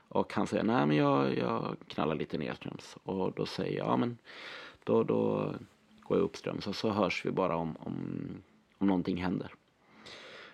Och 0.07 0.33
han 0.33 0.47
säger 0.47 0.63
nej 0.63 0.85
men 0.85 0.97
jag, 0.97 1.37
jag 1.37 1.75
knallar 1.87 2.15
lite 2.15 2.37
nedströms. 2.37 2.97
Och 3.03 3.33
då 3.33 3.45
säger 3.45 3.77
jag 3.77 3.87
ja 3.87 3.97
men 3.97 4.17
då, 4.83 5.03
då 5.03 5.53
går 6.01 6.17
jag 6.17 6.25
uppströms 6.25 6.67
och 6.67 6.75
så 6.75 6.89
hörs 6.89 7.25
vi 7.25 7.31
bara 7.31 7.55
om, 7.55 7.77
om, 7.79 7.97
om 8.77 8.87
någonting 8.87 9.17
händer. 9.17 9.53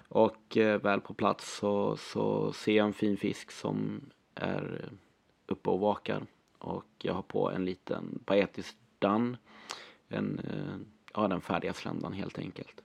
Och 0.09 0.57
eh, 0.57 0.81
väl 0.81 1.01
på 1.01 1.13
plats 1.13 1.57
så, 1.57 1.97
så 1.97 2.53
ser 2.53 2.75
jag 2.77 2.85
en 2.85 2.93
fin 2.93 3.17
fisk 3.17 3.51
som 3.51 4.01
är 4.35 4.89
uppe 5.47 5.69
och 5.69 5.79
vakar 5.79 6.25
och 6.59 6.85
jag 6.97 7.13
har 7.13 7.21
på 7.21 7.51
en 7.51 7.65
liten 7.65 8.19
paetisk 8.25 8.77
dan. 8.99 9.37
En, 10.07 10.39
eh, 10.39 10.77
ja, 11.13 11.27
den 11.27 11.41
färdiga 11.41 11.73
sländan 11.73 12.13
helt 12.13 12.39
enkelt. 12.39 12.83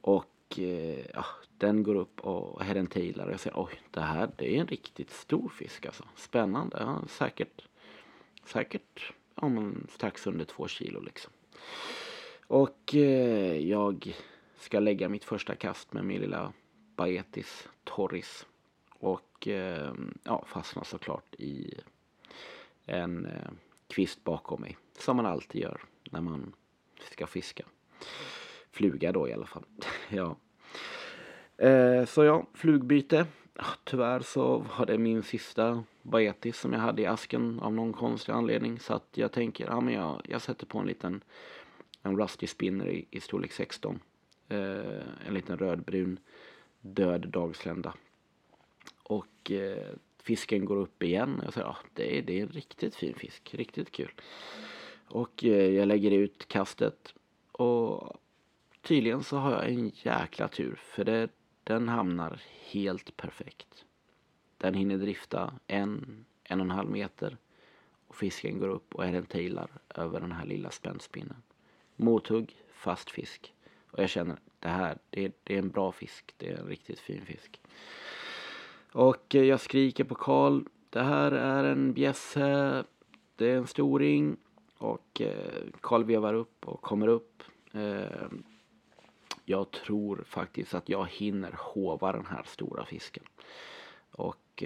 Och 0.00 0.58
eh, 0.58 1.06
ja, 1.14 1.24
den 1.58 1.82
går 1.82 1.94
upp 1.94 2.20
och 2.20 2.62
herentailar 2.62 3.26
och 3.26 3.32
jag 3.32 3.40
säger 3.40 3.60
oj, 3.60 3.80
det 3.90 4.00
här 4.00 4.30
det 4.36 4.56
är 4.56 4.60
en 4.60 4.66
riktigt 4.66 5.10
stor 5.10 5.48
fisk 5.48 5.86
alltså. 5.86 6.04
Spännande. 6.16 6.76
Ja, 6.80 7.02
säkert, 7.08 7.68
säkert 8.44 9.12
ja, 9.34 9.48
men 9.48 9.86
strax 9.90 10.26
under 10.26 10.44
två 10.44 10.68
kilo 10.68 11.00
liksom. 11.00 11.32
Och 12.46 12.94
eh, 12.94 13.56
jag 13.68 14.14
ska 14.58 14.80
lägga 14.80 15.08
mitt 15.08 15.24
första 15.24 15.54
kast 15.54 15.92
med 15.92 16.04
min 16.04 16.20
lilla 16.20 16.52
Baetis 16.96 17.68
Torris. 17.84 18.46
Och 18.88 19.48
eh, 19.48 19.94
ja, 20.22 20.44
fastnar 20.46 20.84
såklart 20.84 21.34
i 21.34 21.74
en 22.86 23.26
eh, 23.26 23.50
kvist 23.88 24.24
bakom 24.24 24.60
mig. 24.60 24.76
Som 24.98 25.16
man 25.16 25.26
alltid 25.26 25.62
gör 25.62 25.80
när 26.10 26.20
man 26.20 26.52
ska 27.12 27.26
fiska. 27.26 27.64
Fluga 28.70 29.12
då 29.12 29.28
i 29.28 29.32
alla 29.32 29.46
fall. 29.46 29.64
ja. 30.08 30.36
Eh, 31.56 32.04
så 32.04 32.24
ja, 32.24 32.46
flugbyte. 32.54 33.26
Ah, 33.56 33.74
tyvärr 33.84 34.20
så 34.20 34.58
var 34.58 34.86
det 34.86 34.98
min 34.98 35.22
sista 35.22 35.84
baetis 36.02 36.58
som 36.58 36.72
jag 36.72 36.80
hade 36.80 37.02
i 37.02 37.06
asken 37.06 37.60
av 37.60 37.72
någon 37.72 37.92
konstig 37.92 38.32
anledning. 38.32 38.80
Så 38.80 38.94
att 38.94 39.08
jag 39.12 39.32
tänker, 39.32 39.66
ja 39.66 39.80
men 39.80 39.94
jag, 39.94 40.22
jag 40.24 40.42
sätter 40.42 40.66
på 40.66 40.78
en 40.78 40.86
liten 40.86 41.24
en 42.02 42.16
rusty 42.16 42.46
spinner 42.46 42.88
i, 42.88 43.06
i 43.10 43.20
storlek 43.20 43.52
16. 43.52 44.00
Eh, 44.48 44.58
en 45.26 45.34
liten 45.34 45.58
rödbrun 45.58 46.18
död 46.80 47.28
dagslända. 47.28 47.94
Och 49.02 49.50
eh, 49.50 49.94
fisken 50.24 50.64
går 50.64 50.76
upp 50.76 51.02
igen. 51.02 51.40
Jag 51.44 51.52
säger, 51.52 51.66
ja, 51.66 51.76
det, 51.94 52.18
är, 52.18 52.22
det 52.22 52.38
är 52.38 52.42
en 52.42 52.48
riktigt 52.48 52.94
fin 52.94 53.14
fisk, 53.14 53.54
riktigt 53.54 53.90
kul. 53.90 54.12
Och 55.06 55.44
eh, 55.44 55.70
jag 55.70 55.88
lägger 55.88 56.10
ut 56.10 56.48
kastet 56.48 57.14
och 57.52 58.16
tydligen 58.82 59.22
så 59.22 59.36
har 59.36 59.52
jag 59.52 59.68
en 59.68 59.88
jäkla 59.94 60.48
tur 60.48 60.80
för 60.84 61.04
det, 61.04 61.28
den 61.64 61.88
hamnar 61.88 62.42
helt 62.70 63.16
perfekt. 63.16 63.84
Den 64.58 64.74
hinner 64.74 64.98
drifta 64.98 65.54
en, 65.66 66.24
en 66.44 66.60
och 66.60 66.64
en 66.64 66.70
halv 66.70 66.90
meter 66.90 67.36
och 68.06 68.16
fisken 68.16 68.58
går 68.58 68.68
upp 68.68 68.94
och 68.94 69.04
är 69.04 69.12
en 69.12 69.26
tailar 69.26 69.70
över 69.94 70.20
den 70.20 70.32
här 70.32 70.46
lilla 70.46 70.70
spännspinnen. 70.70 71.42
Mothugg, 71.96 72.56
fast 72.72 73.10
fisk. 73.10 73.54
Och 73.90 74.02
jag 74.02 74.10
känner 74.10 74.36
det 74.58 74.68
här, 74.68 74.98
det, 75.10 75.32
det 75.44 75.54
är 75.54 75.58
en 75.58 75.70
bra 75.70 75.92
fisk. 75.92 76.34
Det 76.36 76.50
är 76.50 76.56
en 76.56 76.66
riktigt 76.66 77.00
fin 77.00 77.26
fisk. 77.26 77.60
Och 78.94 79.34
eh, 79.34 79.42
jag 79.42 79.60
skriker 79.60 80.04
på 80.04 80.14
Karl. 80.14 80.62
Det 80.90 81.02
här 81.02 81.32
är 81.32 81.64
en 81.64 81.92
bjässe. 81.92 82.84
Det 83.36 83.50
är 83.50 83.56
en 83.56 83.66
storing. 83.66 84.36
Och 84.78 85.20
eh, 85.20 85.62
Karl 85.80 86.04
vevar 86.04 86.34
upp 86.34 86.68
och 86.68 86.82
kommer 86.82 87.08
upp. 87.08 87.42
Eh, 87.72 88.26
jag 89.44 89.70
tror 89.70 90.24
faktiskt 90.26 90.74
att 90.74 90.88
jag 90.88 91.06
hinner 91.08 91.54
hova 91.58 92.12
den 92.12 92.26
här 92.26 92.42
stora 92.46 92.84
fisken. 92.84 93.24
Och 94.10 94.64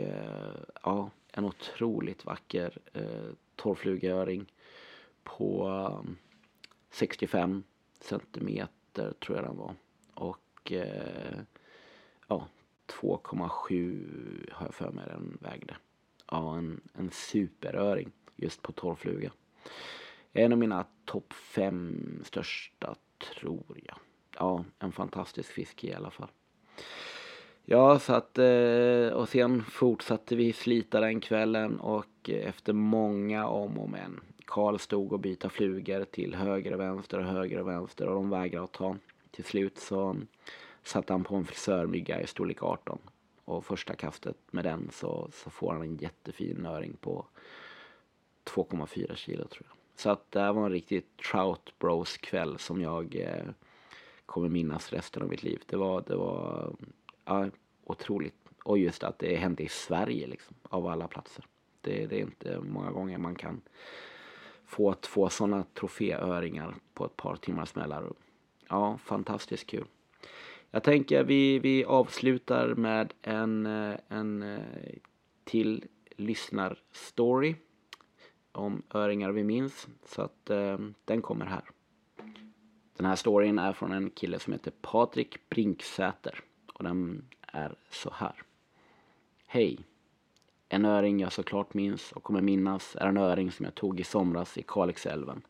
ja, 0.83 1.11
en 1.33 1.45
otroligt 1.45 2.24
vacker 2.24 2.79
torrflugöring 3.57 4.53
på 5.22 6.05
65 6.91 7.62
centimeter 8.01 9.12
tror 9.12 9.39
jag 9.39 9.47
den 9.47 9.57
var. 9.57 9.74
Och 10.14 10.72
ja, 12.29 12.47
2,7 12.89 14.53
har 14.53 14.66
jag 14.66 14.74
för 14.74 14.91
mig 14.91 15.05
den 15.07 15.39
vägde. 15.41 15.76
Ja, 16.30 16.57
en, 16.57 16.80
en 16.95 17.11
superöring 17.11 18.12
just 18.36 18.62
på 18.62 18.72
torrfluga. 18.72 19.32
En 20.32 20.53
av 20.53 20.59
mina 20.59 20.86
topp 21.05 21.32
fem 21.32 22.20
största 22.24 22.95
tror 23.34 23.78
jag. 23.84 23.97
Ja, 24.39 24.64
en 24.78 24.93
fantastisk 24.93 25.53
fisk 25.53 25.84
i 25.84 25.95
alla 25.95 26.11
fall. 26.11 26.28
Ja, 27.64 27.99
så 27.99 28.12
att 28.12 28.39
eh, 28.39 29.09
och 29.12 29.28
sen 29.28 29.64
fortsatte 29.64 30.36
vi 30.36 30.53
slita 30.53 31.01
den 31.01 31.20
kvällen 31.20 31.80
och 31.80 32.30
efter 32.30 32.72
många 32.72 33.47
om 33.47 33.78
och 33.78 33.91
men. 33.91 34.20
Karl 34.45 34.78
stod 34.78 35.12
och 35.12 35.20
byta 35.20 35.49
flugor 35.49 36.05
till 36.05 36.34
höger 36.34 36.72
och 36.72 36.80
vänster 36.80 37.18
och 37.18 37.24
höger 37.24 37.61
och 37.61 37.68
vänster 37.68 38.07
och 38.07 38.14
de 38.14 38.30
vägrade 38.30 38.64
att 38.64 38.72
ta. 38.72 38.97
Till 39.30 39.45
slut 39.45 39.78
så 39.78 40.16
satte 40.83 41.12
han 41.12 41.24
på 41.24 41.37
en 41.37 41.45
frisörmygga 41.45 42.20
i 42.20 42.26
storlek 42.26 42.62
18. 42.62 42.99
Och 43.45 43.64
första 43.64 43.95
kastet 43.95 44.37
med 44.51 44.64
den 44.64 44.89
så, 44.93 45.29
så 45.33 45.51
får 45.51 45.72
han 45.72 45.83
en 45.83 45.97
jättefin 45.97 46.66
öring 46.66 46.97
på 47.01 47.26
2,4 48.45 49.14
kilo 49.14 49.45
tror 49.45 49.66
jag. 49.68 50.01
Så 50.01 50.11
att 50.11 50.33
det 50.33 50.41
här 50.41 50.53
var 50.53 50.64
en 50.64 50.72
riktigt 50.72 51.16
trout 51.16 51.79
bros 51.79 52.16
kväll 52.16 52.59
som 52.59 52.81
jag 52.81 53.16
eh, 53.16 53.47
kommer 54.26 54.49
minnas 54.49 54.93
resten 54.93 55.22
av 55.22 55.29
mitt 55.29 55.43
liv. 55.43 55.62
Det 55.66 55.76
var, 55.76 56.05
det 56.07 56.16
var 56.16 56.72
ja, 57.24 57.51
otroligt. 57.85 58.35
Och 58.64 58.79
just 58.79 59.03
att 59.03 59.18
det 59.18 59.37
hände 59.37 59.62
i 59.62 59.68
Sverige 59.68 60.26
liksom, 60.26 60.57
av 60.62 60.87
alla 60.87 61.09
platser. 61.09 61.45
Det, 61.81 62.07
det 62.07 62.16
är 62.16 62.20
inte 62.20 62.61
många 62.61 62.91
gånger 62.91 63.18
man 63.18 63.35
kan 63.35 63.61
få 64.64 64.95
två 64.95 65.29
sådana 65.29 65.64
troféöringar 65.74 66.74
på 66.95 67.05
ett 67.05 67.16
par 67.16 67.37
timmars 67.37 67.74
mellanrum. 67.74 68.14
Ja, 68.68 68.99
fantastiskt 68.99 69.66
kul. 69.66 69.87
Jag 70.71 70.83
tänker 70.83 71.25
vi, 71.25 71.59
vi 71.59 71.85
avslutar 71.85 72.75
med 72.75 73.12
en, 73.23 73.66
eh, 73.66 73.97
en 74.09 74.43
eh, 74.43 74.61
till 75.45 75.85
lyssnarstory 76.16 77.55
om 78.53 78.83
öringar 78.95 79.31
vi 79.31 79.45
minns. 79.45 79.89
Så 80.05 80.23
att 80.23 80.51
eh, 80.51 80.79
den 81.05 81.23
kommer 81.23 81.47
här. 81.47 81.62
Den 82.97 83.07
här 83.07 83.16
storyn 83.16 83.59
är 83.59 83.73
från 83.73 83.93
en 83.93 84.11
kille 84.11 84.39
som 84.39 84.53
heter 84.53 84.73
Patrik 84.81 85.49
Brinksäter 85.49 86.41
och 86.75 86.85
den 86.85 87.25
är 87.43 87.75
så 87.91 88.11
här. 88.14 88.43
Hej! 89.47 89.79
En 90.69 90.85
öring 90.85 91.21
jag 91.21 91.33
såklart 91.33 91.75
minns 91.75 92.12
och 92.12 92.23
kommer 92.23 92.41
minnas 92.41 92.97
är 92.97 93.07
en 93.07 93.16
öring 93.16 93.53
som 93.53 93.64
jag 93.64 93.75
tog 93.75 94.01
i 94.01 94.05
somras 94.05 94.59
i 94.59 94.62
Kalixälven. 94.62 95.43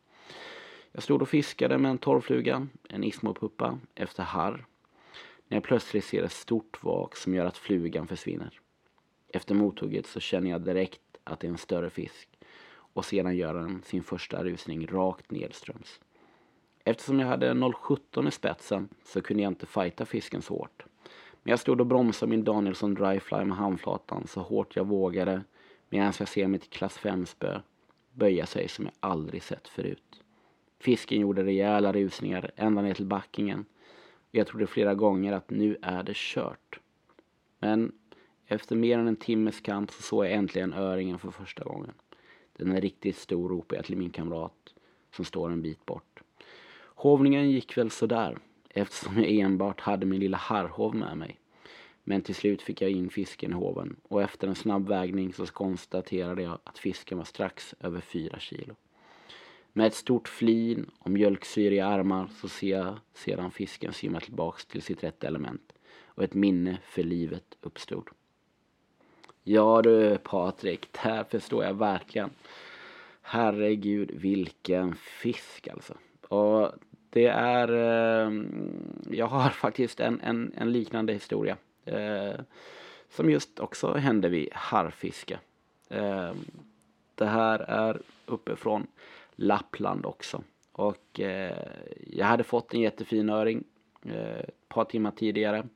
Jag 0.93 1.03
stod 1.03 1.23
och 1.23 1.29
fiskade 1.29 1.79
med 1.79 1.91
en 1.91 1.99
torrfluga, 1.99 2.66
en 2.89 3.05
ismopuppa, 3.05 3.79
efter 3.95 4.23
harr. 4.23 4.66
När 5.49 5.57
jag 5.57 5.64
plötsligt 5.64 6.05
ser 6.05 6.22
ett 6.22 6.32
stort 6.32 6.84
vak 6.84 7.16
som 7.16 7.34
gör 7.34 7.46
att 7.46 7.57
flugan 7.59 8.07
försvinner. 8.07 8.61
Efter 9.28 9.55
mothugget 9.55 10.07
så 10.07 10.20
känner 10.20 10.51
jag 10.51 10.61
direkt 10.61 11.01
att 11.24 11.40
det 11.40 11.46
är 11.46 11.51
en 11.51 11.59
större 11.59 11.90
fisk 11.90 12.28
och 12.70 13.05
sedan 13.05 13.36
gör 13.36 13.55
den 13.55 13.82
sin 13.82 14.03
första 14.03 14.44
rusning 14.44 14.86
rakt 14.86 15.30
nedströms. 15.30 16.01
Eftersom 16.84 17.20
jag 17.20 17.26
hade 17.26 17.51
0,17 17.51 18.28
i 18.28 18.30
spetsen 18.30 18.88
så 19.05 19.22
kunde 19.22 19.42
jag 19.42 19.51
inte 19.51 19.66
fighta 19.66 20.07
fisken 20.07 20.42
så 20.42 20.55
hårt. 20.55 20.84
Men 21.42 21.51
jag 21.51 21.61
stod 21.61 21.80
och 21.80 21.86
bromsade 21.86 22.30
min 22.30 22.44
Danielsson 22.44 22.94
Dryfly 22.94 23.44
med 23.44 23.57
handflatan 23.57 24.26
så 24.26 24.40
hårt 24.40 24.76
jag 24.76 24.86
vågade 24.86 25.42
medan 25.88 26.12
jag 26.18 26.28
ser 26.28 26.46
mitt 26.46 26.70
klass 26.70 26.99
5-spö 26.99 27.61
böja 28.12 28.46
sig 28.46 28.68
som 28.68 28.84
jag 28.84 28.94
aldrig 29.01 29.42
sett 29.42 29.68
förut. 29.68 30.22
Fisken 30.80 31.20
gjorde 31.20 31.44
rejäla 31.44 31.92
rusningar 31.92 32.51
ända 32.57 32.82
ner 32.82 32.94
till 32.94 33.07
backingen 33.07 33.64
jag 34.31 34.47
trodde 34.47 34.66
flera 34.66 34.95
gånger 34.95 35.33
att 35.33 35.51
nu 35.51 35.76
är 35.83 36.03
det 36.03 36.16
kört. 36.16 36.81
Men 37.59 37.93
efter 38.47 38.76
mer 38.76 38.99
än 38.99 39.09
en 39.09 39.16
timmes 39.16 39.61
kamp 39.61 39.91
så 39.91 40.03
såg 40.03 40.24
jag 40.24 40.33
äntligen 40.33 40.72
öringen 40.72 41.18
för 41.18 41.31
första 41.31 41.64
gången. 41.64 41.93
Den 42.53 42.72
är 42.72 42.81
riktigt 42.81 43.16
stor, 43.16 43.49
ropade 43.49 43.79
jag 43.79 43.85
till 43.85 43.97
min 43.97 44.11
kamrat 44.11 44.74
som 45.11 45.24
står 45.24 45.51
en 45.51 45.62
bit 45.62 45.87
bort. 45.87 46.22
Hovningen 46.81 47.51
gick 47.51 47.76
väl 47.79 47.91
sådär 47.91 48.39
eftersom 48.68 49.16
jag 49.16 49.31
enbart 49.31 49.81
hade 49.81 50.07
min 50.07 50.20
lilla 50.20 50.37
harrhov 50.37 50.95
med 50.95 51.18
mig. 51.18 51.39
Men 52.05 52.22
till 52.22 52.35
slut 52.35 52.62
fick 52.62 52.83
jag 52.83 52.91
in 52.91 53.11
fisken 53.11 53.51
i 53.51 53.55
hoven 53.55 53.97
och 54.03 54.22
efter 54.22 54.49
en 54.49 54.55
snabb 54.55 54.89
vägning 54.89 55.33
så 55.33 55.47
konstaterade 55.47 56.43
jag 56.43 56.59
att 56.64 56.79
fisken 56.79 57.18
var 57.18 57.24
strax 57.24 57.74
över 57.81 58.01
fyra 58.01 58.39
kilo. 58.39 58.74
Med 59.73 59.87
ett 59.87 59.95
stort 59.95 60.29
flin 60.29 60.91
och 60.99 61.11
mjölksyra 61.11 61.75
i 61.75 61.81
armar 61.81 62.29
så 62.41 62.49
ser 62.49 62.79
jag 62.79 62.99
sedan 63.14 63.51
fisken 63.51 63.93
simma 63.93 64.21
tillbaks 64.21 64.66
till 64.66 64.83
sitt 64.83 65.05
rätta 65.05 65.27
element 65.27 65.73
och 66.05 66.25
ett 66.25 66.35
minne 66.35 66.79
för 66.83 67.03
livet 67.03 67.57
uppstod. 67.61 68.09
Ja 69.45 69.83
du 69.83 70.19
Patrik, 70.19 70.89
där 71.03 71.25
förstår 71.25 71.64
jag 71.64 71.75
verkligen. 71.75 72.31
Herregud 73.23 74.11
vilken 74.11 74.95
fisk 74.95 75.69
alltså. 75.69 75.95
Och 76.29 76.73
det 77.11 77.27
är, 77.27 77.69
eh, 77.73 78.33
jag 79.11 79.27
har 79.27 79.51
faktiskt 79.64 80.01
en, 80.01 80.21
en, 80.21 80.53
en 80.57 80.73
liknande 80.73 81.12
historia. 81.12 81.57
Eh, 81.85 82.35
som 83.11 83.31
just 83.31 83.59
också 83.59 83.95
hände 83.95 84.29
vid 84.29 84.49
harrfiske. 84.53 85.39
Eh, 85.89 86.33
det 87.14 87.27
här 87.27 87.59
är 87.59 88.01
uppifrån 88.27 88.87
Lappland 89.41 90.07
också. 90.07 90.43
Och 90.72 91.20
eh, 91.20 91.57
jag 92.07 92.26
hade 92.26 92.45
fått 92.45 92.74
en 92.74 92.80
jättefin 92.80 93.30
öring 93.30 93.64
eh, 94.05 94.39
ett 94.39 94.68
par 94.68 94.84
timmar 94.84 95.11
tidigare. 95.11 95.66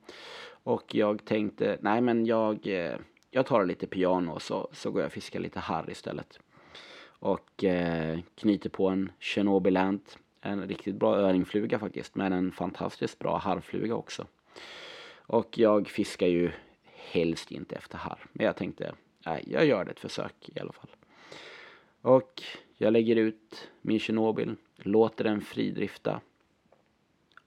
Och 0.63 0.95
jag 0.95 1.25
tänkte, 1.25 1.79
nej 1.81 2.01
men 2.01 2.27
jag, 2.27 2.67
eh, 2.67 2.97
jag 3.31 3.47
tar 3.47 3.67
lite 3.67 3.87
piano 3.87 4.33
och 4.33 4.43
så, 4.43 4.69
så 4.73 4.91
går 4.91 5.01
jag 5.01 5.07
och 5.07 5.13
fiskar 5.13 5.41
lite 5.41 5.61
harr 5.61 5.91
istället. 5.91 6.39
Och 7.05 7.65
eh, 7.65 8.19
knyter 8.35 8.71
på 8.71 8.89
en 8.89 9.13
Chernobylant. 9.21 10.19
En 10.41 10.69
riktigt 10.69 10.97
bra 10.97 11.17
öringfluga 11.17 11.79
faktiskt, 11.79 12.15
men 12.15 12.33
en 12.33 12.53
fantastiskt 12.53 13.19
bra 13.19 13.39
harrfluga 13.39 13.95
också. 13.95 14.27
Och 15.15 15.59
jag 15.59 15.89
fiskar 15.89 16.27
ju 16.27 16.51
helst 16.95 17.51
inte 17.51 17.77
efter 17.77 17.99
harr. 17.99 18.19
Men 18.33 18.47
jag 18.47 18.57
tänkte, 18.57 18.93
nej, 19.27 19.45
jag 19.47 19.67
gör 19.67 19.85
det 19.85 19.91
ett 19.91 20.01
försök 20.01 20.51
i 20.55 20.61
alla 20.61 20.73
fall. 20.73 20.91
Och 22.03 22.43
jag 22.83 22.93
lägger 22.93 23.17
ut 23.17 23.71
min 23.83 23.99
Tjernobyl, 23.99 24.57
låter 24.77 25.25
den 25.25 25.41
fridrifta 25.41 26.21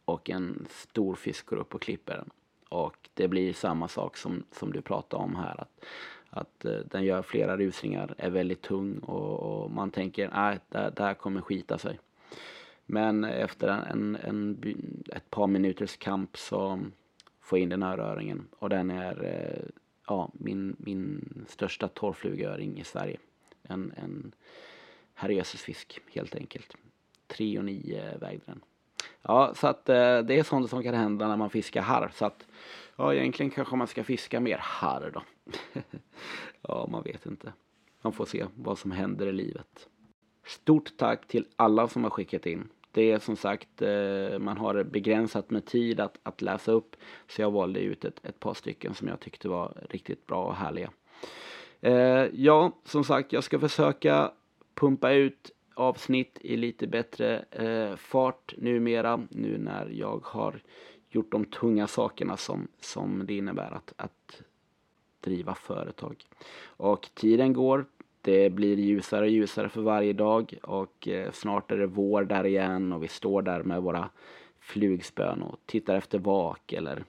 och 0.05 0.29
en 0.29 0.67
stor 0.69 1.15
fisk 1.15 1.45
går 1.45 1.57
upp 1.57 1.75
och 1.75 1.81
klipper 1.81 2.17
den. 2.17 2.29
Och 2.69 3.09
det 3.13 3.27
blir 3.27 3.53
samma 3.53 3.87
sak 3.87 4.17
som, 4.17 4.43
som 4.51 4.73
du 4.73 4.81
pratade 4.81 5.23
om 5.23 5.35
här. 5.35 5.61
Att, 5.61 5.85
att 6.29 6.65
eh, 6.65 6.77
den 6.91 7.03
gör 7.03 7.21
flera 7.21 7.57
rusningar, 7.57 8.15
är 8.17 8.29
väldigt 8.29 8.61
tung 8.61 8.99
och, 8.99 9.39
och 9.39 9.71
man 9.71 9.91
tänker 9.91 10.29
att 10.33 10.71
det, 10.71 10.93
det 10.95 11.03
här 11.03 11.13
kommer 11.13 11.41
skita 11.41 11.77
sig. 11.77 11.99
Men 12.85 13.23
efter 13.23 13.67
en, 13.67 14.15
en, 14.15 14.61
ett 15.15 15.29
par 15.29 15.47
minuters 15.47 15.97
kamp 15.97 16.37
så 16.37 16.79
får 17.41 17.59
jag 17.59 17.63
in 17.63 17.69
den 17.69 17.83
här 17.83 17.97
öringen 17.97 18.47
och 18.59 18.69
den 18.69 18.91
är 18.91 19.23
eh, 19.23 19.69
ja, 20.07 20.31
min, 20.33 20.75
min 20.79 21.29
största 21.47 21.87
torrflugöring 21.87 22.79
i 22.79 22.83
Sverige. 22.83 23.17
En, 23.63 23.93
en 23.97 24.31
herrejösses 25.15 25.65
helt 26.13 26.35
enkelt. 26.35 26.75
3,9 27.27 28.19
vägde 28.19 28.43
den. 28.45 28.61
Ja, 29.21 29.53
så 29.55 29.67
att 29.67 29.89
eh, 29.89 30.19
det 30.19 30.39
är 30.39 30.43
sånt 30.43 30.69
som 30.69 30.83
kan 30.83 30.93
hända 30.93 31.27
när 31.27 31.37
man 31.37 31.49
fiskar 31.49 31.81
harr. 31.81 32.11
Så 32.13 32.25
att, 32.25 32.47
ja, 32.95 33.13
egentligen 33.13 33.51
kanske 33.51 33.75
man 33.75 33.87
ska 33.87 34.03
fiska 34.03 34.39
mer 34.39 34.57
harr 34.57 35.11
då. 35.13 35.51
ja, 36.61 36.87
man 36.91 37.03
vet 37.03 37.25
inte. 37.25 37.53
Man 38.01 38.13
får 38.13 38.25
se 38.25 38.45
vad 38.55 38.77
som 38.77 38.91
händer 38.91 39.27
i 39.27 39.31
livet. 39.31 39.87
Stort 40.45 40.97
tack 40.97 41.27
till 41.27 41.47
alla 41.55 41.87
som 41.87 42.03
har 42.03 42.09
skickat 42.09 42.45
in. 42.45 42.69
Det 42.91 43.11
är 43.11 43.19
som 43.19 43.35
sagt, 43.35 43.81
eh, 43.81 44.39
man 44.39 44.57
har 44.57 44.83
begränsat 44.83 45.49
med 45.49 45.65
tid 45.65 45.99
att, 45.99 46.19
att 46.23 46.41
läsa 46.41 46.71
upp. 46.71 46.95
Så 47.27 47.41
jag 47.41 47.51
valde 47.51 47.79
ut 47.79 48.05
ett, 48.05 48.25
ett 48.25 48.39
par 48.39 48.53
stycken 48.53 48.93
som 48.93 49.07
jag 49.07 49.19
tyckte 49.19 49.47
var 49.49 49.87
riktigt 49.89 50.27
bra 50.27 50.45
och 50.45 50.55
härliga. 50.55 50.91
Eh, 51.81 52.27
ja, 52.33 52.71
som 52.85 53.03
sagt, 53.03 53.33
jag 53.33 53.43
ska 53.43 53.59
försöka 53.59 54.31
pumpa 54.75 55.11
ut 55.11 55.51
avsnitt 55.73 56.37
i 56.41 56.57
lite 56.57 56.87
bättre 56.87 57.45
eh, 57.51 57.95
fart 57.95 58.53
numera 58.57 59.27
nu 59.29 59.57
när 59.57 59.89
jag 59.89 60.25
har 60.25 60.61
gjort 61.09 61.31
de 61.31 61.45
tunga 61.45 61.87
sakerna 61.87 62.37
som, 62.37 62.67
som 62.79 63.25
det 63.25 63.37
innebär 63.37 63.71
att, 63.71 63.93
att 63.97 64.41
driva 65.21 65.55
företag. 65.55 66.25
Och 66.65 67.09
tiden 67.13 67.53
går, 67.53 67.85
det 68.21 68.49
blir 68.49 68.77
ljusare 68.77 69.25
och 69.25 69.31
ljusare 69.31 69.69
för 69.69 69.81
varje 69.81 70.13
dag 70.13 70.53
och 70.63 71.07
eh, 71.07 71.31
snart 71.31 71.71
är 71.71 71.77
det 71.77 71.87
vår 71.87 72.23
där 72.23 72.45
igen 72.45 72.93
och 72.93 73.03
vi 73.03 73.07
står 73.07 73.41
där 73.41 73.63
med 73.63 73.81
våra 73.81 74.09
flugspön 74.59 75.41
och 75.41 75.59
tittar 75.65 75.95
efter 75.95 76.19
vak 76.19 76.73
eller 76.73 77.03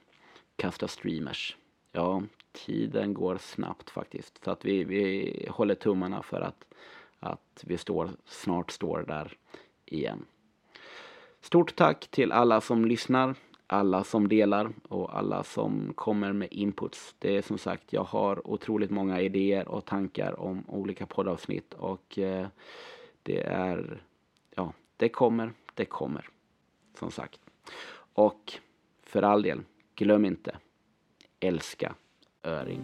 kastar 0.55 0.87
streamers. 0.87 1.57
Ja, 1.91 2.23
tiden 2.51 3.13
går 3.13 3.37
snabbt 3.37 3.89
faktiskt. 3.89 4.43
Så 4.43 4.51
att 4.51 4.65
vi, 4.65 4.83
vi 4.83 5.47
håller 5.49 5.75
tummarna 5.75 6.21
för 6.21 6.41
att 6.41 6.66
att 7.27 7.63
vi 7.63 7.77
står, 7.77 8.09
snart 8.25 8.71
står 8.71 9.03
där 9.07 9.37
igen. 9.85 10.25
Stort 11.41 11.75
tack 11.75 12.07
till 12.07 12.31
alla 12.31 12.61
som 12.61 12.85
lyssnar, 12.85 13.35
alla 13.67 14.03
som 14.03 14.27
delar 14.27 14.71
och 14.89 15.17
alla 15.17 15.43
som 15.43 15.93
kommer 15.95 16.33
med 16.33 16.47
inputs. 16.51 17.15
Det 17.19 17.37
är 17.37 17.41
som 17.41 17.57
sagt, 17.57 17.93
jag 17.93 18.03
har 18.03 18.47
otroligt 18.47 18.91
många 18.91 19.21
idéer 19.21 19.67
och 19.67 19.85
tankar 19.85 20.39
om 20.39 20.63
olika 20.67 21.05
poddavsnitt 21.05 21.73
och 21.73 22.19
eh, 22.19 22.47
det 23.23 23.43
är, 23.43 24.01
ja, 24.55 24.73
det 24.97 25.09
kommer, 25.09 25.53
det 25.73 25.85
kommer. 25.85 26.29
Som 26.99 27.11
sagt. 27.11 27.39
Och 28.13 28.53
för 29.03 29.21
all 29.21 29.41
del, 29.41 29.61
glöm 29.95 30.25
inte, 30.25 30.57
älska 31.39 31.95
öring. 32.43 32.81